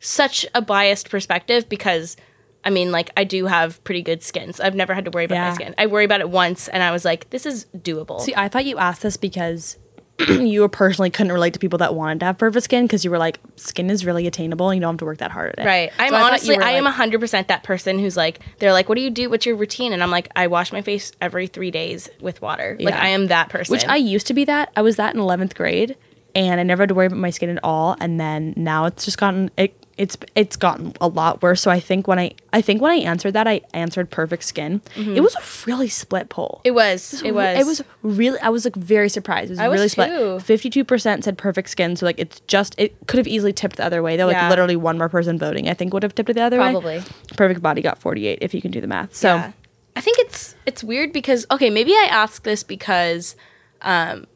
such 0.00 0.46
a 0.54 0.62
biased 0.62 1.10
perspective 1.10 1.68
because 1.68 2.16
I 2.64 2.70
mean, 2.70 2.90
like, 2.90 3.10
I 3.16 3.22
do 3.24 3.46
have 3.46 3.82
pretty 3.84 4.02
good 4.02 4.22
skin. 4.22 4.52
So 4.52 4.64
I've 4.64 4.74
never 4.74 4.92
had 4.92 5.04
to 5.04 5.10
worry 5.12 5.24
about 5.24 5.36
Yeah. 5.36 5.48
my 5.50 5.54
skin. 5.54 5.74
I 5.78 5.86
worry 5.86 6.04
about 6.04 6.20
it 6.20 6.28
once 6.28 6.68
and 6.68 6.82
I 6.82 6.90
was 6.90 7.04
like, 7.04 7.30
this 7.30 7.46
is 7.46 7.66
doable. 7.76 8.20
See, 8.20 8.34
I 8.36 8.48
thought 8.48 8.64
you 8.64 8.76
asked 8.78 9.02
this 9.02 9.16
because 9.16 9.76
you 10.28 10.66
personally 10.68 11.10
couldn't 11.10 11.32
relate 11.32 11.52
to 11.54 11.58
people 11.58 11.78
that 11.78 11.94
wanted 11.94 12.20
to 12.20 12.26
have 12.26 12.38
perfect 12.38 12.64
skin 12.64 12.84
because 12.84 13.04
you 13.04 13.10
were 13.10 13.18
like, 13.18 13.38
skin 13.56 13.88
is 13.88 14.04
really 14.04 14.26
attainable 14.26 14.68
and 14.70 14.76
you 14.76 14.80
don't 14.80 14.94
have 14.94 14.98
to 14.98 15.04
work 15.04 15.18
that 15.18 15.30
hard 15.30 15.54
at 15.56 15.64
it. 15.64 15.66
Right. 15.66 15.92
I'm 15.98 16.10
So 16.10 16.16
I 16.16 16.22
honestly, 16.22 16.54
you 16.56 16.60
I 16.60 16.70
am 16.72 16.84
like- 16.84 16.94
100% 16.94 17.46
that 17.46 17.62
person 17.62 17.98
who's 17.98 18.16
like, 18.16 18.40
they're 18.58 18.72
like, 18.72 18.88
what 18.88 18.96
do 18.96 19.00
you 19.02 19.10
do? 19.10 19.30
What's 19.30 19.46
your 19.46 19.56
routine? 19.56 19.92
And 19.92 20.02
I'm 20.02 20.10
like, 20.10 20.28
I 20.34 20.48
wash 20.48 20.72
my 20.72 20.82
face 20.82 21.12
every 21.20 21.46
three 21.46 21.70
days 21.70 22.08
with 22.20 22.42
water. 22.42 22.76
Like, 22.80 22.94
I 22.94 23.08
am 23.08 23.28
that 23.28 23.48
person. 23.48 23.72
Which 23.72 23.84
I 23.86 23.96
used 23.96 24.26
to 24.26 24.34
be 24.34 24.44
that. 24.46 24.72
I 24.76 24.82
was 24.82 24.96
that 24.96 25.14
in 25.14 25.20
11th 25.20 25.54
grade 25.54 25.96
and 26.34 26.60
I 26.60 26.62
never 26.64 26.82
had 26.82 26.88
to 26.88 26.94
worry 26.94 27.06
about 27.06 27.18
my 27.18 27.30
skin 27.30 27.50
at 27.50 27.62
all. 27.62 27.96
And 28.00 28.18
then 28.20 28.54
now 28.56 28.86
it's 28.86 29.04
just 29.04 29.18
gotten, 29.18 29.50
it, 29.56 29.74
it's 29.98 30.16
it's 30.34 30.56
gotten 30.56 30.94
a 31.00 31.08
lot 31.08 31.42
worse. 31.42 31.60
So 31.60 31.70
I 31.70 31.80
think 31.80 32.06
when 32.06 32.18
I 32.18 32.30
I 32.52 32.62
think 32.62 32.80
when 32.80 32.90
I 32.92 32.96
answered 32.96 33.32
that 33.32 33.46
I 33.48 33.60
answered 33.74 34.10
perfect 34.10 34.44
skin. 34.44 34.80
It 34.96 35.20
was 35.20 35.34
a 35.34 35.42
really 35.66 35.88
split 35.88 36.28
poll. 36.28 36.60
Mm-hmm. 36.64 36.68
it 36.68 36.74
was. 36.74 37.22
It 37.22 37.34
was. 37.34 37.58
It 37.58 37.66
was 37.66 37.82
really. 38.02 38.38
I 38.40 38.48
was 38.48 38.64
like 38.64 38.76
very 38.76 39.08
surprised. 39.08 39.50
It 39.50 39.54
was 39.54 39.58
I 39.60 39.68
was 39.68 39.96
really 39.98 40.08
too. 40.10 40.24
split. 40.38 40.42
Fifty-two 40.42 40.84
percent 40.84 41.24
said 41.24 41.36
perfect 41.36 41.68
skin. 41.70 41.96
So 41.96 42.06
like 42.06 42.18
it's 42.18 42.40
just 42.46 42.74
it 42.78 42.94
could 43.08 43.18
have 43.18 43.26
easily 43.26 43.52
tipped 43.52 43.76
the 43.76 43.84
other 43.84 44.02
way. 44.02 44.16
Though 44.16 44.26
like 44.26 44.36
Yeah. 44.36 44.48
literally 44.48 44.76
one 44.76 44.96
more 44.98 45.08
person 45.08 45.38
voting, 45.38 45.68
I 45.68 45.74
think 45.74 45.92
would 45.92 46.04
have 46.04 46.14
tipped 46.14 46.30
it 46.30 46.34
the 46.34 46.42
other 46.42 46.58
way. 46.60 46.70
Probably. 46.72 47.02
Perfect 47.36 47.60
body 47.60 47.82
got 47.82 47.98
forty-eight 47.98 48.38
if 48.40 48.54
you 48.54 48.62
can 48.62 48.70
do 48.70 48.80
the 48.80 48.86
math. 48.86 49.14
So 49.14 49.34
Yeah. 49.34 49.52
I 49.96 50.00
think 50.00 50.18
it's 50.20 50.54
it's 50.64 50.84
weird 50.84 51.12
because 51.12 51.44
okay, 51.50 51.70
maybe 51.70 51.90
I 51.92 52.06
ask 52.08 52.44
this 52.44 52.62
because 52.62 53.34
um 53.82 54.26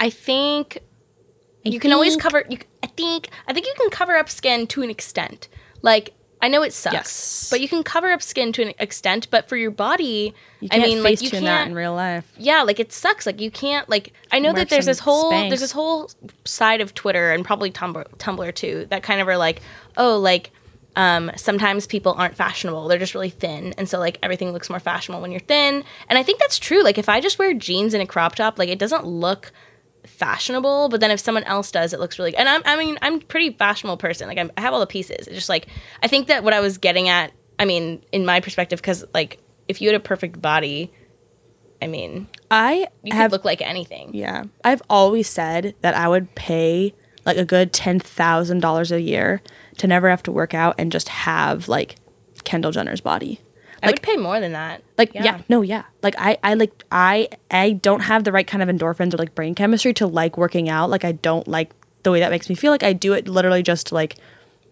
I 0.00 0.10
think 0.10 0.78
you 1.64 1.80
can 1.80 1.92
always 1.92 2.16
cover 2.16 2.44
you 2.48 2.58
I 2.82 2.86
think 2.88 3.28
I 3.48 3.52
think 3.52 3.66
you 3.66 3.74
can 3.76 3.90
cover 3.90 4.16
up 4.16 4.28
skin 4.28 4.66
to 4.68 4.82
an 4.82 4.90
extent. 4.90 5.48
Like 5.82 6.14
I 6.42 6.48
know 6.48 6.62
it 6.62 6.74
sucks, 6.74 6.92
Yes. 6.92 7.48
but 7.50 7.62
you 7.62 7.68
can 7.68 7.82
cover 7.82 8.12
up 8.12 8.20
skin 8.20 8.52
to 8.52 8.62
an 8.62 8.74
extent. 8.78 9.28
But 9.30 9.48
for 9.48 9.56
your 9.56 9.70
body, 9.70 10.34
you 10.60 10.68
I 10.70 10.78
mean, 10.78 11.02
like 11.02 11.22
you 11.22 11.30
can't. 11.30 11.70
in 11.70 11.74
real 11.74 11.94
life. 11.94 12.30
yeah, 12.36 12.62
like 12.62 12.78
it 12.78 12.92
sucks. 12.92 13.24
Like 13.24 13.40
you 13.40 13.50
can't. 13.50 13.88
Like 13.88 14.12
I 14.30 14.40
know 14.40 14.52
that 14.52 14.68
there's 14.68 14.84
this 14.84 14.98
whole 14.98 15.32
Spanx. 15.32 15.48
there's 15.48 15.60
this 15.60 15.72
whole 15.72 16.10
side 16.44 16.82
of 16.82 16.92
Twitter 16.92 17.32
and 17.32 17.46
probably 17.46 17.70
Tumblr 17.70 18.04
Tumblr 18.18 18.54
too 18.54 18.86
that 18.90 19.02
kind 19.02 19.22
of 19.22 19.28
are 19.28 19.38
like, 19.38 19.62
oh, 19.96 20.18
like 20.18 20.50
um, 20.96 21.30
sometimes 21.36 21.86
people 21.86 22.12
aren't 22.12 22.36
fashionable. 22.36 22.88
They're 22.88 22.98
just 22.98 23.14
really 23.14 23.30
thin, 23.30 23.72
and 23.78 23.88
so 23.88 23.98
like 23.98 24.18
everything 24.22 24.52
looks 24.52 24.68
more 24.68 24.80
fashionable 24.80 25.22
when 25.22 25.30
you're 25.30 25.40
thin. 25.40 25.82
And 26.10 26.18
I 26.18 26.22
think 26.22 26.40
that's 26.40 26.58
true. 26.58 26.82
Like 26.82 26.98
if 26.98 27.08
I 27.08 27.20
just 27.20 27.38
wear 27.38 27.54
jeans 27.54 27.94
and 27.94 28.02
a 28.02 28.06
crop 28.06 28.34
top, 28.34 28.58
like 28.58 28.68
it 28.68 28.78
doesn't 28.78 29.06
look 29.06 29.50
fashionable. 30.06 30.88
But 30.88 31.00
then 31.00 31.10
if 31.10 31.20
someone 31.20 31.44
else 31.44 31.70
does, 31.70 31.92
it 31.92 32.00
looks 32.00 32.18
really. 32.18 32.32
Good. 32.32 32.40
and 32.40 32.48
I'm 32.48 32.62
I 32.64 32.76
mean 32.76 32.98
I'm 33.02 33.20
pretty 33.20 33.50
fashionable 33.50 33.96
person. 33.96 34.28
Like 34.28 34.38
I'm, 34.38 34.50
I 34.56 34.60
have 34.60 34.72
all 34.72 34.80
the 34.80 34.86
pieces. 34.86 35.26
It's 35.26 35.36
just 35.36 35.48
like 35.48 35.66
I 36.02 36.08
think 36.08 36.28
that 36.28 36.44
what 36.44 36.52
I 36.52 36.60
was 36.60 36.78
getting 36.78 37.08
at. 37.08 37.32
I 37.58 37.64
mean, 37.64 38.04
in 38.10 38.26
my 38.26 38.40
perspective, 38.40 38.80
because 38.80 39.04
like 39.14 39.38
if 39.68 39.80
you 39.80 39.88
had 39.88 39.94
a 39.94 40.00
perfect 40.00 40.42
body, 40.42 40.92
I 41.80 41.86
mean, 41.86 42.28
I 42.50 42.86
you 43.02 43.14
have 43.14 43.30
could 43.30 43.36
look 43.36 43.44
like 43.44 43.62
anything. 43.62 44.14
Yeah. 44.14 44.44
I've 44.64 44.82
always 44.90 45.28
said 45.28 45.74
that 45.82 45.94
I 45.94 46.08
would 46.08 46.34
pay 46.34 46.94
like 47.24 47.36
a 47.36 47.44
good 47.44 47.72
$10,000 47.72 48.90
a 48.90 49.00
year 49.00 49.42
to 49.78 49.86
never 49.86 50.10
have 50.10 50.22
to 50.24 50.32
work 50.32 50.54
out 50.54 50.74
and 50.78 50.92
just 50.92 51.08
have 51.08 51.68
like 51.68 51.96
Kendall 52.44 52.70
Jenner's 52.70 53.00
body. 53.00 53.40
I 53.84 53.90
would 53.90 54.02
pay 54.02 54.16
more 54.16 54.40
than 54.40 54.52
that. 54.52 54.82
Like 54.98 55.14
yeah. 55.14 55.40
no, 55.48 55.62
yeah. 55.62 55.84
Like 56.02 56.14
I 56.18 56.38
I 56.42 56.54
like 56.54 56.84
I 56.90 57.28
I 57.50 57.72
don't 57.72 58.00
have 58.00 58.24
the 58.24 58.32
right 58.32 58.46
kind 58.46 58.62
of 58.62 58.68
endorphins 58.68 59.14
or 59.14 59.18
like 59.18 59.34
brain 59.34 59.54
chemistry 59.54 59.92
to 59.94 60.06
like 60.06 60.36
working 60.36 60.68
out. 60.68 60.90
Like 60.90 61.04
I 61.04 61.12
don't 61.12 61.46
like 61.46 61.72
the 62.02 62.10
way 62.10 62.20
that 62.20 62.30
makes 62.30 62.48
me 62.48 62.54
feel. 62.54 62.70
Like 62.70 62.82
I 62.82 62.92
do 62.92 63.12
it 63.12 63.28
literally 63.28 63.62
just 63.62 63.88
to 63.88 63.94
like 63.94 64.16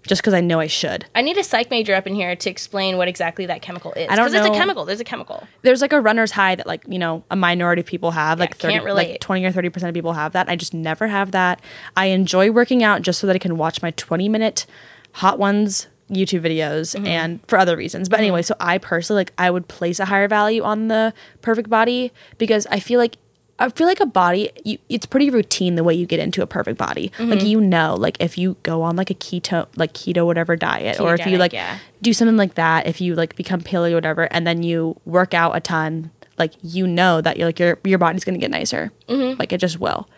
just 0.06 0.20
because 0.20 0.34
I 0.34 0.40
know 0.40 0.58
I 0.58 0.66
should. 0.66 1.04
I 1.14 1.22
need 1.22 1.36
a 1.38 1.44
psych 1.44 1.70
major 1.70 1.94
up 1.94 2.06
in 2.06 2.14
here 2.14 2.34
to 2.34 2.50
explain 2.50 2.96
what 2.96 3.08
exactly 3.08 3.46
that 3.46 3.62
chemical 3.62 3.92
is. 3.92 4.08
I 4.10 4.16
don't 4.16 4.26
Because 4.26 4.46
it's 4.46 4.54
a 4.54 4.58
chemical. 4.58 4.84
There's 4.84 5.00
a 5.00 5.04
chemical. 5.04 5.46
There's 5.62 5.80
like 5.80 5.92
a 5.92 6.00
runner's 6.00 6.32
high 6.32 6.54
that 6.56 6.66
like, 6.66 6.82
you 6.88 6.98
know, 6.98 7.22
a 7.30 7.36
minority 7.36 7.80
of 7.80 7.86
people 7.86 8.10
have. 8.10 8.40
Like 8.40 8.58
can't 8.58 8.82
30 8.82 8.92
like 8.94 9.20
20 9.20 9.44
or 9.44 9.52
30% 9.52 9.88
of 9.88 9.94
people 9.94 10.12
have 10.12 10.32
that. 10.32 10.48
I 10.48 10.56
just 10.56 10.74
never 10.74 11.06
have 11.06 11.30
that. 11.32 11.60
I 11.96 12.06
enjoy 12.06 12.50
working 12.50 12.82
out 12.82 13.02
just 13.02 13.20
so 13.20 13.26
that 13.28 13.36
I 13.36 13.38
can 13.38 13.56
watch 13.56 13.80
my 13.80 13.92
20 13.92 14.28
minute 14.28 14.66
hot 15.12 15.38
ones 15.38 15.86
YouTube 16.12 16.42
videos 16.42 16.94
Mm-hmm. 16.94 17.06
and 17.06 17.40
for 17.48 17.58
other 17.58 17.76
reasons. 17.76 18.08
But 18.08 18.18
anyway, 18.20 18.42
so 18.42 18.54
I 18.60 18.78
personally 18.78 19.20
like 19.20 19.32
I 19.38 19.50
would 19.50 19.68
place 19.68 19.98
a 20.00 20.04
higher 20.04 20.28
value 20.28 20.62
on 20.62 20.88
the 20.88 21.14
perfect 21.40 21.70
body 21.70 22.12
because 22.38 22.66
I 22.66 22.80
feel 22.80 22.98
like 22.98 23.16
I 23.58 23.68
feel 23.68 23.86
like 23.86 24.00
a 24.00 24.06
body 24.06 24.50
you, 24.64 24.78
it's 24.88 25.06
pretty 25.06 25.30
routine 25.30 25.76
the 25.76 25.84
way 25.84 25.94
you 25.94 26.06
get 26.06 26.18
into 26.18 26.42
a 26.42 26.46
perfect 26.46 26.78
body. 26.78 27.10
Mm-hmm. 27.18 27.30
Like 27.30 27.42
you 27.44 27.60
know, 27.60 27.94
like 27.94 28.16
if 28.20 28.36
you 28.36 28.56
go 28.62 28.82
on 28.82 28.96
like 28.96 29.10
a 29.10 29.14
keto 29.14 29.68
like 29.76 29.92
keto 29.92 30.26
whatever 30.26 30.56
diet 30.56 30.98
or 31.00 31.14
if 31.14 31.26
you 31.26 31.38
like 31.38 31.52
yeah. 31.52 31.78
do 32.00 32.12
something 32.12 32.36
like 32.36 32.54
that, 32.54 32.86
if 32.86 33.00
you 33.00 33.14
like 33.14 33.36
become 33.36 33.60
paleo 33.60 33.94
whatever 33.94 34.24
and 34.32 34.46
then 34.46 34.62
you 34.62 34.96
work 35.04 35.34
out 35.34 35.56
a 35.56 35.60
ton, 35.60 36.10
like 36.38 36.52
you 36.62 36.86
know 36.86 37.20
that 37.20 37.36
you're 37.36 37.46
like 37.46 37.60
your 37.60 37.78
your 37.84 37.98
body's 37.98 38.24
going 38.24 38.34
to 38.34 38.40
get 38.40 38.50
nicer. 38.50 38.90
Mm-hmm. 39.08 39.38
Like 39.38 39.52
it 39.52 39.58
just 39.58 39.78
will. 39.78 40.08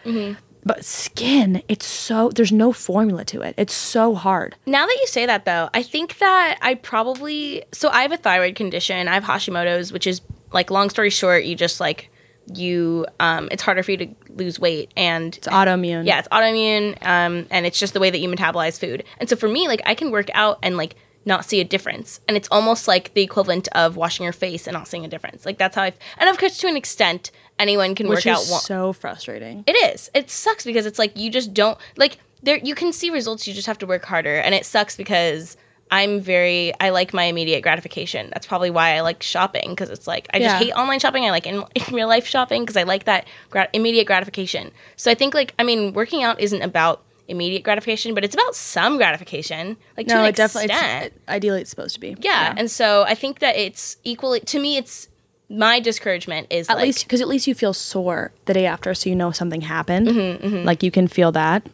But 0.65 0.85
skin, 0.85 1.63
it's 1.69 1.87
so 1.87 2.31
there's 2.31 2.53
no 2.53 2.73
formula 2.73 3.25
to 3.27 3.43
it. 3.43 3.55
It's 3.59 3.75
so 3.75 4.15
hard. 4.15 4.57
Now 4.67 4.87
that 4.87 4.99
you 5.01 5.07
say 5.07 5.27
that, 5.27 5.45
though, 5.45 5.69
I 5.75 5.83
think 5.83 6.19
that 6.19 6.59
I 6.63 6.75
probably. 6.75 7.65
So 7.73 7.89
I 7.91 8.03
have 8.03 8.13
a 8.13 8.17
thyroid 8.17 8.55
condition. 8.57 9.07
I 9.09 9.15
have 9.15 9.25
Hashimoto's, 9.25 9.93
which 9.93 10.07
is 10.07 10.21
like, 10.53 10.71
long 10.71 10.89
story 10.89 11.11
short, 11.11 11.45
you 11.45 11.55
just 11.57 11.81
like, 11.81 12.11
you, 12.55 13.07
um, 13.21 13.49
it's 13.51 13.63
harder 13.63 13.83
for 13.83 13.91
you 13.91 13.97
to 13.99 14.09
lose 14.31 14.59
weight. 14.59 14.91
And 14.97 15.37
It's 15.37 15.49
autoimmune. 15.49 16.07
yeah, 16.07 16.19
it's 16.21 16.29
autoimmune, 16.29 16.97
um, 17.05 17.47
and 17.51 17.67
it's 17.67 17.79
just 17.79 17.93
the 17.93 18.01
way 18.01 18.11
that 18.11 18.19
you 18.21 18.29
metabolize 18.29 18.79
food. 18.79 19.05
And 19.19 19.29
so 19.29 19.37
for 19.37 19.49
me, 19.49 19.69
like 19.69 19.83
I 19.85 19.95
can 19.95 20.11
work 20.11 20.29
out 20.35 20.59
and 20.63 20.77
like 20.77 20.95
not 21.27 21.47
see 21.47 21.59
a 21.61 21.65
difference, 21.65 22.21
and 22.29 22.37
it's 22.37 22.49
almost 22.51 22.87
like 22.87 23.15
the 23.15 23.23
equivalent 23.23 23.67
of 23.73 23.97
washing 23.97 24.25
your 24.25 24.33
face 24.35 24.67
and 24.67 24.75
not 24.75 24.87
seeing 24.87 25.07
a 25.07 25.09
difference. 25.09 25.47
Like 25.47 25.57
that's 25.57 25.75
how 25.75 25.83
i've 25.83 25.97
And 26.19 26.29
of 26.29 26.37
course, 26.39 26.59
to 26.59 26.69
an 26.69 26.77
extent, 26.77 27.31
anyone 27.59 27.95
can 27.95 28.09
which 28.09 28.25
work 28.25 28.27
out. 28.37 28.43
is 28.43 28.51
one- 28.51 28.61
so 28.61 28.93
frustrating. 28.93 29.65
it 29.67 29.73
is. 29.95 30.11
It 30.15 30.31
sucks 30.31 30.65
because 30.65 30.87
it's 30.87 30.99
like 30.99 31.17
you 31.17 31.31
just 31.31 31.55
don't 31.55 31.79
like 31.97 32.19
there. 32.43 32.59
You 32.59 32.75
can 32.75 32.93
see 32.93 33.11
results. 33.11 33.47
You 33.47 33.55
just 33.55 33.67
have 33.67 33.79
to 33.79 33.87
work 33.87 34.05
harder, 34.05 34.37
and 34.37 34.55
it 34.55 34.65
sucks 34.67 34.97
because. 34.97 35.57
I'm 35.91 36.19
very 36.19 36.73
I 36.81 36.89
like 36.89 37.13
my 37.13 37.25
immediate 37.25 37.61
gratification. 37.63 38.31
That's 38.33 38.47
probably 38.47 38.71
why 38.71 38.97
I 38.97 39.01
like 39.03 39.23
shopping 39.23 39.69
because 39.69 39.91
it's 39.91 40.07
like 40.07 40.27
I 40.33 40.39
just 40.39 40.55
Yeah. 40.55 40.59
hate 40.59 40.73
online 40.73 40.99
shopping. 40.99 41.25
I 41.27 41.31
like 41.31 41.47
in, 41.47 41.63
in 41.75 41.95
real 41.95 42.09
life 42.09 42.27
shopping 42.27 42.63
because 42.63 42.79
I 42.79 42.85
like 42.85 43.05
that 43.05 43.29
grat- 43.51 43.69
immediate 43.75 44.07
gratification. 44.07 44.73
So 44.97 45.11
I 45.11 45.15
think 45.15 45.35
like 45.35 45.55
I 45.59 45.63
mean 45.63 45.93
working 45.93 46.23
out 46.23 46.41
isn't 46.41 46.63
about 46.63 47.03
immediate 47.29 47.65
gratification, 47.65 48.15
but 48.15 48.25
it's 48.25 48.35
about 48.35 48.57
some 48.57 48.97
gratification. 48.97 49.77
Like 49.97 50.07
to 50.09 50.15
no, 50.15 50.21
an 50.23 50.27
it 50.31 50.37
definitely 50.37 50.71
extent. 50.71 51.05
it's, 51.17 51.29
ideally 51.29 51.61
it's 51.61 51.71
supposed 51.71 51.95
to 51.95 52.01
be. 52.01 52.17
yeah. 52.21 52.55
and 52.57 52.71
so 52.71 53.05
I 53.07 53.15
think 53.15 53.41
that 53.41 53.55
it's 53.55 53.99
equally 54.05 54.41
to 54.41 54.59
me. 54.59 54.79
It's 54.79 55.09
my 55.49 55.79
discouragement 55.81 56.47
is 56.51 56.69
At 56.69 56.77
like, 56.77 56.87
least 56.87 57.05
because 57.05 57.21
at 57.21 57.29
least 57.29 57.47
you 57.47 57.55
feel 57.55 57.73
sore 57.75 58.33
the 58.47 58.55
day 58.55 58.67
after, 58.67 58.95
so 58.95 59.09
you 59.11 59.17
know 59.17 59.31
something 59.31 59.61
happened. 59.61 60.09
Mm-hmm, 60.09 60.65
Like 60.65 60.83
you 60.83 60.91
can 60.91 61.07
feel 61.09 61.33
that. 61.33 61.67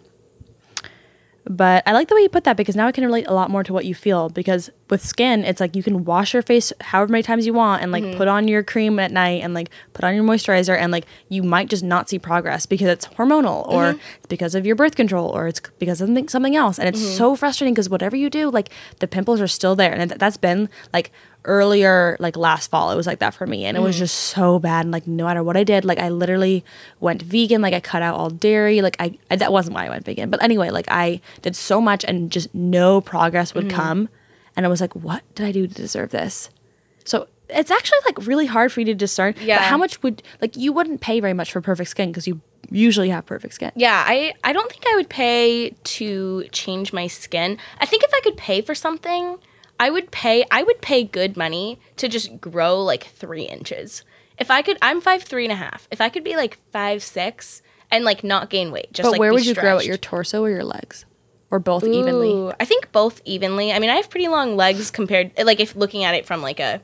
But 1.49 1.83
I 1.87 1.93
like 1.93 2.07
the 2.09 2.15
way 2.15 2.21
you 2.21 2.29
put 2.29 2.45
that 2.45 2.57
because 2.59 2.77
now 2.77 2.87
I 2.87 2.93
can 2.93 3.03
relate 3.03 3.27
a 3.27 3.33
lot 3.33 3.51
more 3.51 3.65
to 3.65 3.73
what 3.73 3.85
you 3.87 3.95
feel. 3.95 4.29
Because 4.29 4.71
with 4.91 5.05
skin, 5.05 5.43
it's 5.43 5.59
like 5.59 5.75
you 5.75 5.83
can 5.83 6.05
wash 6.05 6.35
your 6.35 6.43
face 6.43 6.71
however 6.81 7.11
many 7.11 7.23
times 7.23 7.47
you 7.47 7.55
want 7.55 7.83
and 7.83 7.91
like 7.91 8.05
Mm-hmm. 8.05 8.19
put 8.19 8.29
on 8.29 8.47
your 8.47 8.63
cream 8.63 8.99
at 9.01 9.11
night 9.11 9.43
and 9.43 9.55
like 9.55 9.71
put 9.95 10.05
on 10.05 10.15
your 10.15 10.23
moisturizer 10.23 10.77
and 10.77 10.93
like 10.93 11.07
you 11.29 11.43
might 11.43 11.69
just 11.69 11.83
not 11.83 12.09
see 12.11 12.19
progress 12.19 12.67
because 12.67 12.89
it's 12.89 13.07
hormonal 13.07 13.67
or 13.69 13.95
Mm-hmm. 13.95 14.01
it's 14.19 14.27
because 14.27 14.55
of 14.55 14.67
your 14.67 14.77
birth 14.77 14.95
control 14.97 15.29
or 15.31 15.49
it's 15.49 15.61
because 15.79 16.01
of 16.03 16.09
something, 16.09 16.29
something 16.29 16.57
else. 16.57 16.79
And 16.79 16.89
it's 16.89 17.01
Mm-hmm. 17.03 17.17
so 17.17 17.35
frustrating 17.35 17.73
because 17.75 17.89
whatever 17.89 18.17
you 18.17 18.29
do, 18.31 18.51
like 18.51 18.69
the 18.99 19.09
pimples 19.09 19.41
are 19.41 19.49
still 19.49 19.75
there. 19.75 19.93
And 19.95 20.11
that's 20.11 20.37
been 20.37 20.69
like 20.93 21.11
earlier 21.45 22.17
like 22.21 22.37
last 22.37 22.71
fall 22.71 22.91
it 22.91 22.97
was 22.97 23.07
like 23.07 23.19
that 23.19 23.33
for 23.35 23.47
me 23.47 23.65
and 23.65 23.77
it 23.77 23.81
was 23.81 23.97
Mm. 23.97 24.01
just 24.01 24.15
so 24.17 24.59
bad 24.59 24.85
and 24.85 24.93
like 24.93 25.07
no 25.07 25.25
matter 25.25 25.43
what 25.43 25.57
i 25.57 25.65
did 25.65 25.85
like 25.85 25.99
i 25.99 26.09
literally 26.09 26.65
went 27.01 27.23
vegan 27.23 27.63
like 27.63 27.73
i 27.75 27.81
cut 27.81 28.03
out 28.03 28.15
all 28.15 28.29
dairy 28.31 28.83
like 28.83 28.97
i, 29.01 29.17
I 29.31 29.37
that 29.37 29.51
wasn't 29.53 29.75
why 29.75 29.87
i 29.87 29.89
went 29.89 30.05
vegan 30.05 30.29
but 30.31 30.43
anyway 30.43 30.71
like 30.71 30.87
i 30.89 31.21
did 31.43 31.57
so 31.57 31.81
much 31.81 32.05
and 32.05 32.31
just 32.31 32.55
no 32.55 33.01
progress 33.01 33.55
would 33.55 33.71
come 33.71 34.09
and 34.57 34.67
i 34.67 34.69
was 34.69 34.81
like 34.81 34.95
what 34.95 35.23
did 35.35 35.47
i 35.47 35.53
do 35.53 35.67
to 35.67 35.75
deserve 35.75 36.11
this 36.11 36.51
so 37.05 37.27
it's 37.49 37.71
actually 37.71 37.99
like 38.05 38.27
really 38.27 38.47
hard 38.47 38.71
for 38.71 38.81
you 38.81 38.87
to 38.87 38.95
discern 38.95 39.33
but 39.33 39.43
Yeah. 39.43 39.59
how 39.63 39.79
much 39.79 40.03
would 40.03 40.23
like 40.43 40.57
you 40.57 40.73
wouldn't 40.73 41.01
pay 41.01 41.21
very 41.21 41.35
much 41.35 41.51
for 41.53 41.61
perfect 41.61 41.91
skin 41.91 42.11
because 42.11 42.27
you 42.27 42.41
usually 42.71 43.09
have 43.09 43.27
perfect 43.27 43.55
skin. 43.55 43.73
Yeah, 43.75 44.05
I 44.07 44.33
I 44.45 44.53
don't 44.53 44.71
think 44.71 44.85
I 44.87 44.95
would 44.95 45.09
pay 45.09 45.71
to 45.71 46.45
change 46.53 46.93
my 46.93 47.09
skin. 47.09 47.59
I 47.81 47.87
think 47.87 48.05
if 48.05 48.11
I 48.15 48.21
could 48.23 48.37
pay 48.37 48.61
for 48.61 48.77
something, 48.77 49.39
I 49.81 49.91
would 49.91 50.11
pay 50.13 50.45
I 50.51 50.63
would 50.63 50.81
pay 50.81 51.03
good 51.03 51.37
money 51.37 51.81
to 51.97 52.07
just 52.07 52.41
grow 52.41 52.81
like 52.81 53.05
three 53.05 53.45
inches. 53.45 54.05
If 54.39 54.51
I 54.51 54.63
could, 54.63 54.79
I'm 54.81 55.01
five 55.01 55.23
three 55.23 55.45
and 55.45 55.53
a 55.53 55.57
half. 55.57 55.89
If 55.91 56.01
I 56.01 56.11
could 56.11 56.23
be 56.23 56.37
like 56.37 56.59
five 56.71 57.03
six 57.03 57.63
and 57.91 58.05
like 58.05 58.23
not 58.23 58.51
gain 58.51 58.71
weight, 58.71 58.93
just 58.93 59.07
But 59.07 59.13
like 59.13 59.21
where 59.21 59.33
would 59.33 59.47
you 59.47 59.55
grow 59.55 59.79
it? 59.79 59.87
Your 59.87 59.97
torso 59.97 60.45
or 60.45 60.51
your 60.51 60.65
legs? 60.65 61.07
Or 61.51 61.59
both 61.59 61.83
evenly? 61.83 62.55
I 62.61 62.65
think 62.65 62.93
both 62.93 63.21
evenly. 63.25 63.73
I 63.73 63.81
mean, 63.81 63.91
I 63.91 63.97
have 63.97 64.09
pretty 64.09 64.29
long 64.29 64.57
legs 64.57 64.91
compared, 64.93 65.33
like 65.37 65.59
if 65.59 65.75
looking 65.75 66.05
at 66.05 66.15
it 66.15 66.25
from 66.25 66.43
like 66.43 66.61
a, 66.61 66.81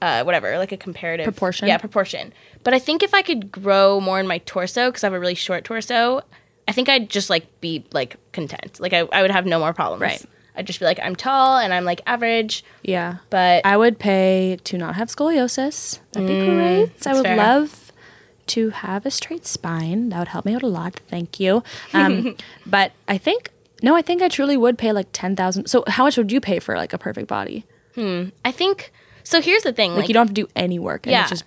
uh, 0.00 0.22
whatever, 0.22 0.56
like 0.56 0.70
a 0.70 0.76
comparative 0.76 1.24
Proportion? 1.24 1.66
Yeah, 1.66 1.78
proportion. 1.78 2.32
But 2.62 2.74
I 2.74 2.78
think 2.78 3.02
if 3.02 3.12
I 3.12 3.22
could 3.22 3.50
grow 3.50 4.00
more 4.00 4.20
in 4.20 4.28
my 4.28 4.38
torso, 4.38 4.86
because 4.86 5.02
I 5.02 5.08
have 5.08 5.14
a 5.14 5.18
really 5.18 5.34
short 5.34 5.64
torso, 5.64 6.22
I 6.68 6.72
think 6.72 6.88
I'd 6.88 7.10
just 7.10 7.28
like 7.28 7.60
be 7.60 7.86
like 7.90 8.16
content. 8.30 8.78
Like 8.78 8.92
I, 8.92 9.00
I 9.12 9.22
would 9.22 9.32
have 9.32 9.46
no 9.46 9.58
more 9.58 9.72
problems. 9.72 10.02
Right. 10.02 10.24
I'd 10.58 10.66
just 10.66 10.80
be 10.80 10.84
like, 10.84 10.98
I'm 11.02 11.14
tall 11.16 11.56
and 11.56 11.72
I'm 11.72 11.84
like 11.84 12.00
average, 12.04 12.64
Yeah. 12.82 13.18
but 13.30 13.64
I 13.64 13.76
would 13.76 13.98
pay 13.98 14.58
to 14.64 14.76
not 14.76 14.96
have 14.96 15.08
scoliosis. 15.08 16.00
That'd 16.12 16.28
be 16.28 16.34
great. 16.44 16.90
I 17.06 17.12
Mm, 17.12 17.14
would 17.14 17.22
fair. 17.22 17.36
love 17.36 17.92
to 18.48 18.70
have 18.70 19.06
a 19.06 19.10
straight 19.10 19.46
spine. 19.46 20.08
That 20.08 20.18
would 20.18 20.28
help 20.28 20.44
me 20.44 20.54
out 20.54 20.62
a 20.62 20.66
lot. 20.66 21.00
Thank 21.08 21.38
you. 21.38 21.62
Um, 21.94 22.34
but 22.66 22.92
I 23.06 23.16
think 23.18 23.50
no, 23.82 23.94
I 23.94 24.02
think 24.02 24.20
I 24.22 24.28
truly 24.28 24.56
would 24.56 24.76
pay 24.76 24.90
like 24.92 25.06
ten 25.12 25.36
thousand. 25.36 25.68
So 25.68 25.84
how 25.86 26.02
much 26.04 26.16
would 26.16 26.32
you 26.32 26.40
pay 26.40 26.58
for 26.58 26.76
like 26.76 26.92
a 26.92 26.98
perfect 26.98 27.28
body? 27.28 27.64
Hmm. 27.94 28.30
I 28.44 28.50
think. 28.50 28.92
So 29.22 29.40
here's 29.42 29.62
the 29.62 29.72
thing, 29.72 29.92
Like, 29.92 30.00
like, 30.00 30.08
you 30.08 30.14
don't 30.14 30.26
have 30.26 30.34
to 30.34 30.42
do 30.42 30.48
any 30.56 30.78
work. 30.78 31.06
And 31.06 31.12
Yeah. 31.12 31.20
It's 31.22 31.30
just 31.30 31.44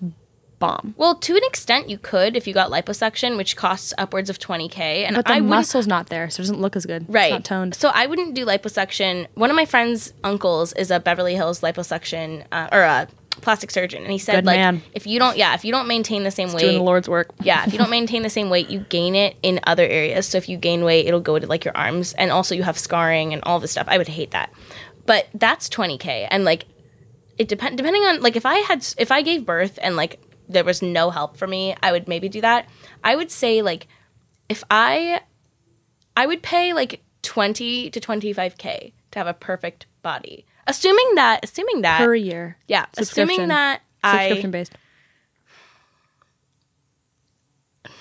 bomb. 0.61 0.93
well, 0.95 1.15
to 1.15 1.35
an 1.35 1.41
extent, 1.43 1.89
you 1.89 1.97
could 1.97 2.37
if 2.37 2.47
you 2.47 2.53
got 2.53 2.71
liposuction, 2.71 3.35
which 3.35 3.57
costs 3.57 3.93
upwards 3.97 4.29
of 4.29 4.39
20k, 4.39 4.77
and 5.05 5.17
But 5.17 5.25
the 5.25 5.33
I 5.33 5.39
muscle's 5.41 5.87
not 5.87 6.07
there, 6.07 6.29
so 6.29 6.39
it 6.39 6.43
doesn't 6.43 6.61
look 6.61 6.77
as 6.77 6.85
good. 6.85 7.05
Right. 7.09 7.25
It's 7.25 7.31
not 7.33 7.43
toned. 7.43 7.75
So 7.75 7.89
I 7.93 8.05
wouldn't 8.05 8.33
do 8.33 8.45
liposuction. 8.45 9.27
One 9.33 9.49
of 9.49 9.57
my 9.57 9.65
friend's 9.65 10.13
uncles 10.23 10.71
is 10.73 10.89
a 10.91 10.99
Beverly 11.01 11.35
Hills 11.35 11.59
liposuction 11.59 12.45
uh, 12.51 12.69
or 12.71 12.81
a 12.81 13.07
plastic 13.41 13.71
surgeon, 13.71 14.03
and 14.03 14.11
he 14.11 14.17
said 14.17 14.35
Good 14.35 14.45
like 14.45 14.57
man. 14.57 14.81
if 14.93 15.07
you 15.07 15.17
don't, 15.19 15.35
yeah, 15.35 15.55
if 15.55 15.65
you 15.65 15.71
don't 15.71 15.87
maintain 15.87 16.23
the 16.23 16.31
same 16.31 16.53
weight, 16.53 16.61
Doing 16.61 16.77
the 16.77 16.83
Lord's 16.83 17.09
work. 17.09 17.31
yeah, 17.41 17.65
if 17.65 17.73
you 17.73 17.79
don't 17.79 17.89
maintain 17.89 18.21
the 18.23 18.29
same 18.29 18.49
weight, 18.49 18.69
you 18.69 18.79
gain 18.89 19.15
it 19.15 19.35
in 19.41 19.59
other 19.65 19.83
areas. 19.83 20.27
So 20.27 20.37
if 20.37 20.47
you 20.47 20.57
gain 20.57 20.83
weight, 20.83 21.07
it'll 21.07 21.19
go 21.21 21.39
to 21.39 21.47
like 21.47 21.65
your 21.65 21.75
arms, 21.75 22.13
and 22.13 22.31
also 22.31 22.55
you 22.55 22.63
have 22.63 22.77
scarring 22.77 23.33
and 23.33 23.41
all 23.43 23.59
this 23.59 23.71
stuff. 23.71 23.87
I 23.89 23.97
would 23.97 24.07
hate 24.09 24.31
that, 24.31 24.51
but 25.05 25.27
that's 25.33 25.67
20k, 25.69 26.27
and 26.29 26.45
like 26.45 26.65
it 27.37 27.47
depend 27.47 27.77
depending 27.77 28.03
on 28.03 28.21
like 28.21 28.35
if 28.35 28.45
I 28.45 28.55
had 28.59 28.85
if 28.97 29.11
I 29.11 29.21
gave 29.23 29.45
birth 29.45 29.79
and 29.81 29.95
like 29.95 30.19
there 30.51 30.63
was 30.63 30.81
no 30.81 31.09
help 31.09 31.37
for 31.37 31.47
me, 31.47 31.75
I 31.81 31.91
would 31.91 32.07
maybe 32.07 32.29
do 32.29 32.41
that. 32.41 32.67
I 33.03 33.15
would 33.15 33.31
say 33.31 33.61
like 33.61 33.87
if 34.49 34.63
I 34.69 35.21
I 36.15 36.25
would 36.25 36.43
pay 36.43 36.73
like 36.73 37.01
20 37.23 37.89
to 37.91 37.99
25k 37.99 38.93
to 39.11 39.19
have 39.19 39.27
a 39.27 39.33
perfect 39.33 39.85
body. 40.01 40.45
Assuming 40.67 41.15
that 41.15 41.43
assuming 41.43 41.81
that 41.81 41.99
Per 41.99 42.15
year. 42.15 42.57
yeah, 42.67 42.85
assuming 42.97 43.47
that 43.47 43.81
Subscription 44.03 44.49
I 44.49 44.51
based. 44.51 44.73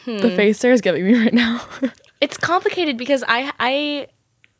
Hmm. 0.04 0.18
The 0.18 0.30
face 0.30 0.60
there 0.60 0.72
is 0.72 0.80
giving 0.80 1.04
me 1.04 1.14
right 1.14 1.32
now. 1.32 1.62
it's 2.20 2.36
complicated 2.36 2.96
because 2.96 3.22
I 3.26 3.52
I 3.58 4.06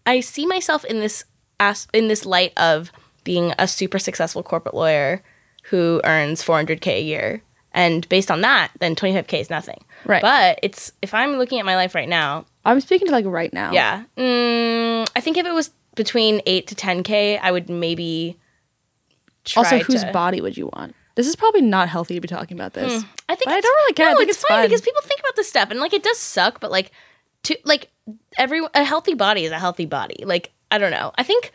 I 0.07 0.21
see 0.21 0.47
myself 0.47 0.85
in 0.85 1.01
this 1.01 1.25
as 1.59 1.89
in 1.93 2.09
this 2.09 2.27
light 2.27 2.53
of 2.57 2.93
being 3.25 3.53
a 3.59 3.69
super 3.69 3.99
successful 3.99 4.43
corporate 4.43 4.75
lawyer 4.75 5.23
who 5.65 6.01
earns 6.05 6.43
400k 6.43 6.87
a 6.89 7.03
year. 7.03 7.43
And 7.73 8.09
based 8.09 8.31
on 8.31 8.41
that, 8.41 8.73
then 8.81 8.97
25k 8.97 9.41
is 9.41 9.51
nothing. 9.51 9.85
Right. 10.05 10.23
But 10.23 10.59
it's 10.63 10.93
if 11.03 11.15
I'm 11.15 11.37
looking 11.37 11.61
at 11.61 11.67
my 11.67 11.77
life 11.77 11.95
right 11.95 12.09
now, 12.09 12.47
I'm 12.65 12.81
speaking 12.81 13.07
to 13.07 13.13
like 13.13 13.27
right 13.27 13.53
now. 13.53 13.73
yeah. 13.73 14.05
Mm, 14.17 15.09
I 15.15 15.21
think 15.21 15.37
if 15.37 15.47
it 15.47 15.53
was 15.53 15.71
between 15.95 16.41
8 16.47 16.67
to 16.69 16.75
10k, 16.75 17.39
I 17.43 17.51
would 17.53 17.69
maybe 17.69 18.39
try 19.45 19.63
Also, 19.63 19.79
whose 19.81 20.03
to- 20.05 20.13
body 20.13 20.41
would 20.41 20.57
you 20.57 20.71
want? 20.75 20.95
This 21.17 21.27
is 21.27 21.37
probably 21.37 21.61
not 21.63 21.89
healthy 21.89 22.15
to 22.15 22.21
be 22.21 22.29
talking 22.29 22.57
about 22.57 22.73
this. 22.73 23.05
I 23.29 23.35
think 23.35 23.49
I 23.51 23.61
don't 23.61 23.77
really 23.77 23.93
care. 23.93 24.13
No, 24.15 24.21
it's, 24.21 24.31
it's 24.31 24.45
fine 24.47 24.65
because 24.67 24.81
people 24.81 25.03
think 25.03 25.21
about 25.21 25.37
this 25.37 25.49
stuff 25.49 25.71
and 25.71 25.79
like 25.79 25.93
it 25.93 26.03
does 26.03 26.19
suck, 26.19 26.61
but 26.61 26.71
like 26.71 26.93
to 27.43 27.59
like 27.65 27.89
every 28.39 28.63
a 28.75 28.85
healthy 28.85 29.15
body 29.15 29.45
is 29.45 29.53
a 29.53 29.59
healthy 29.59 29.87
body. 29.87 30.25
Like 30.25 30.51
I 30.71 30.79
don't 30.79 30.93
know. 30.93 31.13
I 31.19 31.23
think 31.23 31.53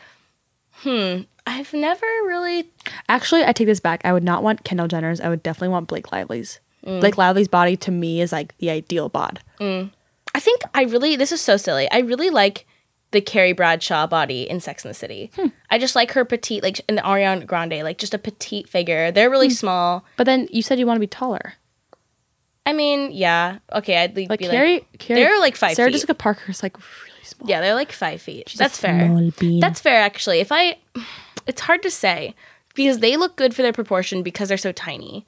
hmm, 0.84 1.22
I've 1.56 1.74
never 1.74 2.06
really 2.06 2.70
Actually, 3.10 3.44
I 3.46 3.52
take 3.54 3.68
this 3.68 3.80
back. 3.80 4.02
I 4.04 4.12
would 4.14 4.24
not 4.24 4.44
want 4.44 4.64
Kendall 4.64 4.88
Jenner's. 4.88 5.22
I 5.22 5.30
would 5.30 5.42
definitely 5.44 5.70
want 5.70 5.88
Blake 5.88 6.12
Lively's. 6.12 6.60
Mm. 6.86 7.00
Blake 7.00 7.18
Lively's 7.18 7.48
body 7.48 7.78
to 7.78 7.92
me 7.92 8.22
is 8.22 8.32
like 8.32 8.56
the 8.60 8.70
ideal 8.70 9.10
bod. 9.10 9.40
I 9.60 10.40
think 10.40 10.62
I 10.74 10.84
really 10.84 11.16
this 11.16 11.32
is 11.32 11.42
so 11.42 11.56
silly. 11.58 11.90
I 11.92 12.00
really 12.00 12.30
like 12.30 12.66
the 13.12 13.22
Carrie 13.22 13.54
Bradshaw 13.54 14.06
body 14.08 14.42
in 14.50 14.60
Sex 14.60 14.84
and 14.84 14.90
the 14.90 14.94
City. 14.96 15.32
Hmm. 15.36 15.48
I 15.72 15.80
just 15.80 15.96
like 15.96 16.12
her 16.12 16.26
petite, 16.26 16.62
like 16.62 16.82
in 16.90 16.96
the 16.96 17.02
Ariana 17.02 17.46
Grande, 17.48 17.82
like 17.84 17.98
just 17.98 18.14
a 18.14 18.18
petite 18.18 18.68
figure. 18.68 19.12
They're 19.12 19.30
really 19.30 19.48
Hmm. 19.48 19.54
small. 19.54 20.06
But 20.18 20.26
then 20.26 20.48
you 20.52 20.62
said 20.62 20.78
you 20.78 20.86
want 20.86 20.98
to 20.98 21.02
be 21.02 21.08
taller. 21.08 21.54
I 22.66 22.74
mean, 22.74 23.12
yeah, 23.14 23.60
okay, 23.72 23.98
I'd 23.98 24.14
be 24.16 24.28
Like 24.28 24.42
like, 24.42 24.50
Carrie, 24.50 24.86
Carrie, 24.98 25.22
they're 25.22 25.40
like 25.40 25.56
five 25.56 25.76
Sarah 25.76 25.88
feet. 25.90 25.94
Jessica 25.94 26.16
Parker's 26.16 26.64
like 26.64 26.76
really 26.78 27.24
small. 27.24 27.48
Yeah, 27.50 27.62
they're 27.62 27.76
like 27.76 27.92
five 27.92 28.22
feet. 28.22 28.54
a 28.54 28.58
That's 28.58 28.78
fair. 28.80 29.08
That's 29.62 29.80
fair, 29.80 30.02
actually. 30.02 30.40
If 30.40 30.52
I, 30.52 30.78
it's 31.48 31.62
hard 31.62 31.84
to 31.84 31.92
say 31.92 32.36
because 32.74 33.00
they 33.00 33.18
look 33.18 33.36
good 33.36 33.54
for 33.54 33.62
their 33.62 33.74
proportion 33.74 34.24
because 34.24 34.50
they're 34.50 34.58
so 34.58 34.72
tiny, 34.72 35.26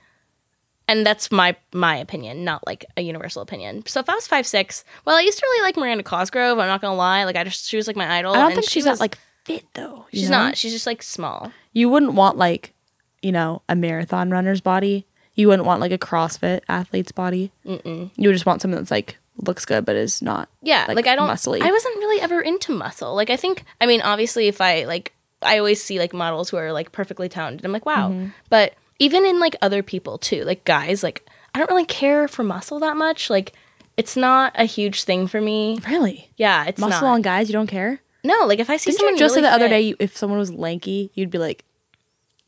and 0.87 1.05
that's 1.05 1.31
my 1.31 1.55
my 1.73 1.97
opinion, 1.97 2.43
not 2.43 2.65
like 2.65 2.85
a 2.95 3.01
universal 3.01 3.41
opinion. 3.41 3.83
So 3.85 3.99
if 3.99 4.09
I 4.09 4.15
was 4.15 4.27
five 4.27 4.45
six, 4.47 4.83
well, 5.05 5.15
I 5.15 5.21
used 5.21 5.39
to 5.39 5.45
really 5.45 5.63
like 5.63 5.77
Miranda 5.77 6.03
Cosgrove. 6.03 6.59
I'm 6.59 6.67
not 6.67 6.81
gonna 6.81 6.95
lie, 6.95 7.23
like 7.23 7.35
I 7.35 7.43
just 7.43 7.65
she 7.65 7.77
was 7.77 7.87
like 7.87 7.95
my 7.95 8.19
idol. 8.19 8.33
I 8.33 8.37
don't 8.37 8.45
and 8.47 8.55
think 8.55 8.65
she 8.65 8.79
she's 8.79 8.85
was, 8.85 8.99
that 8.99 9.03
like 9.03 9.17
fit 9.45 9.65
though. 9.73 10.05
you 10.11 10.19
she's 10.19 10.29
know? 10.29 10.37
not. 10.37 10.57
She's 10.57 10.73
just 10.73 10.85
like 10.87 11.01
small. 11.01 11.51
You 11.73 11.89
wouldn't 11.89 12.13
want 12.13 12.37
like, 12.37 12.73
you 13.21 13.31
know, 13.31 13.61
a 13.69 13.75
marathon 13.75 14.29
runner's 14.29 14.61
body. 14.61 15.05
You 15.35 15.47
wouldn't 15.47 15.67
want 15.67 15.81
like 15.81 15.91
a 15.91 15.97
CrossFit 15.97 16.61
athlete's 16.67 17.11
body. 17.11 17.51
Mm-mm. 17.65 18.09
You 18.15 18.29
would 18.29 18.33
just 18.33 18.45
want 18.45 18.61
something 18.61 18.79
that's 18.79 18.91
like 18.91 19.17
looks 19.45 19.65
good 19.65 19.85
but 19.85 19.95
is 19.95 20.21
not. 20.21 20.49
Yeah, 20.61 20.85
like, 20.89 21.07
I 21.07 21.15
don't. 21.15 21.29
muscly. 21.29 21.61
I 21.61 21.71
wasn't 21.71 21.95
really 21.97 22.21
ever 22.21 22.41
into 22.41 22.71
muscle. 22.73 23.15
Like 23.15 23.29
I 23.29 23.37
think. 23.37 23.63
I 23.79 23.85
mean, 23.85 24.01
obviously, 24.01 24.47
if 24.47 24.61
I 24.61 24.85
like, 24.85 25.13
I 25.41 25.57
always 25.57 25.83
see 25.83 25.99
like 25.99 26.13
models 26.13 26.49
who 26.49 26.57
are 26.57 26.71
like 26.71 26.91
perfectly 26.91 27.29
toned. 27.29 27.59
And 27.59 27.65
I'm 27.65 27.71
like, 27.71 27.85
wow. 27.85 28.09
Mm-hmm. 28.09 28.29
But 28.49 28.73
even 28.99 29.25
in 29.25 29.39
like 29.39 29.55
other 29.61 29.83
people 29.83 30.17
too, 30.17 30.43
like 30.43 30.63
guys, 30.65 31.03
like 31.03 31.27
I 31.53 31.59
don't 31.59 31.69
really 31.69 31.85
care 31.85 32.27
for 32.27 32.43
muscle 32.43 32.79
that 32.79 32.97
much. 32.97 33.29
Like 33.29 33.53
it's 33.97 34.15
not 34.15 34.53
a 34.55 34.65
huge 34.65 35.03
thing 35.03 35.27
for 35.27 35.41
me. 35.41 35.79
Really? 35.89 36.29
Yeah, 36.37 36.65
it's 36.65 36.79
Muscle 36.79 37.07
not. 37.07 37.15
on 37.15 37.21
guys, 37.21 37.49
you 37.49 37.53
don't 37.53 37.67
care? 37.67 37.99
no, 38.23 38.45
like 38.45 38.59
if 38.59 38.69
I 38.69 38.77
see 38.77 38.91
Didn't 38.91 38.99
someone 38.99 39.13
you 39.15 39.19
just 39.19 39.33
say 39.33 39.41
really 39.41 39.49
the 39.49 39.55
other 39.55 39.69
day 39.69 39.81
you, 39.81 39.95
if 39.99 40.15
someone 40.15 40.37
was 40.37 40.51
lanky, 40.51 41.11
you'd 41.13 41.31
be 41.31 41.37
like, 41.37 41.63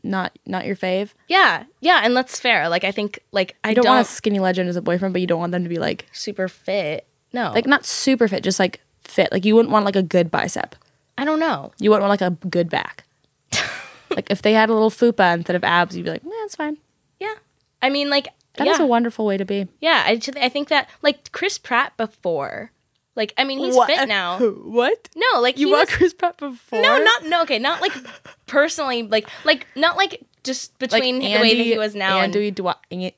not 0.03 0.37
not 0.45 0.65
your 0.65 0.75
fave? 0.75 1.11
Yeah, 1.27 1.63
yeah, 1.79 2.01
and 2.03 2.15
that's 2.15 2.39
fair. 2.39 2.69
Like 2.69 2.83
I 2.83 2.91
think 2.91 3.19
like 3.31 3.55
I 3.63 3.73
don't, 3.73 3.85
don't, 3.85 3.95
want 3.95 4.07
a 4.07 4.11
skinny 4.11 4.39
legend 4.39 4.69
as 4.69 4.75
a 4.75 4.81
boyfriend, 4.81 5.13
but 5.13 5.21
you 5.21 5.27
don't 5.27 5.39
want 5.39 5.51
them 5.51 5.63
to 5.63 5.69
be 5.69 5.79
like 5.79 6.05
super 6.11 6.47
fit. 6.47 7.07
No, 7.33 7.51
like 7.51 7.65
not 7.65 7.85
super 7.85 8.27
fit, 8.27 8.43
just 8.43 8.59
like 8.59 8.81
fit. 9.03 9.31
Like 9.31 9.45
you 9.45 9.55
wouldn't 9.55 9.71
want 9.71 9.85
like 9.85 9.95
a 9.95 10.03
good 10.03 10.29
bicep. 10.29 10.75
I 11.19 11.25
don't 11.25 11.39
know. 11.39 11.71
You 11.79 11.89
wouldn't 11.89 12.07
want 12.07 12.21
like 12.21 12.31
a 12.31 12.47
good 12.47 12.69
back. 12.69 13.03
like 14.09 14.29
if 14.31 14.41
they 14.41 14.53
had 14.53 14.69
a 14.69 14.73
little 14.73 14.89
fupa 14.89 15.33
instead 15.33 15.55
of 15.55 15.63
abs, 15.63 15.95
you'd 15.97 16.05
be 16.05 16.11
like, 16.11 16.23
nah, 16.23 16.31
it's 16.45 16.55
fine. 16.55 16.77
Yeah, 17.19 17.35
I 17.81 17.89
mean 17.89 18.09
like 18.09 18.29
That 18.55 18.67
is 18.67 18.79
yeah. 18.79 18.85
a 18.85 18.87
wonderful 18.87 19.25
way 19.25 19.37
to 19.37 19.45
be. 19.45 19.67
Yeah, 19.81 20.03
I, 20.05 20.19
I 20.39 20.49
think 20.49 20.69
that 20.69 20.89
like 21.01 21.31
Chris 21.33 21.57
Pratt 21.57 21.97
before, 21.97 22.71
like 23.15 23.33
I 23.37 23.43
mean 23.43 23.59
he's 23.59 23.77
fit 23.85 24.07
now. 24.07 24.39
What? 24.63 25.09
No, 25.15 25.41
like 25.41 25.57
You 25.57 25.69
was, 25.69 25.89
Chris 25.89 26.13
Pratt 26.13 26.37
before? 26.37 26.81
no, 26.81 27.03
not 27.03 27.25
no. 27.25 27.41
Okay, 27.43 27.59
not 27.59 27.81
like 27.81 27.91
personally, 28.47 29.03
like 29.03 29.27
like 29.43 29.67
not 29.75 29.97
like 29.97 30.21
just 30.43 30.71
like 30.81 30.91
between 30.91 31.19
the 31.19 31.25
way 31.41 31.55
that 31.57 31.63
he 31.63 31.77
was 31.77 31.95
now 31.95 32.19
and 32.19 32.33
Andy 32.33 32.51
Dwyer. 32.51 32.75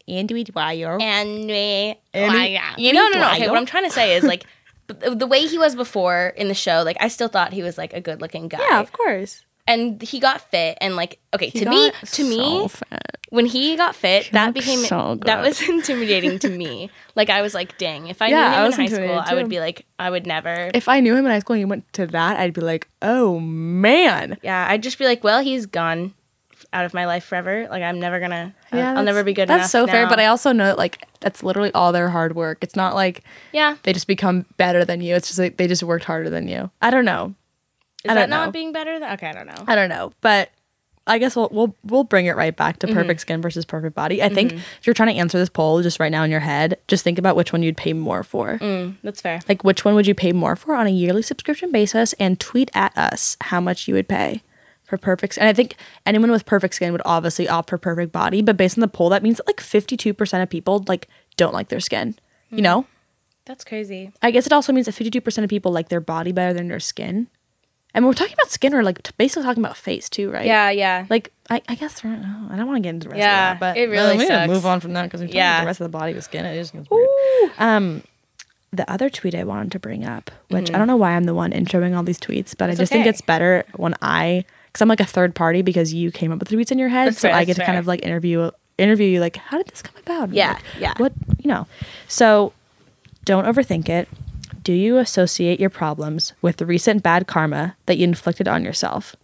Andy 0.08 0.44
Dwyer. 0.44 1.00
Andy. 1.00 2.00
Andy- 2.14 2.30
Dwyer. 2.30 2.62
Andy 2.78 2.92
no, 2.94 3.10
no, 3.10 3.20
no. 3.20 3.32
Okay, 3.34 3.48
what 3.48 3.58
I'm 3.58 3.68
trying 3.68 3.84
to 3.86 3.92
say 3.92 4.16
is 4.16 4.24
like 4.24 4.46
the 4.94 5.28
way 5.28 5.48
he 5.48 5.58
was 5.58 5.76
before 5.76 6.34
in 6.36 6.48
the 6.48 6.54
show. 6.54 6.84
Like 6.84 6.98
I 7.00 7.08
still 7.08 7.28
thought 7.28 7.54
he 7.54 7.64
was 7.64 7.78
like 7.78 7.94
a 7.94 8.02
good 8.02 8.22
looking 8.22 8.48
guy. 8.48 8.60
Yeah, 8.70 8.80
of 8.80 8.92
course. 8.92 9.44
and 9.68 10.02
he 10.02 10.20
got 10.20 10.42
fit 10.50 10.78
and 10.82 10.96
like 10.96 11.20
okay 11.36 11.50
He 11.50 11.60
to 11.62 11.70
me 11.70 11.92
got 11.92 12.08
to 12.18 12.24
me 12.24 12.38
so 12.38 12.68
fat. 12.68 13.18
when 13.30 13.46
he 13.46 13.76
got 13.78 13.96
fit 13.96 14.28
that 14.34 14.48
looked 14.48 14.56
became 14.56 14.80
so 14.80 15.16
that 15.24 15.40
was 15.42 15.62
intimidating 15.62 16.40
to 16.40 16.50
me 16.50 16.90
like 17.16 17.30
i 17.30 17.44
was 17.44 17.54
like 17.54 17.78
dang 17.78 18.08
if 18.08 18.24
i 18.24 18.28
Yeah, 18.28 18.50
knew 18.50 18.56
him 18.58 18.64
was 18.66 18.74
in 18.76 18.82
high 18.82 18.88
school 18.88 18.98
intimidated 19.06 19.32
i 19.32 19.36
would 19.36 19.44
too. 19.46 19.50
be 19.50 19.60
like 19.60 19.86
i 20.00 20.10
would 20.10 20.26
never 20.26 20.72
If 20.74 20.90
I 20.90 21.00
knew 21.00 21.16
him 21.16 21.26
in 21.26 21.32
high 21.32 21.40
school 21.40 21.54
and 21.54 21.62
he 21.62 21.66
went 21.66 21.86
to 21.94 22.08
that, 22.08 22.40
I'd 22.42 22.54
be 22.58 22.62
like, 22.62 22.90
oh 23.04 23.40
man. 23.40 24.38
yeah 24.42 24.66
i'd 24.70 24.82
just 24.84 24.98
be 24.98 25.06
like 25.06 25.24
well 25.24 25.42
he's 25.44 25.68
gone 25.68 26.16
out 26.74 26.86
of 26.86 26.94
my 26.94 27.06
life 27.06 27.26
forever 27.26 27.68
like 27.70 27.84
i'm 27.84 28.00
never 28.00 28.20
gonna 28.20 28.54
uh, 28.72 28.78
Yeah, 28.78 28.94
i'll 28.98 29.04
never 29.04 29.24
be 29.24 29.34
good 29.34 29.50
That's 29.50 29.72
so 29.72 29.88
fair, 29.88 30.08
but 30.08 30.20
I 30.20 30.28
also 30.28 30.52
know 30.52 30.66
that 30.66 30.78
like 30.78 31.06
that's 31.20 31.44
literally 31.44 31.72
all 31.74 31.92
their 31.92 32.10
hard 32.10 32.36
work. 32.36 32.64
It's 32.64 32.76
not 32.76 32.96
like 32.96 33.24
yeah 33.52 33.78
they 33.84 33.94
just 33.94 34.08
become 34.08 34.46
better 34.58 34.86
than 34.86 35.02
you. 35.02 35.16
It's 35.16 35.28
just 35.28 35.40
like 35.40 35.58
they 35.58 35.68
just 35.68 35.84
worked 35.84 36.06
harder 36.06 36.30
than 36.30 36.48
you. 36.48 36.72
I 36.82 36.90
don't 36.90 37.06
know. 37.06 37.36
is 38.04 38.12
I 38.12 38.16
that 38.16 38.30
don't 38.30 38.46
know. 38.46 38.52
being 38.52 38.72
better 38.72 39.00
than 39.00 39.12
okay 39.14 39.28
i 39.28 39.34
don't 39.34 39.48
know 39.48 39.64
I 39.68 39.76
don't 39.76 39.90
know, 39.90 40.14
but 40.22 40.52
I 41.08 41.18
guess 41.18 41.36
we'll 41.36 41.50
we'll 41.52 41.76
we'll 41.84 42.04
bring 42.04 42.28
it 42.28 42.36
right 42.36 42.56
back 42.56 42.80
to 42.80 42.88
mm-hmm. 42.88 42.96
perfect 42.96 43.22
skin 43.22 43.42
versus 43.42 43.66
perfect 43.66 43.96
body. 43.96 44.22
I 44.22 44.30
think 44.30 44.52
mm-hmm. 44.52 44.60
if 44.80 44.88
you're 44.88 44.94
trying 44.94 45.10
to 45.10 45.20
answer 45.20 45.38
this 45.38 45.50
poll 45.50 45.82
just 45.82 46.00
right 46.00 46.12
now 46.12 46.24
in 46.24 46.32
your 46.32 46.40
head, 46.40 46.78
just 46.88 47.04
think 47.04 47.18
about 47.18 47.36
which 47.36 47.52
one 47.52 47.64
you'd 47.64 47.78
pay 47.78 47.94
more 47.94 48.24
for. 48.24 48.60
Mm, 48.60 48.98
that's 49.04 49.20
fair. 49.20 49.40
Like 49.50 49.64
which 49.64 49.84
one 49.84 49.96
would 49.96 50.06
you 50.06 50.14
pay 50.14 50.32
more 50.32 50.56
for 50.56 50.76
on 50.76 50.88
a 50.88 50.92
yearly 50.92 51.24
subscription 51.24 51.72
basis 51.72 52.14
and 52.14 52.40
tweet 52.40 52.70
at 52.74 52.96
us 52.98 53.36
how 53.42 53.60
much 53.60 53.88
you 53.88 53.96
would 53.96 54.08
pay 54.08 54.44
for 54.92 54.98
perfect. 55.00 55.38
And 55.40 55.48
I 55.48 55.54
think 55.54 55.76
anyone 56.06 56.30
with 56.30 56.46
perfect 56.46 56.76
skin 56.76 56.92
would 56.92 57.02
obviously 57.06 57.50
opt 57.50 57.72
for 57.72 57.80
perfect 57.80 58.12
body, 58.12 58.44
but 58.44 58.56
based 58.58 58.78
on 58.78 58.82
the 58.82 58.88
poll 58.88 59.10
that 59.10 59.24
means 59.24 59.38
that 59.38 59.48
like 59.48 59.58
52% 59.58 60.44
of 60.44 60.50
people 60.50 60.86
like 60.88 61.08
don't 61.38 61.54
like 61.54 61.70
their 61.70 61.80
skin. 61.80 62.16
You 62.52 62.62
know? 62.62 62.86
That's 63.46 63.64
crazy. 63.64 64.12
I 64.22 64.30
guess 64.30 64.46
it 64.46 64.54
also 64.54 64.72
means 64.72 64.86
that 64.86 64.94
52% 64.96 65.44
of 65.44 65.50
people 65.50 65.72
like 65.72 65.90
their 65.90 66.02
body 66.02 66.32
better 66.32 66.54
than 66.54 66.68
their 66.68 66.80
skin. 66.80 67.28
And 67.94 68.06
we're 68.06 68.14
talking 68.14 68.34
about 68.34 68.50
skin, 68.52 68.72
we're 68.74 68.84
like 68.84 69.18
basically 69.18 69.44
talking 69.44 69.64
about 69.64 69.76
face 69.76 70.08
too, 70.10 70.30
right? 70.32 70.46
Yeah, 70.46 70.70
yeah. 70.70 71.06
Like 71.10 71.34
I, 71.50 71.62
I 71.68 71.76
guess 71.76 72.04
we're- 72.04 72.16
no, 72.18 72.48
I 72.52 72.56
don't 72.56 72.68
want 72.68 72.78
to 72.78 72.82
get 72.82 72.90
into 72.92 73.06
the 73.08 73.12
rest 73.12 73.20
Yeah, 73.20 73.54
of 73.54 73.60
that, 73.60 73.74
but 73.76 73.78
it 73.82 73.90
really 73.90 74.18
we 74.18 74.28
sucks. 74.28 74.48
move 74.48 74.66
on 74.66 74.80
from 74.80 74.94
that 74.94 75.04
because 75.04 75.22
we're 75.22 75.28
Yeah. 75.28 75.34
yeah. 75.58 75.62
the 75.62 75.66
rest 75.66 75.82
of 75.82 75.86
the 75.92 75.98
body 75.98 76.14
with 76.14 76.24
skin. 76.24 76.46
It 76.46 76.54
just 76.56 76.74
gets 76.74 76.90
weird. 76.90 77.10
Um, 77.58 78.04
the 78.74 78.90
other 78.90 79.10
tweet 79.10 79.36
I 79.36 79.44
wanted 79.44 79.74
to 79.74 79.80
bring 79.80 80.06
up, 80.06 80.32
which 80.50 80.72
I 80.72 80.78
don't 80.78 80.88
know 80.88 80.96
why 80.96 81.12
I'm 81.12 81.26
the 81.26 81.34
one 81.34 81.52
introing 81.52 81.94
all 81.98 82.04
these 82.04 82.20
tweets, 82.20 82.56
but 82.58 82.66
I 82.66 82.68
That's 82.68 82.80
just 82.80 82.92
think 82.94 83.06
it's 83.06 83.20
better 83.20 83.66
when 83.76 83.94
I, 84.02 84.46
because 84.72 84.82
I'm 84.82 84.88
like 84.88 85.00
a 85.00 85.06
third 85.06 85.36
party 85.36 85.62
because 85.62 85.94
you 85.94 86.12
came 86.12 86.32
up 86.32 86.40
with 86.40 86.48
the 86.48 86.56
tweets 86.56 86.72
in 86.72 86.80
your 86.80 86.90
head, 86.90 87.08
That's 87.08 87.20
so 87.20 87.28
fair, 87.28 87.36
I 87.36 87.44
get 87.44 87.58
that's 87.58 87.60
to 87.60 87.66
kind 87.66 87.78
of 87.78 87.88
like 87.88 88.04
interview 88.06 88.52
interview 88.78 89.08
you 89.08 89.20
like 89.20 89.36
how 89.38 89.58
did 89.58 89.68
this 89.68 89.82
come 89.82 89.96
about? 90.02 90.24
And, 90.30 90.34
Yeah, 90.34 90.54
like, 90.54 90.64
yeah. 90.80 90.94
What 90.98 91.14
you 91.40 91.48
know? 91.48 91.68
So 92.08 92.54
don't 93.26 93.46
overthink 93.46 93.90
it. 93.90 94.08
Do 94.64 94.74
you 94.74 94.98
associate 94.98 95.60
your 95.60 95.70
problems 95.70 96.34
with 96.42 96.58
the 96.58 96.66
recent 96.66 97.04
bad 97.04 97.28
karma 97.28 97.76
that 97.88 97.98
you 97.98 98.04
inflicted 98.04 98.48
on 98.48 98.64
yourself? 98.64 99.16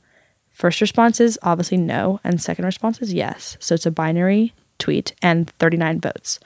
First 0.52 0.82
response 0.82 1.20
is 1.20 1.38
obviously 1.44 1.78
no, 1.78 2.20
and 2.24 2.42
second 2.42 2.66
response 2.66 3.00
is 3.02 3.14
yes. 3.14 3.58
So 3.60 3.76
it's 3.76 3.86
a 3.86 3.92
binary 3.92 4.54
tweet 4.80 5.14
and 5.22 5.50
39 5.52 6.02
votes. 6.02 6.40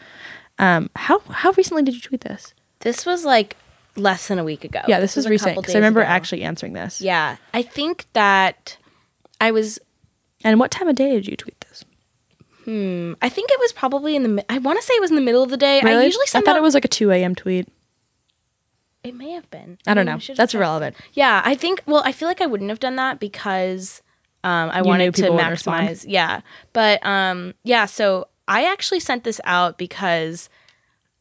Um, 0.59 0.89
how 0.95 1.19
how 1.29 1.51
recently 1.53 1.83
did 1.83 1.95
you 1.95 2.01
tweet 2.01 2.21
this? 2.21 2.53
This 2.79 3.05
was 3.05 3.25
like 3.25 3.55
less 3.95 4.27
than 4.27 4.39
a 4.39 4.43
week 4.43 4.63
ago. 4.63 4.81
Yeah, 4.87 4.99
this, 4.99 5.11
is 5.11 5.17
was 5.17 5.25
a 5.27 5.29
recent 5.29 5.55
because 5.55 5.75
I 5.75 5.77
remember 5.77 6.01
ago. 6.01 6.09
actually 6.09 6.43
answering 6.43 6.73
this. 6.73 7.01
Yeah, 7.01 7.37
I 7.53 7.61
think 7.61 8.05
that 8.13 8.77
I 9.41 9.51
was. 9.51 9.79
And 10.43 10.59
what 10.59 10.71
time 10.71 10.87
of 10.87 10.95
day 10.95 11.11
did 11.11 11.27
you 11.27 11.35
tweet 11.35 11.59
this? 11.67 11.83
Hmm. 12.63 13.13
I 13.21 13.29
think 13.29 13.49
it 13.51 13.59
was 13.59 13.73
probably 13.73 14.15
in 14.15 14.23
the. 14.23 14.45
I 14.51 14.59
want 14.59 14.79
to 14.79 14.85
say 14.85 14.93
it 14.93 15.01
was 15.01 15.09
in 15.09 15.15
the 15.15 15.21
middle 15.21 15.43
of 15.43 15.49
the 15.49 15.57
day. 15.57 15.81
I 15.81 16.03
usually 16.03 16.25
I 16.33 16.39
thought 16.39 16.47
out- 16.49 16.57
it 16.57 16.61
was 16.61 16.73
like 16.73 16.85
a 16.85 16.87
2 16.87 17.11
a.m. 17.11 17.35
tweet. 17.35 17.67
It 19.03 19.15
may 19.15 19.31
have 19.31 19.49
been. 19.49 19.79
I 19.87 19.95
don't 19.95 20.05
mean, 20.05 20.21
know. 20.27 20.35
That's 20.35 20.53
irrelevant. 20.53 20.95
Yeah, 21.13 21.41
I 21.43 21.55
think. 21.55 21.81
Well, 21.87 22.03
I 22.05 22.11
feel 22.11 22.27
like 22.27 22.39
I 22.39 22.45
wouldn't 22.45 22.69
have 22.69 22.79
done 22.79 22.97
that 22.97 23.19
because 23.19 24.03
um, 24.43 24.69
I 24.71 24.81
knew 24.81 24.87
wanted 24.87 25.15
to 25.15 25.21
people 25.23 25.35
would 25.37 25.47
respond. 25.47 25.89
maximize. 25.89 26.05
Yeah, 26.07 26.41
but 26.71 27.03
um, 27.03 27.55
yeah. 27.63 27.87
So 27.87 28.27
I 28.47 28.65
actually 28.65 28.99
sent 28.99 29.23
this 29.23 29.41
out 29.43 29.79
because 29.79 30.49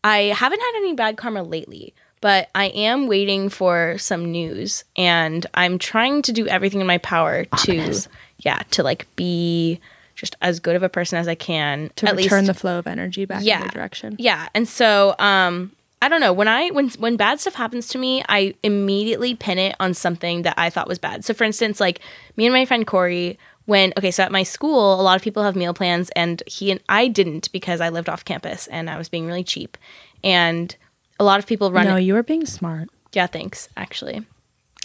I 0.05 0.25
haven't 0.25 0.61
had 0.61 0.73
any 0.77 0.93
bad 0.95 1.17
karma 1.17 1.43
lately, 1.43 1.95
but 2.21 2.49
I 2.55 2.67
am 2.67 3.07
waiting 3.07 3.49
for 3.49 3.97
some 3.99 4.31
news, 4.31 4.85
and 4.97 5.47
I'm 5.55 5.79
trying 5.79 6.23
to 6.23 6.33
do 6.33 6.47
everything 6.47 6.81
in 6.81 6.87
my 6.87 6.99
power 6.99 7.47
Ominous. 7.53 8.05
to, 8.05 8.11
yeah, 8.39 8.63
to 8.73 8.83
like 8.83 9.07
be 9.17 9.81
just 10.15 10.37
as 10.43 10.61
good 10.61 10.77
of 10.77 10.83
a 10.83 10.89
person 10.89 11.19
as 11.19 11.29
I 11.29 11.35
can 11.35 11.91
To 11.97 12.09
at 12.09 12.17
return 12.17 12.41
least 12.45 12.47
the 12.55 12.61
flow 12.61 12.79
of 12.79 12.87
energy 12.87 13.25
back 13.25 13.41
in 13.41 13.47
Yeah. 13.47 13.61
your 13.61 13.69
direction. 13.69 14.17
yeah, 14.19 14.49
and 14.55 14.69
so 14.69 15.15
um 15.19 15.73
I 16.03 16.09
don't 16.09 16.21
know, 16.21 16.33
when 16.33 16.49
I 16.49 16.71
when 16.71 16.89
when 16.99 17.17
bad 17.17 17.41
stuff 17.41 17.55
happens 17.55 17.89
to 17.89 17.99
me, 17.99 18.23
I 18.29 18.55
immediately 18.63 19.35
pin 19.35 19.59
it 19.59 19.77
on 19.81 19.93
something 19.95 20.43
that 20.43 20.55
I 20.59 20.71
thought 20.71 20.89
was 20.89 20.99
bad. 20.99 21.25
So 21.27 21.35
for 21.35 21.45
instance, 21.45 21.79
like 21.81 22.01
me 22.37 22.47
and 22.47 22.55
my 22.55 22.65
friend 22.65 22.87
Corey 22.87 23.39
when 23.67 23.93
okay, 23.99 24.11
so 24.11 24.23
at 24.23 24.33
my 24.33 24.43
school, 24.43 24.99
a 24.99 25.03
lot 25.03 25.17
of 25.17 25.23
people 25.23 25.43
have 25.43 25.55
meal 25.57 25.75
plans 25.75 26.09
and 26.17 26.43
he 26.47 26.71
and 26.71 26.81
I 26.89 27.09
didn't 27.09 27.53
because 27.53 27.81
I 27.83 27.91
lived 27.91 28.09
off 28.09 28.25
campus 28.25 28.67
and 28.69 28.89
I 28.91 28.97
was 28.99 29.09
being 29.11 29.27
really 29.27 29.45
cheap. 29.45 29.77
And 30.25 30.75
a 31.21 31.25
lot 31.25 31.39
of 31.39 31.47
people 31.47 31.71
run 31.71 31.87
No, 31.87 31.95
it. 31.97 32.01
you 32.03 32.15
were 32.15 32.25
being 32.25 32.45
smart. 32.47 32.89
Yeah, 33.13 33.27
thanks, 33.29 33.69
actually. 33.77 34.27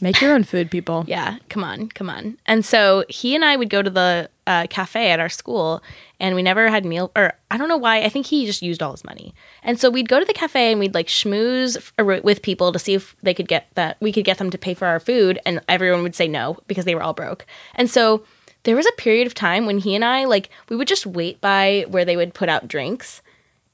Make 0.01 0.19
your 0.21 0.33
own 0.33 0.43
food, 0.43 0.69
people. 0.69 1.05
Yeah, 1.07 1.37
come 1.49 1.63
on, 1.63 1.87
come 1.87 2.09
on. 2.09 2.37
And 2.45 2.65
so 2.65 3.05
he 3.09 3.33
and 3.33 3.45
I 3.45 3.55
would 3.55 3.69
go 3.69 3.81
to 3.81 3.89
the 3.89 4.29
uh, 4.45 4.67
cafe 4.69 5.09
at 5.11 5.19
our 5.21 5.29
school, 5.29 5.81
and 6.19 6.35
we 6.35 6.43
never 6.43 6.67
had 6.69 6.85
meal. 6.85 7.11
Or 7.15 7.33
I 7.49 7.57
don't 7.57 7.69
know 7.69 7.77
why. 7.77 8.03
I 8.03 8.09
think 8.09 8.25
he 8.25 8.45
just 8.45 8.61
used 8.61 8.83
all 8.83 8.91
his 8.91 9.05
money. 9.05 9.33
And 9.63 9.79
so 9.79 9.89
we'd 9.89 10.09
go 10.09 10.19
to 10.19 10.25
the 10.25 10.33
cafe 10.33 10.71
and 10.71 10.79
we'd 10.81 10.93
like 10.93 11.07
schmooze 11.07 11.77
f- 11.77 12.23
with 12.23 12.41
people 12.41 12.71
to 12.73 12.77
see 12.79 12.93
if 12.93 13.15
they 13.23 13.33
could 13.33 13.47
get 13.47 13.67
that 13.75 13.95
we 14.01 14.11
could 14.11 14.25
get 14.25 14.37
them 14.37 14.49
to 14.51 14.57
pay 14.57 14.73
for 14.73 14.85
our 14.87 14.99
food, 14.99 15.39
and 15.45 15.61
everyone 15.69 16.03
would 16.03 16.15
say 16.15 16.27
no 16.27 16.57
because 16.67 16.83
they 16.83 16.95
were 16.95 17.03
all 17.03 17.13
broke. 17.13 17.45
And 17.75 17.89
so 17.89 18.25
there 18.63 18.75
was 18.75 18.85
a 18.87 18.91
period 18.97 19.27
of 19.27 19.33
time 19.33 19.65
when 19.65 19.77
he 19.77 19.95
and 19.95 20.03
I 20.03 20.25
like 20.25 20.49
we 20.67 20.75
would 20.75 20.87
just 20.89 21.05
wait 21.05 21.39
by 21.39 21.85
where 21.87 22.03
they 22.05 22.17
would 22.17 22.33
put 22.33 22.49
out 22.49 22.67
drinks, 22.67 23.21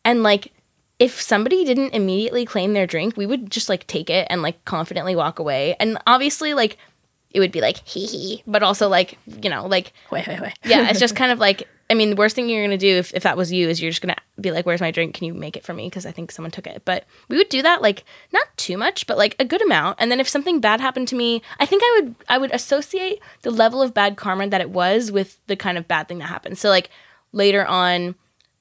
and 0.06 0.22
like 0.22 0.52
if 1.02 1.20
somebody 1.20 1.66
didn't 1.66 1.96
immediately 1.96 2.46
claim 2.46 2.74
their 2.74 2.86
drink, 2.86 3.18
we 3.18 3.26
would 3.26 3.50
just 3.50 3.70
like 3.70 3.88
take 3.88 4.10
it 4.12 4.28
and 4.30 4.44
like 4.44 4.64
confidently 4.66 5.16
walk 5.16 5.40
away. 5.40 5.76
And 5.80 5.98
obviously, 6.06 6.54
like 6.54 6.78
it 7.32 7.40
would 7.40 7.52
be 7.52 7.60
like 7.60 7.78
hee 7.88 8.06
hee, 8.06 8.44
but 8.46 8.62
also 8.62 8.88
like 8.88 9.18
you 9.42 9.50
know 9.50 9.66
like 9.66 9.94
Wait, 10.12 10.28
wait, 10.28 10.40
wait. 10.40 10.54
yeah, 10.64 10.90
it's 10.90 11.00
just 11.00 11.16
kind 11.22 11.32
of 11.32 11.40
like 11.40 11.68
I 11.90 11.96
mean 11.96 12.12
the 12.12 12.16
worst 12.16 12.36
thing 12.36 12.48
you're 12.48 12.64
gonna 12.64 12.78
do 12.78 12.98
if, 12.98 13.16
if 13.16 13.24
that 13.24 13.36
was 13.36 13.52
you 13.52 13.68
is 13.68 13.82
you're 13.82 13.90
just 13.90 14.04
gonna 14.04 14.16
be 14.40 14.52
like, 14.52 14.68
where's 14.68 14.80
my 14.80 14.92
drink? 14.92 15.16
Can 15.16 15.26
you 15.26 15.34
make 15.34 15.58
it 15.58 15.64
for 15.64 15.74
me? 15.74 15.88
Because 15.88 16.06
I 16.06 16.12
think 16.12 16.32
someone 16.32 16.52
took 16.52 16.68
it. 16.68 16.84
But 16.86 17.06
we 17.30 17.38
would 17.38 17.50
do 17.50 17.64
that 17.64 17.82
like 17.82 18.04
not 18.32 18.46
too 18.58 18.78
much, 18.78 19.08
but 19.08 19.18
like 19.18 19.36
a 19.40 19.46
good 19.46 19.64
amount. 19.64 19.98
And 20.00 20.12
then 20.12 20.20
if 20.20 20.30
something 20.30 20.60
bad 20.60 20.80
happened 20.82 21.08
to 21.08 21.16
me, 21.16 21.42
I 21.60 21.66
think 21.66 21.82
I 21.84 22.00
would 22.00 22.16
I 22.30 22.38
would 22.38 22.52
associate 22.54 23.20
the 23.42 23.50
level 23.50 23.82
of 23.82 23.96
bad 23.96 24.18
karma 24.18 24.48
that 24.50 24.62
it 24.62 24.70
was 24.70 25.12
with 25.12 25.40
the 25.48 25.56
kind 25.56 25.80
of 25.80 25.88
bad 25.88 26.08
thing 26.08 26.20
that 26.20 26.28
happened. 26.28 26.60
So 26.60 26.70
like 26.70 26.92
later 27.32 27.66
on, 27.66 28.14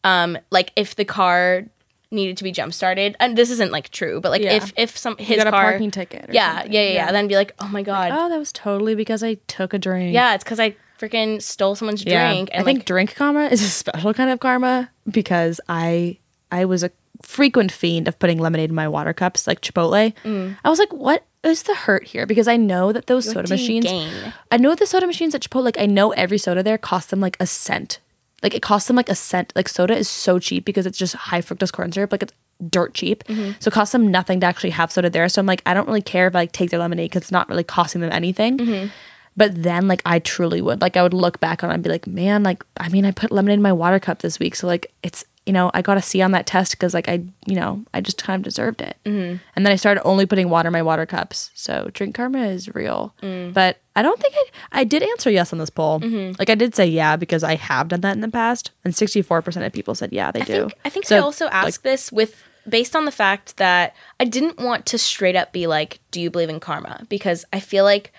um, 0.05 0.39
like 0.51 0.73
if 0.75 0.97
the 0.97 1.05
car 1.05 1.67
needed 2.11 2.37
to 2.39 2.45
be 2.45 2.51
jump 2.53 2.73
started, 2.75 3.17
and 3.21 3.37
this 3.37 3.51
isn't 3.51 3.71
like 3.73 3.89
true, 3.91 4.21
but 4.21 4.31
like 4.31 4.43
Yeah. 4.43 4.53
if 4.55 4.73
if 4.77 4.97
some 4.99 5.17
his 5.19 5.37
got 5.39 5.47
a 5.47 5.51
car, 5.51 5.71
parking 5.73 5.91
ticket. 5.91 6.29
Or 6.29 6.33
yeah, 6.33 6.65
yeah, 6.65 6.83
yeah, 6.83 6.91
yeah, 6.93 7.13
then 7.13 7.29
be 7.29 7.37
like, 7.37 7.55
oh 7.61 7.69
my 7.69 7.83
god, 7.83 8.11
Oh, 8.13 8.29
that 8.29 8.39
was 8.39 8.53
totally 8.53 8.95
because 8.95 9.23
I 9.23 9.35
took 9.47 9.73
a 9.75 9.79
drink. 9.79 10.13
yeah, 10.15 10.35
it's 10.35 10.45
because 10.45 10.59
I 10.61 10.75
freaking 10.99 11.41
stole 11.41 11.75
someone's 11.77 12.05
Yeah. 12.05 12.31
drink, 12.33 12.51
I 12.53 12.57
and 12.59 12.65
think 12.65 12.85
drink 12.85 13.15
karma 13.15 13.45
is 13.47 13.63
a 13.63 13.69
special 13.69 14.13
kind 14.15 14.31
of 14.31 14.41
karma 14.41 14.91
because 15.11 15.61
I 15.69 16.19
I 16.51 16.65
was 16.65 16.83
a 16.83 16.91
frequent 17.23 17.71
fiend 17.71 18.09
of 18.09 18.19
putting 18.19 18.39
lemonade 18.39 18.71
in 18.71 18.75
my 18.75 18.89
water 18.89 19.13
cups, 19.13 19.47
like 19.47 19.61
Chipotle. 19.61 20.13
Mm. 20.25 20.57
I 20.65 20.69
was 20.71 20.79
like, 20.79 20.93
what 20.93 21.23
is 21.45 21.63
the 21.65 21.75
hurt 21.75 22.05
here? 22.07 22.27
Because 22.27 22.49
I 22.49 22.57
know 22.57 22.93
that 22.93 23.07
those 23.07 23.31
soda 23.31 23.49
machines. 23.49 23.85
gain? 23.85 24.11
I 24.51 24.57
know 24.57 24.75
the 24.75 24.87
soda 24.87 25.07
machines 25.07 25.35
at 25.35 25.43
Chipotle. 25.43 25.65
Like 25.65 25.79
I 25.79 25.87
know 25.87 26.13
every 26.13 26.39
soda 26.39 26.63
there 26.63 26.79
costs 26.79 27.11
them 27.11 27.21
like 27.21 27.37
a 27.39 27.47
cent. 27.47 28.01
Like 28.43 28.55
it 28.55 28.63
costs 28.63 28.89
them 28.89 28.97
like 28.97 29.09
a 29.09 29.15
cent. 29.15 29.53
Like 29.55 29.69
soda 29.69 29.95
is 29.97 30.09
so 30.09 30.39
cheap 30.39 30.65
because 30.65 30.87
it's 30.87 30.99
just 30.99 31.15
high 31.15 31.41
fructose 31.41 31.73
corn 31.73 31.93
syrup. 31.93 32.13
Like 32.13 32.23
it's 32.23 32.33
dirt 32.69 32.95
cheap. 32.95 33.25
Mm-hmm. 33.25 33.53
So 33.61 33.69
it 33.69 33.75
costs 33.75 33.93
them 33.93 34.11
nothing 34.11 34.41
to 34.41 34.47
actually 34.47 34.71
have 34.71 34.93
soda 34.93 35.11
there. 35.11 35.29
So 35.29 35.41
I'm 35.41 35.47
like, 35.47 35.63
I 35.67 35.75
don't 35.75 35.87
really 35.87 36.03
care 36.03 36.27
if 36.27 36.35
I 36.35 36.41
like 36.41 36.53
take 36.53 36.71
their 36.71 36.81
lemonade 36.81 37.11
because 37.11 37.23
it's 37.23 37.33
not 37.33 37.49
really 37.49 37.65
costing 37.65 38.01
them 38.01 38.13
anything. 38.13 38.59
Mm-hmm. 38.59 38.89
But 39.37 39.63
then, 39.63 39.87
like, 39.87 40.03
I 40.05 40.19
truly 40.19 40.61
would. 40.61 40.81
Like, 40.81 40.97
I 40.97 41.03
would 41.03 41.15
look 41.15 41.39
back 41.39 41.63
on 41.63 41.71
it 41.71 41.75
and 41.75 41.83
be 41.83 41.89
like, 41.89 42.07
man, 42.07 42.43
like, 42.43 42.65
I 42.79 42.89
mean, 42.89 43.07
I 43.07 43.13
put 43.13 43.31
lemonade 43.31 43.59
in 43.59 43.63
my 43.63 43.73
water 43.73 44.01
cup 44.01 44.19
this 44.19 44.41
week. 44.41 44.57
So, 44.57 44.67
like, 44.67 44.93
it's, 45.05 45.25
you 45.47 45.53
know, 45.53 45.71
I 45.73 45.83
got 45.83 45.97
a 45.97 46.03
C 46.03 46.21
on 46.23 46.33
that 46.33 46.47
test 46.47 46.73
because, 46.73 46.93
like, 46.95 47.09
I, 47.09 47.25
you 47.47 47.57
know, 47.57 47.83
I 47.95 48.01
just 48.01 48.23
kind 48.23 48.39
of 48.39 48.45
deserved 48.45 48.83
it. 48.83 48.97
Mm-hmm. 49.05 49.37
And 49.57 49.67
then 49.67 49.73
I 49.73 49.77
started 49.77 50.03
only 50.05 50.27
putting 50.27 50.51
water 50.51 50.69
in 50.69 50.73
my 50.73 50.83
water 50.83 51.07
cups. 51.07 51.51
So, 51.55 51.91
drink 51.93 52.15
karma 52.15 52.47
is 52.47 52.73
real. 52.75 53.15
But 53.21 53.79
I 53.97 54.03
don't 54.03 54.21
think 54.21 54.35
I, 54.37 54.81
I 54.81 54.85
did 54.85 55.03
answer 55.03 55.31
yes 55.31 55.53
on 55.53 55.59
this 55.59 55.71
poll. 55.71 55.99
Like, 56.39 56.51
I 56.51 56.55
did 56.55 56.75
say 56.75 56.87
yeah 56.87 57.17
because 57.17 57.43
I 57.43 57.55
have 57.57 57.89
done 57.89 58.03
that 58.03 58.13
in 58.15 58.21
the 58.21 58.29
past. 58.29 58.71
And 58.85 58.93
64% 58.95 59.67
of 59.67 59.73
people 59.73 59.95
said 59.95 60.13
yeah, 60.13 60.31
they 60.31 60.43
I 60.43 60.45
do. 60.45 60.53
think 60.53 60.75
I 60.85 60.89
think 60.91 61.07
So, 61.07 61.17
I 61.17 61.21
also 61.21 61.47
asked 61.49 61.83
this 61.83 62.13
with 62.13 62.43
based 62.69 62.95
on 62.95 63.07
the 63.07 63.11
fact 63.13 63.57
that 63.57 63.97
I 64.21 64.27
didn't 64.27 64.59
want 64.59 64.85
to 64.87 64.99
straight 64.99 65.35
up 65.37 65.53
be 65.53 65.67
like, 65.67 65.99
"Do 66.11 66.21
you 66.21 66.31
believe 66.31 66.51
in 66.51 66.61
karma?" 66.61 67.07
Because 67.09 67.45
I 67.53 67.61
feel 67.61 67.85
like 67.85 68.13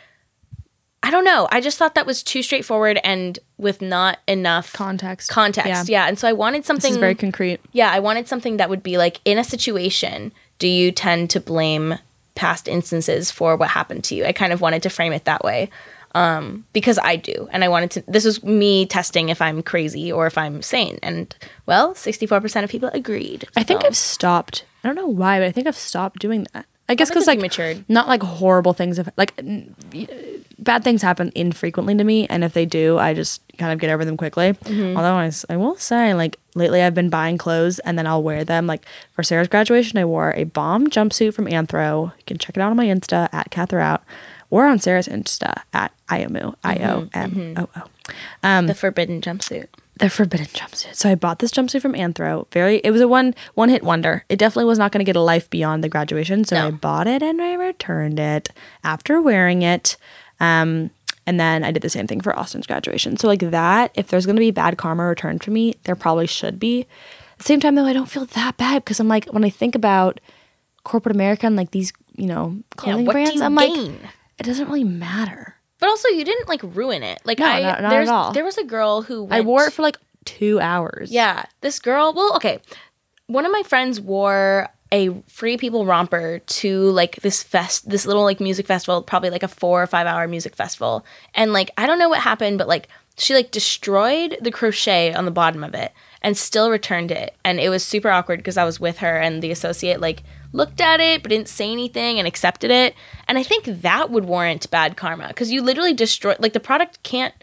I 1.03 1.09
don't 1.09 1.25
know. 1.25 1.47
I 1.51 1.61
just 1.61 1.77
thought 1.77 1.95
that 1.95 2.05
was 2.05 2.21
too 2.21 2.43
straightforward 2.43 2.99
and 3.03 3.39
with 3.57 3.81
not 3.81 4.19
enough 4.27 4.71
Context. 4.73 5.29
Context, 5.29 5.89
yeah. 5.89 6.07
And 6.07 6.17
so 6.19 6.27
I 6.27 6.33
wanted 6.33 6.59
This 6.59 6.67
something 6.67 6.91
is 6.91 6.97
very 6.97 7.15
concrete. 7.15 7.59
yeah, 7.71 7.91
I 7.91 7.99
wanted 7.99 8.27
something 8.27 8.57
that 8.57 8.69
would 8.69 8.83
be 8.83 8.97
like 8.97 9.19
in 9.25 9.37
a 9.37 9.43
situation, 9.43 10.31
do 10.59 10.67
you 10.67 10.91
tend 10.91 11.29
to 11.31 11.39
blame 11.39 11.95
past 12.35 12.67
instances 12.67 13.31
for 13.31 13.55
what 13.55 13.69
happened 13.69 14.03
to 14.05 14.15
you? 14.15 14.25
I 14.25 14.31
kind 14.31 14.53
of 14.53 14.61
wanted 14.61 14.83
to 14.83 14.89
frame 14.89 15.11
it 15.13 15.25
that 15.25 15.43
way. 15.43 15.69
Um, 16.13 16.65
because 16.73 16.99
I 17.01 17.15
do. 17.15 17.47
And 17.51 17.63
I 17.63 17.69
wanted 17.69 17.91
to 17.91 18.03
this 18.05 18.25
was 18.25 18.43
me 18.43 18.85
testing 18.85 19.29
if 19.29 19.41
I'm 19.41 19.63
crazy 19.63 20.11
or 20.11 20.27
if 20.27 20.37
I'm 20.37 20.61
sane. 20.61 20.99
And 21.01 21.33
well, 21.65 21.93
64% 21.93 22.63
of 22.65 22.69
people 22.69 22.89
agreed. 22.93 23.47
I 23.55 23.63
think 23.63 23.85
I've 23.85 23.95
stopped. 23.95 24.65
I 24.83 24.89
don't 24.89 24.95
know 24.95 25.07
why, 25.07 25.39
but 25.39 25.47
I 25.47 25.51
think 25.51 25.67
I've 25.67 25.75
stopped 25.77 26.19
doing 26.19 26.45
that. 26.53 26.65
I 26.89 26.95
guess 26.95 27.09
because 27.09 27.27
like 27.27 27.39
matured. 27.39 27.85
not 27.87 28.09
like 28.09 28.21
horrible 28.21 28.73
things. 28.73 28.97
Have, 28.97 29.09
like 29.15 29.33
bad 30.61 30.83
things 30.83 31.01
happen 31.01 31.31
infrequently 31.35 31.95
to 31.95 32.03
me, 32.03 32.27
and 32.27 32.43
if 32.43 32.53
they 32.53 32.65
do, 32.65 32.97
I 32.97 33.13
just 33.13 33.41
kind 33.57 33.73
of 33.73 33.79
get 33.79 33.89
over 33.89 34.05
them 34.05 34.17
quickly. 34.17 34.53
Mm-hmm. 34.53 34.95
Although 34.97 35.13
I, 35.15 35.31
I 35.49 35.57
will 35.57 35.75
say, 35.75 36.13
like 36.13 36.37
lately, 36.55 36.81
I've 36.81 36.95
been 36.95 37.09
buying 37.09 37.37
clothes 37.37 37.79
and 37.79 37.97
then 37.97 38.07
I'll 38.07 38.23
wear 38.23 38.43
them. 38.43 38.67
Like 38.67 38.85
for 39.13 39.23
Sarah's 39.23 39.47
graduation, 39.47 39.97
I 39.99 40.05
wore 40.05 40.33
a 40.35 40.45
bomb 40.45 40.87
jumpsuit 40.87 41.33
from 41.33 41.45
Anthro. 41.45 42.13
You 42.17 42.23
can 42.25 42.37
check 42.37 42.55
it 42.57 42.61
out 42.61 42.71
on 42.71 42.77
my 42.77 42.85
Insta 42.85 43.27
at 43.33 43.49
Katherout. 43.51 44.01
or 44.49 44.67
on 44.67 44.79
Sarah's 44.79 45.07
Insta 45.07 45.61
at 45.73 45.91
IOMOO, 46.09 46.55
I 46.63 46.75
O 46.77 47.09
M 47.13 47.53
O 47.57 47.69
O. 47.75 47.81
Um, 48.43 48.67
the 48.67 48.73
forbidden 48.75 49.21
jumpsuit. 49.21 49.67
The 49.97 50.09
forbidden 50.09 50.47
jumpsuit. 50.47 50.95
So 50.95 51.09
I 51.09 51.15
bought 51.15 51.39
this 51.39 51.51
jumpsuit 51.51 51.81
from 51.81 51.93
Anthro. 51.93 52.47
Very, 52.51 52.77
it 52.77 52.89
was 52.91 53.01
a 53.01 53.07
one 53.07 53.35
one 53.53 53.69
hit 53.69 53.83
wonder. 53.83 54.25
It 54.29 54.39
definitely 54.39 54.65
was 54.65 54.79
not 54.79 54.91
going 54.91 54.99
to 54.99 55.09
get 55.09 55.15
a 55.15 55.21
life 55.21 55.49
beyond 55.49 55.83
the 55.83 55.89
graduation. 55.89 56.43
So 56.43 56.55
No. 56.55 56.67
I 56.67 56.71
bought 56.71 57.07
it 57.07 57.21
and 57.21 57.39
I 57.41 57.53
returned 57.53 58.19
it 58.19 58.49
after 58.83 59.21
wearing 59.21 59.61
it. 59.61 59.97
Um, 60.41 60.89
and 61.27 61.39
then 61.39 61.63
I 61.63 61.71
did 61.71 61.83
the 61.83 61.89
same 61.89 62.07
thing 62.07 62.19
for 62.19 62.37
Austin's 62.37 62.67
graduation. 62.67 63.15
So 63.15 63.27
like 63.27 63.39
that, 63.51 63.91
if 63.93 64.07
there's 64.07 64.25
going 64.25 64.35
to 64.35 64.41
be 64.41 64.51
bad 64.51 64.77
karma 64.77 65.05
returned 65.05 65.43
for 65.43 65.51
me, 65.51 65.75
there 65.83 65.95
probably 65.95 66.27
should 66.27 66.59
be. 66.59 66.81
At 66.81 67.37
the 67.37 67.43
same 67.43 67.59
time 67.59 67.75
though, 67.75 67.85
I 67.85 67.93
don't 67.93 68.09
feel 68.09 68.25
that 68.25 68.57
bad 68.57 68.83
because 68.83 68.99
I'm 68.99 69.07
like 69.07 69.25
when 69.27 69.45
I 69.45 69.49
think 69.49 69.75
about 69.75 70.19
corporate 70.83 71.15
America 71.15 71.45
and 71.45 71.55
like 71.55 71.71
these, 71.71 71.93
you 72.15 72.25
know, 72.27 72.57
clothing 72.75 73.05
do 73.05 73.11
brands, 73.11 73.39
I'm 73.39 73.55
like, 73.55 73.73
gain? 73.73 73.99
it 74.39 74.43
doesn't 74.43 74.65
really 74.65 74.83
matter. 74.83 75.55
But 75.79 75.89
also, 75.89 76.09
you 76.09 76.23
didn't 76.23 76.47
like 76.47 76.61
ruin 76.63 77.01
it. 77.01 77.21
Like 77.23 77.39
No, 77.39 77.45
I, 77.45 77.59
no, 77.59 77.67
not 77.67 77.93
at 77.93 78.07
all. 78.07 78.33
there 78.33 78.43
was 78.45 78.57
a 78.57 78.63
girl 78.63 79.01
who 79.03 79.23
went, 79.23 79.33
I 79.33 79.41
wore 79.41 79.63
it 79.65 79.73
for 79.73 79.81
like 79.83 79.97
two 80.25 80.59
hours. 80.59 81.11
Yeah, 81.11 81.45
this 81.61 81.79
girl. 81.79 82.13
Well, 82.13 82.35
okay. 82.35 82.59
One 83.27 83.45
of 83.45 83.51
my 83.51 83.63
friends 83.63 83.99
wore 84.01 84.67
a 84.91 85.09
Free 85.27 85.57
People 85.57 85.85
romper 85.85 86.39
to 86.39 86.89
like 86.91 87.17
this 87.17 87.41
fest, 87.41 87.89
this 87.89 88.05
little 88.05 88.23
like 88.23 88.39
music 88.39 88.67
festival, 88.67 89.01
probably 89.01 89.29
like 89.29 89.43
a 89.43 89.47
four 89.47 89.81
or 89.81 89.87
five 89.87 90.07
hour 90.07 90.27
music 90.27 90.55
festival. 90.55 91.05
And 91.33 91.53
like 91.53 91.71
I 91.77 91.87
don't 91.87 91.99
know 91.99 92.09
what 92.09 92.21
happened, 92.21 92.57
but 92.57 92.67
like 92.67 92.87
she 93.17 93.33
like 93.33 93.51
destroyed 93.51 94.37
the 94.41 94.51
crochet 94.51 95.13
on 95.13 95.25
the 95.25 95.31
bottom 95.31 95.63
of 95.63 95.73
it 95.73 95.91
and 96.21 96.37
still 96.37 96.69
returned 96.69 97.11
it. 97.11 97.35
And 97.43 97.59
it 97.59 97.69
was 97.69 97.83
super 97.83 98.09
awkward 98.09 98.39
because 98.39 98.57
I 98.57 98.63
was 98.63 98.79
with 98.79 98.99
her 98.99 99.17
and 99.17 99.41
the 99.41 99.51
associate 99.51 100.01
like 100.01 100.23
looked 100.53 100.81
at 100.81 100.99
it 100.99 101.23
but 101.23 101.29
didn't 101.29 101.47
say 101.47 101.71
anything 101.71 102.19
and 102.19 102.27
accepted 102.27 102.71
it. 102.71 102.95
And 103.27 103.37
I 103.37 103.43
think 103.43 103.65
that 103.65 104.09
would 104.09 104.25
warrant 104.25 104.69
bad 104.71 104.97
karma 104.97 105.29
because 105.29 105.51
you 105.51 105.61
literally 105.61 105.93
destroy 105.93 106.35
like 106.39 106.53
the 106.53 106.59
product 106.59 107.01
can't 107.03 107.33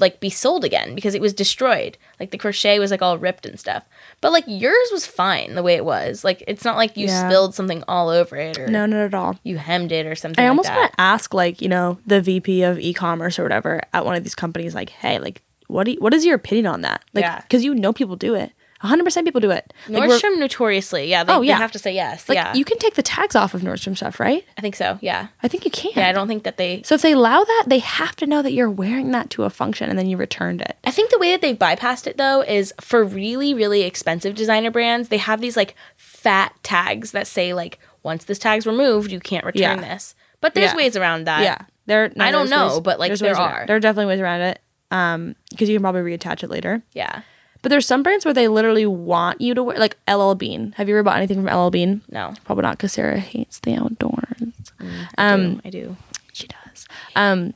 like 0.00 0.20
be 0.20 0.30
sold 0.30 0.64
again 0.64 0.94
because 0.94 1.14
it 1.14 1.20
was 1.20 1.32
destroyed. 1.32 1.98
Like 2.20 2.30
the 2.30 2.38
crochet 2.38 2.78
was 2.78 2.90
like 2.90 3.02
all 3.02 3.18
ripped 3.18 3.46
and 3.46 3.58
stuff. 3.58 3.84
But 4.20 4.32
like 4.32 4.44
yours 4.46 4.88
was 4.92 5.06
fine 5.06 5.54
the 5.54 5.62
way 5.62 5.74
it 5.74 5.84
was. 5.84 6.24
Like 6.24 6.42
it's 6.48 6.64
not 6.64 6.76
like 6.76 6.96
you 6.96 7.06
Yeah. 7.06 7.28
spilled 7.28 7.54
something 7.54 7.82
all 7.88 8.08
over 8.08 8.36
it 8.36 8.58
or 8.58 8.66
No, 8.68 8.86
not 8.86 9.00
at 9.00 9.14
all. 9.14 9.36
you 9.44 9.58
hemmed 9.58 9.92
it 9.92 10.06
or 10.06 10.14
something. 10.14 10.40
I 10.42 10.48
like 10.48 10.50
almost 10.50 10.70
want 10.70 10.92
to 10.92 11.00
ask, 11.00 11.32
like, 11.34 11.60
you 11.62 11.68
know, 11.68 11.98
the 12.06 12.20
VP 12.20 12.62
of 12.62 12.78
e-commerce 12.78 13.38
or 13.38 13.42
whatever 13.42 13.80
at 13.92 14.04
one 14.04 14.14
of 14.16 14.24
these 14.24 14.34
companies, 14.34 14.74
like, 14.74 14.90
hey, 14.90 15.18
like, 15.18 15.42
what 15.68 15.84
do 15.84 15.92
you, 15.92 15.98
what 16.00 16.14
is 16.14 16.24
your 16.24 16.34
opinion 16.36 16.66
on 16.66 16.80
that? 16.82 17.04
Like, 17.14 17.24
Yeah. 17.24 17.40
because 17.42 17.62
you 17.64 17.74
know 17.74 17.92
people 17.92 18.16
do 18.16 18.34
it. 18.34 18.52
100% 18.82 19.24
people 19.24 19.40
do 19.40 19.50
it. 19.50 19.72
Like, 19.88 20.08
Nordstrom 20.08 20.38
notoriously, 20.38 21.06
yeah. 21.08 21.24
They, 21.24 21.32
Oh, 21.32 21.40
they 21.40 21.48
yeah. 21.48 21.58
have 21.58 21.72
to 21.72 21.78
say 21.78 21.92
yes. 21.92 22.28
like 22.28 22.36
yeah, 22.36 22.54
you 22.54 22.64
can 22.64 22.78
take 22.78 22.94
the 22.94 23.02
tags 23.02 23.34
off 23.34 23.54
of 23.54 23.62
Nordstrom 23.62 23.96
stuff, 23.96 24.20
right? 24.20 24.44
I 24.56 24.60
think 24.60 24.76
so. 24.76 24.98
Yeah, 25.00 25.28
I 25.42 25.48
think 25.48 25.64
you 25.64 25.70
can. 25.70 25.92
yeah. 25.96 26.08
I 26.08 26.12
don't 26.12 26.28
think 26.28 26.44
that 26.44 26.56
they. 26.58 26.82
so 26.84 26.94
if 26.94 27.02
they 27.02 27.12
allow 27.12 27.42
that, 27.44 27.64
they 27.66 27.80
have 27.80 28.14
to 28.16 28.26
know 28.26 28.40
that 28.42 28.52
you're 28.52 28.70
wearing 28.70 29.10
that 29.12 29.30
to 29.30 29.44
a 29.44 29.50
function 29.50 29.90
and 29.90 29.98
then 29.98 30.06
you 30.08 30.16
returned 30.16 30.60
it. 30.60 30.76
I 30.84 30.90
think 30.92 31.10
the 31.10 31.18
way 31.18 31.32
that 31.32 31.40
they've 31.40 31.58
bypassed 31.58 32.06
it 32.06 32.16
though 32.18 32.42
is 32.42 32.72
for 32.80 33.02
really, 33.04 33.52
really 33.54 33.82
expensive 33.82 34.34
designer 34.36 34.70
brands, 34.70 35.08
they 35.08 35.18
have 35.18 35.40
these 35.40 35.56
like 35.56 35.74
fat 35.96 36.52
tags 36.62 37.10
that 37.12 37.26
say 37.26 37.52
like 37.54 37.78
once 38.04 38.24
this 38.26 38.38
tag's 38.38 38.66
removed, 38.66 39.10
you 39.10 39.18
can't 39.20 39.44
return 39.44 39.60
Yeah. 39.80 39.94
this. 39.94 40.14
But 40.40 40.54
there's 40.54 40.70
Yeah. 40.70 40.76
ways 40.76 40.96
around 40.96 41.24
that. 41.24 41.42
yeah. 41.42 41.58
There, 41.86 42.12
no, 42.14 42.24
I 42.24 42.30
don't 42.30 42.48
know, 42.50 42.68
ways- 42.74 42.80
but, 42.80 42.98
like, 43.00 43.12
there 43.18 43.28
ways 43.30 43.38
around- 43.38 43.52
are. 43.52 43.66
There 43.66 43.74
are 43.74 43.80
definitely 43.80 44.06
ways 44.14 44.20
around 44.20 44.42
it. 44.42 44.60
Um, 44.90 45.34
because 45.50 45.68
you 45.68 45.74
can 45.74 45.82
probably 45.82 46.02
reattach 46.02 46.42
it 46.42 46.50
later. 46.50 46.82
Yeah. 46.92 47.22
But 47.68 47.72
there's 47.72 47.86
some 47.86 48.02
brands 48.02 48.24
where 48.24 48.32
they 48.32 48.48
literally 48.48 48.86
want 48.86 49.42
you 49.42 49.52
to 49.52 49.62
wear, 49.62 49.76
like 49.76 49.98
LL 50.10 50.32
Bean. 50.32 50.72
Have 50.78 50.88
you 50.88 50.94
ever 50.94 51.02
bought 51.02 51.18
anything 51.18 51.44
from 51.44 51.54
LL 51.54 51.68
Bean? 51.68 52.00
No. 52.10 52.32
Probably 52.46 52.62
not, 52.62 52.78
because 52.78 52.92
Sarah 52.94 53.18
hates 53.18 53.58
the 53.58 53.74
outdoors. 53.74 54.72
I 55.18 55.32
Um, 55.34 55.56
do. 55.56 55.60
I 55.66 55.68
do. 55.68 55.96
She 56.32 56.46
does. 56.46 56.86
Um, 57.14 57.52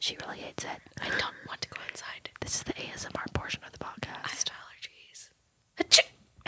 she 0.00 0.18
really 0.26 0.36
hates 0.40 0.64
it. 0.64 0.80
I 1.00 1.08
don't 1.08 1.32
want 1.48 1.62
to 1.62 1.68
go 1.70 1.76
outside. 1.88 2.28
This 2.42 2.56
is 2.56 2.62
the 2.64 2.74
ASMR 2.74 3.32
portion 3.32 3.62
of 3.64 3.72
the 3.72 3.78
podcast. 3.78 4.18
I 4.22 4.28
have 4.28 4.44
allergies. 5.88 6.00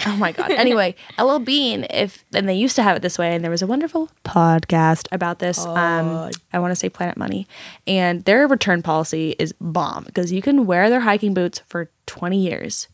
Oh 0.06 0.16
my 0.18 0.32
god. 0.32 0.50
Anyway, 0.50 0.94
LL 1.18 1.38
Bean, 1.38 1.86
if 1.88 2.22
and 2.34 2.46
they 2.46 2.54
used 2.54 2.76
to 2.76 2.82
have 2.82 2.96
it 2.96 3.00
this 3.02 3.16
way, 3.16 3.34
and 3.34 3.42
there 3.42 3.50
was 3.50 3.62
a 3.62 3.66
wonderful 3.66 4.10
podcast 4.26 5.08
about 5.10 5.38
this. 5.38 5.64
Um, 5.64 6.30
I 6.52 6.58
want 6.58 6.70
to 6.72 6.76
say 6.76 6.90
Planet 6.90 7.16
Money, 7.16 7.48
and 7.86 8.22
their 8.26 8.46
return 8.46 8.82
policy 8.82 9.34
is 9.38 9.54
bomb 9.58 10.04
because 10.04 10.32
you 10.32 10.42
can 10.42 10.66
wear 10.66 10.90
their 10.90 11.00
hiking 11.00 11.32
boots 11.32 11.62
for 11.66 11.90
twenty 12.04 12.38
years. 12.38 12.88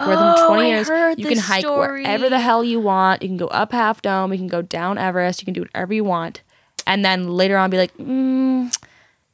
You 0.00 0.06
wear 0.06 0.16
them 0.16 0.34
Oh, 0.36 0.46
twenty 0.48 0.66
I 0.66 0.68
years. 0.68 0.88
You 1.18 1.26
can 1.26 1.38
hike 1.38 1.62
story. 1.62 2.02
wherever 2.02 2.28
the 2.28 2.38
hell 2.40 2.62
you 2.62 2.80
want. 2.80 3.22
You 3.22 3.28
can 3.28 3.36
go 3.36 3.48
up 3.48 3.72
Half 3.72 4.02
Dome. 4.02 4.32
You 4.32 4.38
can 4.38 4.46
go 4.48 4.62
down 4.62 4.98
Everest. 4.98 5.40
You 5.40 5.44
can 5.44 5.54
do 5.54 5.62
whatever 5.62 5.92
you 5.94 6.04
want, 6.04 6.42
and 6.86 7.04
then 7.04 7.28
later 7.28 7.56
on 7.56 7.70
be 7.70 7.78
like, 7.78 7.96
mm, 7.96 8.72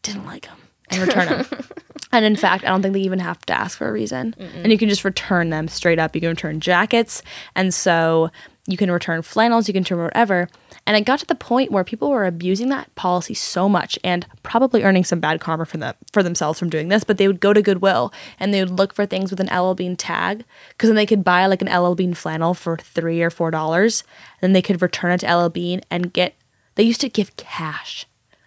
didn't 0.02 0.24
like 0.24 0.46
them, 0.46 0.56
and 0.90 1.00
return 1.02 1.28
them. 1.28 1.46
And 2.12 2.24
in 2.24 2.36
fact, 2.36 2.62
I 2.62 2.68
don't 2.68 2.80
think 2.80 2.94
they 2.94 3.00
even 3.00 3.18
have 3.18 3.44
to 3.46 3.52
ask 3.52 3.76
for 3.76 3.88
a 3.88 3.92
reason. 3.92 4.36
And 4.38 4.70
you 4.70 4.78
can 4.78 4.88
just 4.88 5.04
return 5.04 5.50
them 5.50 5.66
straight 5.66 5.98
up. 5.98 6.14
You 6.14 6.20
can 6.20 6.30
return 6.30 6.60
jackets. 6.60 7.24
And 7.56 7.74
so 7.74 8.30
you 8.66 8.78
can 8.78 8.90
return 8.90 9.20
flannels, 9.20 9.68
you 9.68 9.74
can 9.74 9.82
return 9.82 9.98
whatever. 9.98 10.48
And 10.86 10.96
it 10.96 11.04
got 11.04 11.18
to 11.18 11.26
the 11.26 11.34
point 11.34 11.70
where 11.70 11.84
people 11.84 12.10
were 12.10 12.24
abusing 12.24 12.70
that 12.70 12.94
policy 12.94 13.34
so 13.34 13.68
much 13.68 13.98
and 14.02 14.26
probably 14.42 14.82
earning 14.82 15.04
some 15.04 15.20
bad 15.20 15.40
karma 15.40 15.66
for 15.66 15.76
them 15.76 15.94
for 16.12 16.22
themselves 16.22 16.58
from 16.58 16.70
doing 16.70 16.88
this, 16.88 17.04
but 17.04 17.18
they 17.18 17.26
would 17.26 17.40
go 17.40 17.52
to 17.52 17.62
Goodwill 17.62 18.12
and 18.40 18.52
they 18.52 18.62
would 18.62 18.78
look 18.78 18.94
for 18.94 19.04
things 19.04 19.30
with 19.30 19.40
an 19.40 19.54
LL 19.54 19.74
Bean 19.74 19.96
tag 19.96 20.44
because 20.70 20.88
then 20.88 20.96
they 20.96 21.06
could 21.06 21.24
buy 21.24 21.46
like 21.46 21.62
an 21.62 21.74
LL 21.74 21.94
Bean 21.94 22.14
flannel 22.14 22.54
for 22.54 22.76
three 22.78 23.22
or 23.22 23.30
four 23.30 23.50
dollars. 23.50 24.02
Then 24.40 24.52
they 24.52 24.62
could 24.62 24.80
return 24.80 25.12
it 25.12 25.20
to 25.20 25.34
LL 25.34 25.50
Bean 25.50 25.82
and 25.90 26.12
get 26.12 26.34
they 26.74 26.82
used 26.84 27.02
to 27.02 27.08
give 27.08 27.36
cash. 27.36 28.06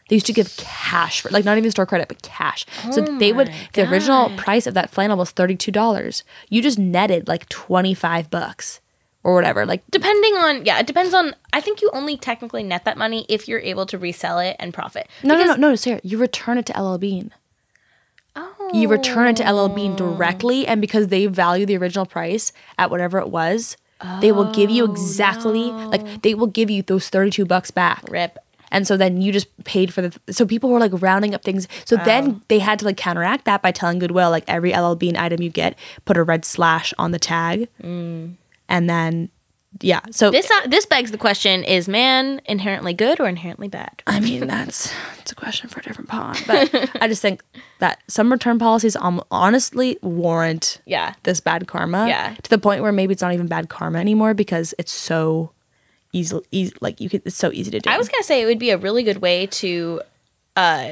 They 0.10 0.16
used 0.16 0.26
to 0.28 0.34
give 0.34 0.56
cash 0.58 1.22
for 1.22 1.30
like 1.30 1.46
not 1.46 1.58
even 1.58 1.70
store 1.70 1.86
credit, 1.86 2.08
but 2.08 2.22
cash. 2.24 2.66
Oh 2.86 2.92
so 2.92 3.02
they 3.02 3.34
would 3.34 3.52
the 3.74 3.88
original 3.90 4.30
price 4.38 4.66
of 4.66 4.74
that 4.74 4.90
flannel 4.90 5.18
was 5.18 5.32
thirty 5.32 5.56
two 5.56 5.72
dollars. 5.72 6.24
You 6.50 6.64
just 6.64 6.80
netted 6.80 7.28
like 7.28 7.48
twenty 7.50 7.94
five 7.94 8.32
bucks 8.32 8.80
or 9.28 9.34
whatever. 9.34 9.66
Like 9.66 9.84
Depending 9.92 10.36
on 10.36 10.66
yeah, 10.66 10.80
it 10.80 10.88
depends 10.88 11.14
on. 11.14 11.36
I 11.52 11.60
think 11.60 11.82
you 11.82 11.90
only 11.92 12.16
technically 12.16 12.64
net 12.64 12.86
that 12.86 12.98
money 12.98 13.26
if 13.28 13.46
you're 13.48 13.60
able 13.60 13.86
to 13.88 13.98
resell 13.98 14.40
it 14.40 14.56
and 14.58 14.74
profit. 14.74 15.10
no, 15.22 15.36
no, 15.36 15.44
no, 15.44 15.56
no, 15.56 15.76
Sarah. 15.76 16.00
You 16.02 16.18
return 16.18 16.58
it 16.58 16.66
to 16.68 16.82
LL 16.82 16.98
Bean. 16.98 17.32
Oh, 18.38 18.70
You 18.74 18.88
return 18.88 19.28
it 19.28 19.36
to 19.38 19.52
LL 19.52 19.68
Bean 19.68 19.94
oh. 19.94 19.96
directly, 19.98 20.66
and 20.66 20.80
because 20.80 21.08
they 21.08 21.26
value 21.26 21.66
the 21.66 21.76
original 21.76 22.06
price 22.06 22.54
at 22.78 22.90
whatever 22.90 23.20
it 23.20 23.28
was, 23.28 23.76
they 24.22 24.32
will 24.32 24.54
give 24.54 24.70
you 24.70 24.88
oh, 24.88 24.92
exactly 24.92 25.72
like 25.72 26.22
they 26.22 26.34
will 26.34 26.48
give 26.48 26.70
you 26.70 26.82
those 26.82 27.10
thirty 27.10 27.30
two 27.30 27.46
bucks 27.46 27.70
back. 27.70 28.04
rip. 28.10 28.38
And 28.70 28.86
so 28.86 28.98
then 28.98 29.22
you 29.22 29.32
just 29.32 29.48
paid 29.64 29.94
for 29.94 30.02
the. 30.02 30.34
So 30.34 30.46
people 30.46 30.70
were 30.70 30.80
like 30.80 30.92
rounding 30.94 31.34
up 31.34 31.44
things. 31.44 31.68
So 31.86 31.96
then 31.98 32.42
they 32.48 32.60
had 32.60 32.80
to 32.80 32.86
like 32.86 32.98
counteract 32.98 33.46
that 33.46 33.62
by 33.62 33.72
telling 33.72 34.00
Goodwill 34.00 34.30
like 34.30 34.44
every 34.48 34.74
LL 34.74 34.96
Bean 34.96 35.16
item 35.18 35.42
you 35.42 35.50
get, 35.50 35.78
put 36.06 36.18
a 36.18 36.24
red 36.24 36.44
slash 36.46 36.94
on 36.98 37.12
the 37.12 37.20
tag, 37.20 37.70
mm. 37.82 38.36
And 38.70 38.90
then 38.90 39.30
yeah. 39.82 40.00
So 40.12 40.32
This 40.32 40.50
uh, 40.50 40.68
this 40.68 40.86
begs 40.86 41.12
the 41.12 41.18
question: 41.18 41.64
Is 41.64 41.88
man 41.88 42.42
inherently 42.46 42.94
good 42.94 43.20
or 43.20 43.28
inherently 43.28 43.68
bad? 43.68 44.02
I 44.08 44.20
mean 44.20 44.48
that's 44.48 44.92
it's 45.20 45.32
a 45.32 45.36
question 45.36 45.70
for 45.70 45.80
a 45.80 45.84
different 45.84 46.10
pod, 46.10 46.38
but 46.48 46.74
I 47.02 47.08
just 47.08 47.22
think 47.22 47.44
that 47.80 48.00
some 48.08 48.32
return 48.32 48.58
policies 48.60 48.96
um, 48.96 49.22
honestly 49.30 50.00
warrant 50.02 50.82
Yeah. 50.86 51.14
this 51.24 51.40
bad 51.40 51.68
karma. 51.68 52.08
Yeah. 52.08 52.34
To 52.42 52.50
the 52.50 52.58
point 52.58 52.82
where 52.82 52.92
maybe 52.92 53.12
it's 53.14 53.22
not 53.22 53.34
even 53.34 53.48
bad 53.48 53.70
karma 53.70 54.00
anymore 54.00 54.34
because 54.34 54.74
it's 54.80 54.92
so 54.92 55.52
easy, 56.14 56.40
easy 56.52 56.74
like 56.82 57.00
you 57.02 57.10
could 57.10 57.22
it's 57.26 57.36
so 57.36 57.52
easy 57.52 57.70
to 57.72 57.80
do. 57.80 57.90
I 57.90 57.98
was 57.98 58.08
gonna 58.10 58.24
say 58.24 58.42
it 58.42 58.46
would 58.46 58.60
be 58.60 58.72
a 58.72 58.78
really 58.78 59.04
good 59.04 59.18
way 59.22 59.46
to, 59.48 60.02
uh, 60.56 60.90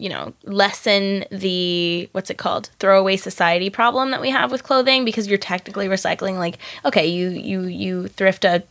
you 0.00 0.08
know, 0.08 0.32
lessen 0.44 1.24
the 1.30 2.08
what's 2.12 2.30
it 2.30 2.38
called 2.38 2.70
throwaway 2.78 3.16
society 3.16 3.68
problem 3.68 4.10
that 4.12 4.20
we 4.20 4.30
have 4.30 4.50
with 4.50 4.62
clothing 4.62 5.04
because 5.04 5.28
you're 5.28 5.36
technically 5.38 5.88
recycling. 5.88 6.38
Like, 6.38 6.56
okay, 6.86 7.06
you 7.06 7.28
you 7.28 7.62
you 7.64 8.08
thrift 8.08 8.44
a 8.46 8.62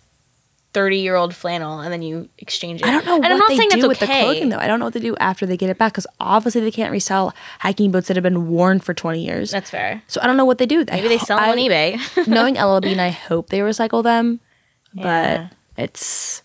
thirty 0.74 0.98
year 0.98 1.16
old 1.16 1.36
flannel 1.36 1.80
and 1.80 1.94
then 1.94 2.02
you 2.02 2.30
exchange 2.40 2.82
it. 2.82 2.88
I 2.88 2.92
don't 2.92 3.06
know 3.06 3.14
and 3.16 3.22
what 3.24 3.32
I'm 3.32 3.38
not 3.38 3.50
they 3.50 3.58
saying 3.58 3.70
do 3.70 3.76
that's 3.78 3.88
with 3.88 4.04
okay. 4.04 4.20
the 4.22 4.26
clothing 4.26 4.50
though. 4.50 4.58
I 4.58 4.66
don't 4.68 4.80
know 4.80 4.86
what 4.86 4.94
they 4.96 5.00
do 5.00 5.16
after 5.18 5.46
they 5.46 5.56
get 5.56 5.70
it 5.70 5.78
back 5.78 5.94
because 5.94 6.08
obviously 6.20 6.62
they 6.62 6.72
can't 6.72 6.92
resell 6.92 7.34
hiking 7.60 7.92
boots 7.92 8.08
that 8.08 8.18
have 8.18 8.24
been 8.24 8.50
worn 8.50 8.80
for 8.80 8.96
twenty 8.96 9.24
years. 9.24 9.52
That's 9.52 9.70
fair. 9.70 10.02
so 10.08 10.20
I 10.24 10.28
don't 10.28 10.36
know 10.38 10.46
what 10.46 10.58
they 10.58 10.66
do. 10.66 10.84
Maybe 10.92 11.08
they 11.10 11.20
sell 11.20 11.38
them 11.38 11.50
on 11.50 11.58
eBay. 11.58 12.00
knowing 12.28 12.56
LL 12.56 12.80
Bean, 12.82 13.00
I 13.00 13.10
hope 13.10 13.50
they 13.50 13.60
recycle 13.60 14.04
them, 14.04 14.40
Yeah. 14.94 15.50
but 15.50 15.84
it's 15.84 16.42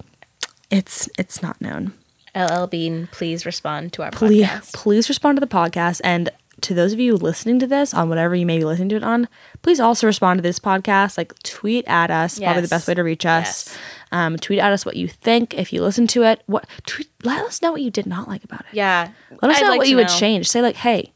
it's 0.71 1.09
it's 1.19 1.43
not 1.43 1.61
known. 1.61 1.93
LL 2.35 2.67
Bean, 2.67 3.09
please 3.13 3.47
respond 3.47 3.93
to 3.95 4.03
our 4.03 4.11
Please 4.11 4.47
podcast. 4.47 4.73
please 4.73 5.09
respond 5.09 5.37
to 5.37 5.41
the 5.41 5.47
podcast 5.47 6.01
and 6.05 6.31
to 6.61 6.75
those 6.75 6.93
of 6.93 7.01
you 7.01 7.17
listening 7.17 7.59
to 7.59 7.67
this 7.67 7.93
on 7.93 8.09
whatever 8.09 8.35
you 8.35 8.47
may 8.47 8.59
be 8.59 8.65
listening 8.65 8.89
to 8.91 8.97
it 8.97 9.03
on, 9.05 9.29
please 9.63 9.81
also 9.81 10.07
respond 10.07 10.39
to 10.39 10.43
this 10.43 10.59
podcast. 10.59 11.19
Like 11.19 11.35
tweet 11.43 11.85
at 11.87 12.11
us, 12.11 12.39
probably 12.39 12.63
the 12.63 12.69
best 12.69 12.89
way 12.89 12.95
to 12.95 13.03
reach 13.03 13.27
us. 13.27 13.67
Yes. 13.67 13.79
Um, 14.13 14.37
tweet 14.37 14.61
at 14.61 14.73
us 14.73 14.87
what 14.87 14.97
you 14.97 15.09
think 15.09 15.55
if 15.55 15.73
you 15.73 15.83
listen 15.83 16.07
to 16.09 16.23
it. 16.23 16.43
What 16.47 16.67
tweet, 16.87 17.09
let 17.25 17.45
us 17.45 17.61
know 17.61 17.73
what 17.73 17.83
you 17.83 17.91
did 17.91 18.07
not 18.07 18.29
like 18.29 18.45
about 18.45 18.61
it. 18.61 18.75
Yeah. 18.75 19.11
Let 19.43 19.51
us 19.51 19.59
I'd 19.59 19.63
know 19.63 19.71
like 19.71 19.79
what 19.79 19.89
you 19.89 19.97
would 19.97 20.09
change. 20.09 20.49
Say 20.49 20.63
like, 20.63 20.77
hey, 20.77 21.13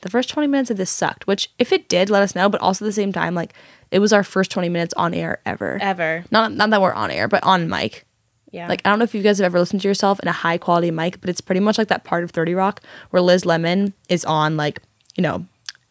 the 0.00 0.10
first 0.10 0.30
twenty 0.30 0.48
minutes 0.48 0.70
of 0.70 0.76
this 0.76 0.90
sucked. 0.90 1.26
Which 1.26 1.50
if 1.58 1.72
it 1.72 1.88
did, 1.88 2.10
let 2.10 2.22
us 2.22 2.34
know. 2.34 2.48
But 2.48 2.60
also 2.60 2.84
at 2.84 2.88
the 2.88 2.92
same 2.92 3.12
time, 3.12 3.34
like 3.34 3.52
it 3.90 3.98
was 3.98 4.12
our 4.12 4.24
first 4.24 4.50
twenty 4.50 4.68
minutes 4.68 4.94
on 4.96 5.12
air 5.14 5.40
ever. 5.44 5.78
Ever. 5.80 6.24
Not 6.30 6.52
not 6.52 6.70
that 6.70 6.80
we're 6.80 6.92
on 6.92 7.10
air, 7.10 7.28
but 7.28 7.44
on 7.44 7.68
mic. 7.68 8.04
Yeah. 8.50 8.68
Like 8.68 8.80
I 8.84 8.90
don't 8.90 8.98
know 8.98 9.04
if 9.04 9.14
you 9.14 9.22
guys 9.22 9.38
have 9.38 9.44
ever 9.46 9.58
listened 9.58 9.82
to 9.82 9.88
yourself 9.88 10.18
in 10.20 10.28
a 10.28 10.32
high 10.32 10.58
quality 10.58 10.90
mic, 10.90 11.20
but 11.20 11.28
it's 11.30 11.40
pretty 11.40 11.60
much 11.60 11.76
like 11.78 11.88
that 11.88 12.04
part 12.04 12.24
of 12.24 12.30
30 12.30 12.54
Rock 12.54 12.80
where 13.10 13.20
Liz 13.22 13.44
Lemon 13.44 13.92
is 14.08 14.24
on 14.24 14.56
like, 14.56 14.80
you 15.16 15.22
know, 15.22 15.44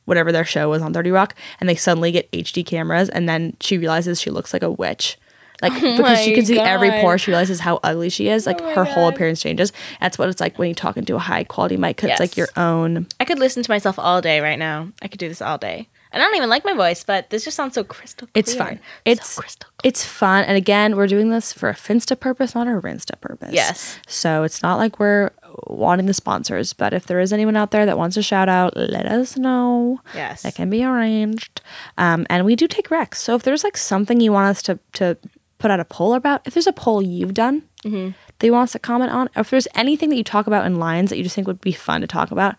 whatever 0.05 0.31
their 0.31 0.45
show 0.45 0.69
was 0.69 0.81
on 0.81 0.93
30 0.93 1.11
Rock 1.11 1.35
and 1.59 1.67
they 1.69 1.75
suddenly 1.75 2.11
get 2.11 2.31
HD 2.31 2.65
cameras 2.65 3.09
and 3.09 3.27
then 3.29 3.55
she 3.59 3.77
realizes 3.77 4.19
she 4.21 4.29
looks 4.31 4.53
like 4.53 4.63
a 4.63 4.71
witch. 4.71 5.17
Like 5.61 5.73
oh 5.83 5.97
because 5.97 6.19
she 6.23 6.33
can 6.35 6.45
see 6.45 6.59
every 6.59 6.89
pore, 7.01 7.17
she 7.17 7.31
realizes 7.31 7.59
how 7.59 7.79
ugly 7.83 8.09
she 8.09 8.27
is. 8.29 8.47
Oh 8.47 8.51
like 8.51 8.61
Oh 8.61 8.73
her 8.75 8.83
whole 8.85 9.07
appearance 9.09 9.41
changes. 9.41 9.71
That's 9.99 10.17
what 10.17 10.29
it's 10.29 10.39
like 10.41 10.57
when 10.57 10.69
you 10.69 10.75
talk 10.75 10.97
into 10.97 11.15
a 11.15 11.19
high 11.19 11.43
quality 11.43 11.77
mic. 11.77 11.97
'cause 11.97 12.09
It's 12.11 12.19
like 12.19 12.37
your 12.37 12.49
own. 12.57 13.07
I 13.19 13.25
could 13.25 13.39
listen 13.39 13.63
to 13.63 13.71
myself 13.71 13.99
all 13.99 14.21
day 14.21 14.39
right 14.39 14.57
now. 14.59 14.89
I 15.01 15.07
could 15.07 15.19
do 15.19 15.27
this 15.29 15.41
all 15.41 15.57
day. 15.57 15.87
And 16.11 16.21
I 16.21 16.25
don't 16.25 16.35
even 16.35 16.49
like 16.49 16.63
my 16.65 16.73
voice, 16.73 17.03
but 17.03 17.29
this 17.29 17.43
just 17.43 17.57
sounds 17.57 17.73
so 17.75 17.83
crystal 17.83 18.27
clear. 18.27 18.39
It's 18.39 18.53
fun. 18.53 18.79
It's 19.05 19.29
so 19.29 19.41
crystal 19.41 19.69
clear. 19.77 19.89
it's 19.89 20.05
fun. 20.05 20.43
And 20.45 20.55
again, 20.57 20.95
we're 20.95 21.07
doing 21.07 21.29
this 21.29 21.51
for 21.53 21.69
a 21.69 21.73
Finsta 21.73 22.19
purpose, 22.19 22.55
not 22.55 22.67
a 22.67 22.71
Rinsta 22.71 23.19
purpose. 23.21 23.51
Yes. 23.53 23.99
So 24.07 24.43
it's 24.43 24.61
not 24.61 24.77
like 24.77 24.99
we're 24.99 25.31
wanting 25.67 26.05
the 26.05 26.13
sponsors, 26.13 26.73
but 26.73 26.93
if 26.93 27.05
there 27.07 27.19
is 27.19 27.33
anyone 27.33 27.55
out 27.55 27.71
there 27.71 27.85
that 27.85 27.97
wants 27.97 28.15
a 28.17 28.21
shout 28.23 28.47
out, 28.49 28.75
let 28.77 29.05
us 29.05 29.37
know. 29.37 29.99
Yes. 30.15 30.43
That 30.43 30.55
can 30.55 30.69
be 30.69 30.83
arranged. 30.83 31.61
Um, 31.97 32.25
and 32.29 32.45
we 32.45 32.55
do 32.55 32.67
take 32.67 32.89
recs. 32.89 33.15
So 33.15 33.35
if 33.35 33.43
there's 33.43 33.63
like 33.63 33.75
something 33.77 34.19
you 34.19 34.31
want 34.31 34.49
us 34.49 34.61
to 34.63 34.79
to 34.93 35.17
put 35.59 35.71
out 35.71 35.79
a 35.79 35.85
poll 35.85 36.13
about, 36.13 36.41
if 36.45 36.53
there's 36.53 36.67
a 36.67 36.73
poll 36.73 37.01
you've 37.01 37.33
done 37.33 37.63
Mm-hmm. 37.83 38.09
that 38.39 38.45
you 38.47 38.51
want 38.51 38.63
us 38.63 38.71
to 38.73 38.79
comment 38.79 39.11
on, 39.11 39.27
or 39.35 39.41
if 39.41 39.49
there's 39.51 39.67
anything 39.75 40.09
that 40.09 40.15
you 40.17 40.23
talk 40.23 40.45
about 40.47 40.65
in 40.65 40.77
lines 40.77 41.09
that 41.09 41.17
you 41.17 41.23
just 41.23 41.35
think 41.35 41.47
would 41.47 41.61
be 41.61 41.71
fun 41.71 42.01
to 42.01 42.07
talk 42.07 42.31
about, 42.31 42.55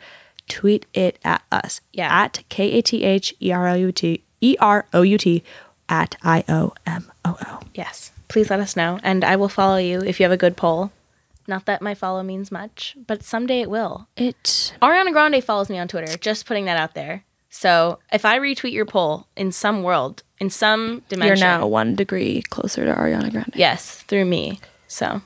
tweet 0.48 0.86
it 0.94 1.18
at 1.24 1.42
us. 1.52 1.80
Yeah. 1.92 2.08
At 2.10 2.42
K 2.48 2.72
A 2.72 2.82
T 2.82 3.04
H 3.04 3.34
E 3.40 3.52
R 3.52 3.68
O 3.68 3.74
U 3.74 3.92
T 3.92 4.22
E 4.40 4.56
R 4.60 4.86
O 4.92 5.02
U 5.02 5.18
T 5.18 5.42
at 5.88 6.16
I 6.22 6.44
O 6.48 6.72
M 6.86 7.10
O 7.24 7.36
O. 7.46 7.60
Yes. 7.74 8.10
Please 8.28 8.50
let 8.50 8.60
us 8.60 8.76
know. 8.76 8.98
And 9.02 9.24
I 9.24 9.36
will 9.36 9.48
follow 9.48 9.76
you 9.76 10.00
if 10.00 10.20
you 10.20 10.24
have 10.24 10.32
a 10.32 10.36
good 10.36 10.56
poll. 10.56 10.92
Not 11.46 11.64
that 11.64 11.80
my 11.80 11.94
follow 11.94 12.22
means 12.22 12.52
much, 12.52 12.94
but 13.06 13.22
someday 13.22 13.60
it 13.60 13.70
will. 13.70 14.06
It 14.16 14.74
Ariana 14.82 15.12
Grande 15.12 15.42
follows 15.42 15.70
me 15.70 15.78
on 15.78 15.88
Twitter. 15.88 16.18
Just 16.18 16.44
putting 16.44 16.66
that 16.66 16.76
out 16.76 16.94
there. 16.94 17.24
So 17.48 17.98
if 18.12 18.26
I 18.26 18.38
retweet 18.38 18.72
your 18.72 18.84
poll 18.84 19.26
in 19.34 19.50
some 19.50 19.82
world, 19.82 20.22
in 20.38 20.50
some 20.50 21.02
dimension. 21.08 21.38
you're 21.38 21.46
now 21.60 21.66
one 21.66 21.94
degree 21.94 22.42
closer 22.50 22.84
to 22.84 22.92
Ariana 22.92 23.30
Grande. 23.32 23.52
yes, 23.54 24.02
through 24.02 24.26
me. 24.26 24.60
So, 24.86 25.22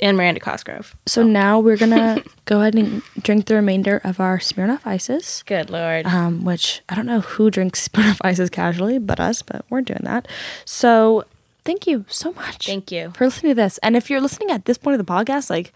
and 0.00 0.16
Miranda 0.16 0.40
Cosgrove. 0.40 0.94
So 1.06 1.22
now 1.22 1.58
we're 1.60 1.76
gonna 1.76 2.22
go 2.44 2.60
ahead 2.60 2.74
and 2.74 3.02
drink 3.22 3.46
the 3.46 3.54
remainder 3.54 4.00
of 4.04 4.20
our 4.20 4.38
Smirnoff 4.38 4.86
Ices. 4.86 5.42
Good 5.46 5.70
lord. 5.70 6.06
um, 6.06 6.44
which 6.44 6.82
I 6.88 6.94
don't 6.94 7.06
know 7.06 7.20
who 7.20 7.50
drinks 7.50 7.88
Smirnoff 7.88 8.18
Ices 8.22 8.50
casually, 8.50 8.98
but 8.98 9.18
us, 9.20 9.42
but 9.42 9.64
we're 9.70 9.80
doing 9.82 10.00
that. 10.04 10.28
So 10.64 11.24
thank 11.64 11.86
you 11.86 12.04
so 12.08 12.32
much. 12.32 12.66
Thank 12.66 12.90
you. 12.92 13.12
for 13.16 13.24
listening 13.26 13.50
to 13.50 13.54
this. 13.56 13.78
And 13.78 13.96
if 13.96 14.08
you're 14.10 14.20
listening 14.20 14.50
at 14.50 14.64
this 14.66 14.78
point 14.78 14.98
of 14.98 15.04
the 15.06 15.12
podcast, 15.12 15.50
like 15.50 15.72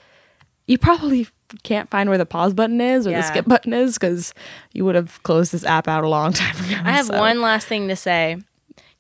you 0.67 0.79
probably 0.79 1.27
can't 1.65 1.91
find 1.91 2.09
where 2.09 2.17
the 2.17 2.25
pause 2.25 2.55
button 2.55 2.81
is 2.81 3.07
or 3.07 3.11
the 3.11 3.21
skip 3.23 3.45
button 3.45 3.73
is 3.75 3.99
because 3.99 4.33
you 4.73 4.85
would 4.87 4.95
have 4.95 5.23
closed 5.23 5.53
this 5.53 5.65
app 5.65 5.87
out 5.89 6.03
a 6.05 6.09
long 6.09 6.33
time 6.33 6.57
ago. 6.65 6.77
I 6.85 6.93
have 6.93 7.07
So- 7.07 7.19
one 7.19 7.41
last 7.43 7.67
thing 7.67 7.89
to 7.89 7.97
say. 7.97 8.39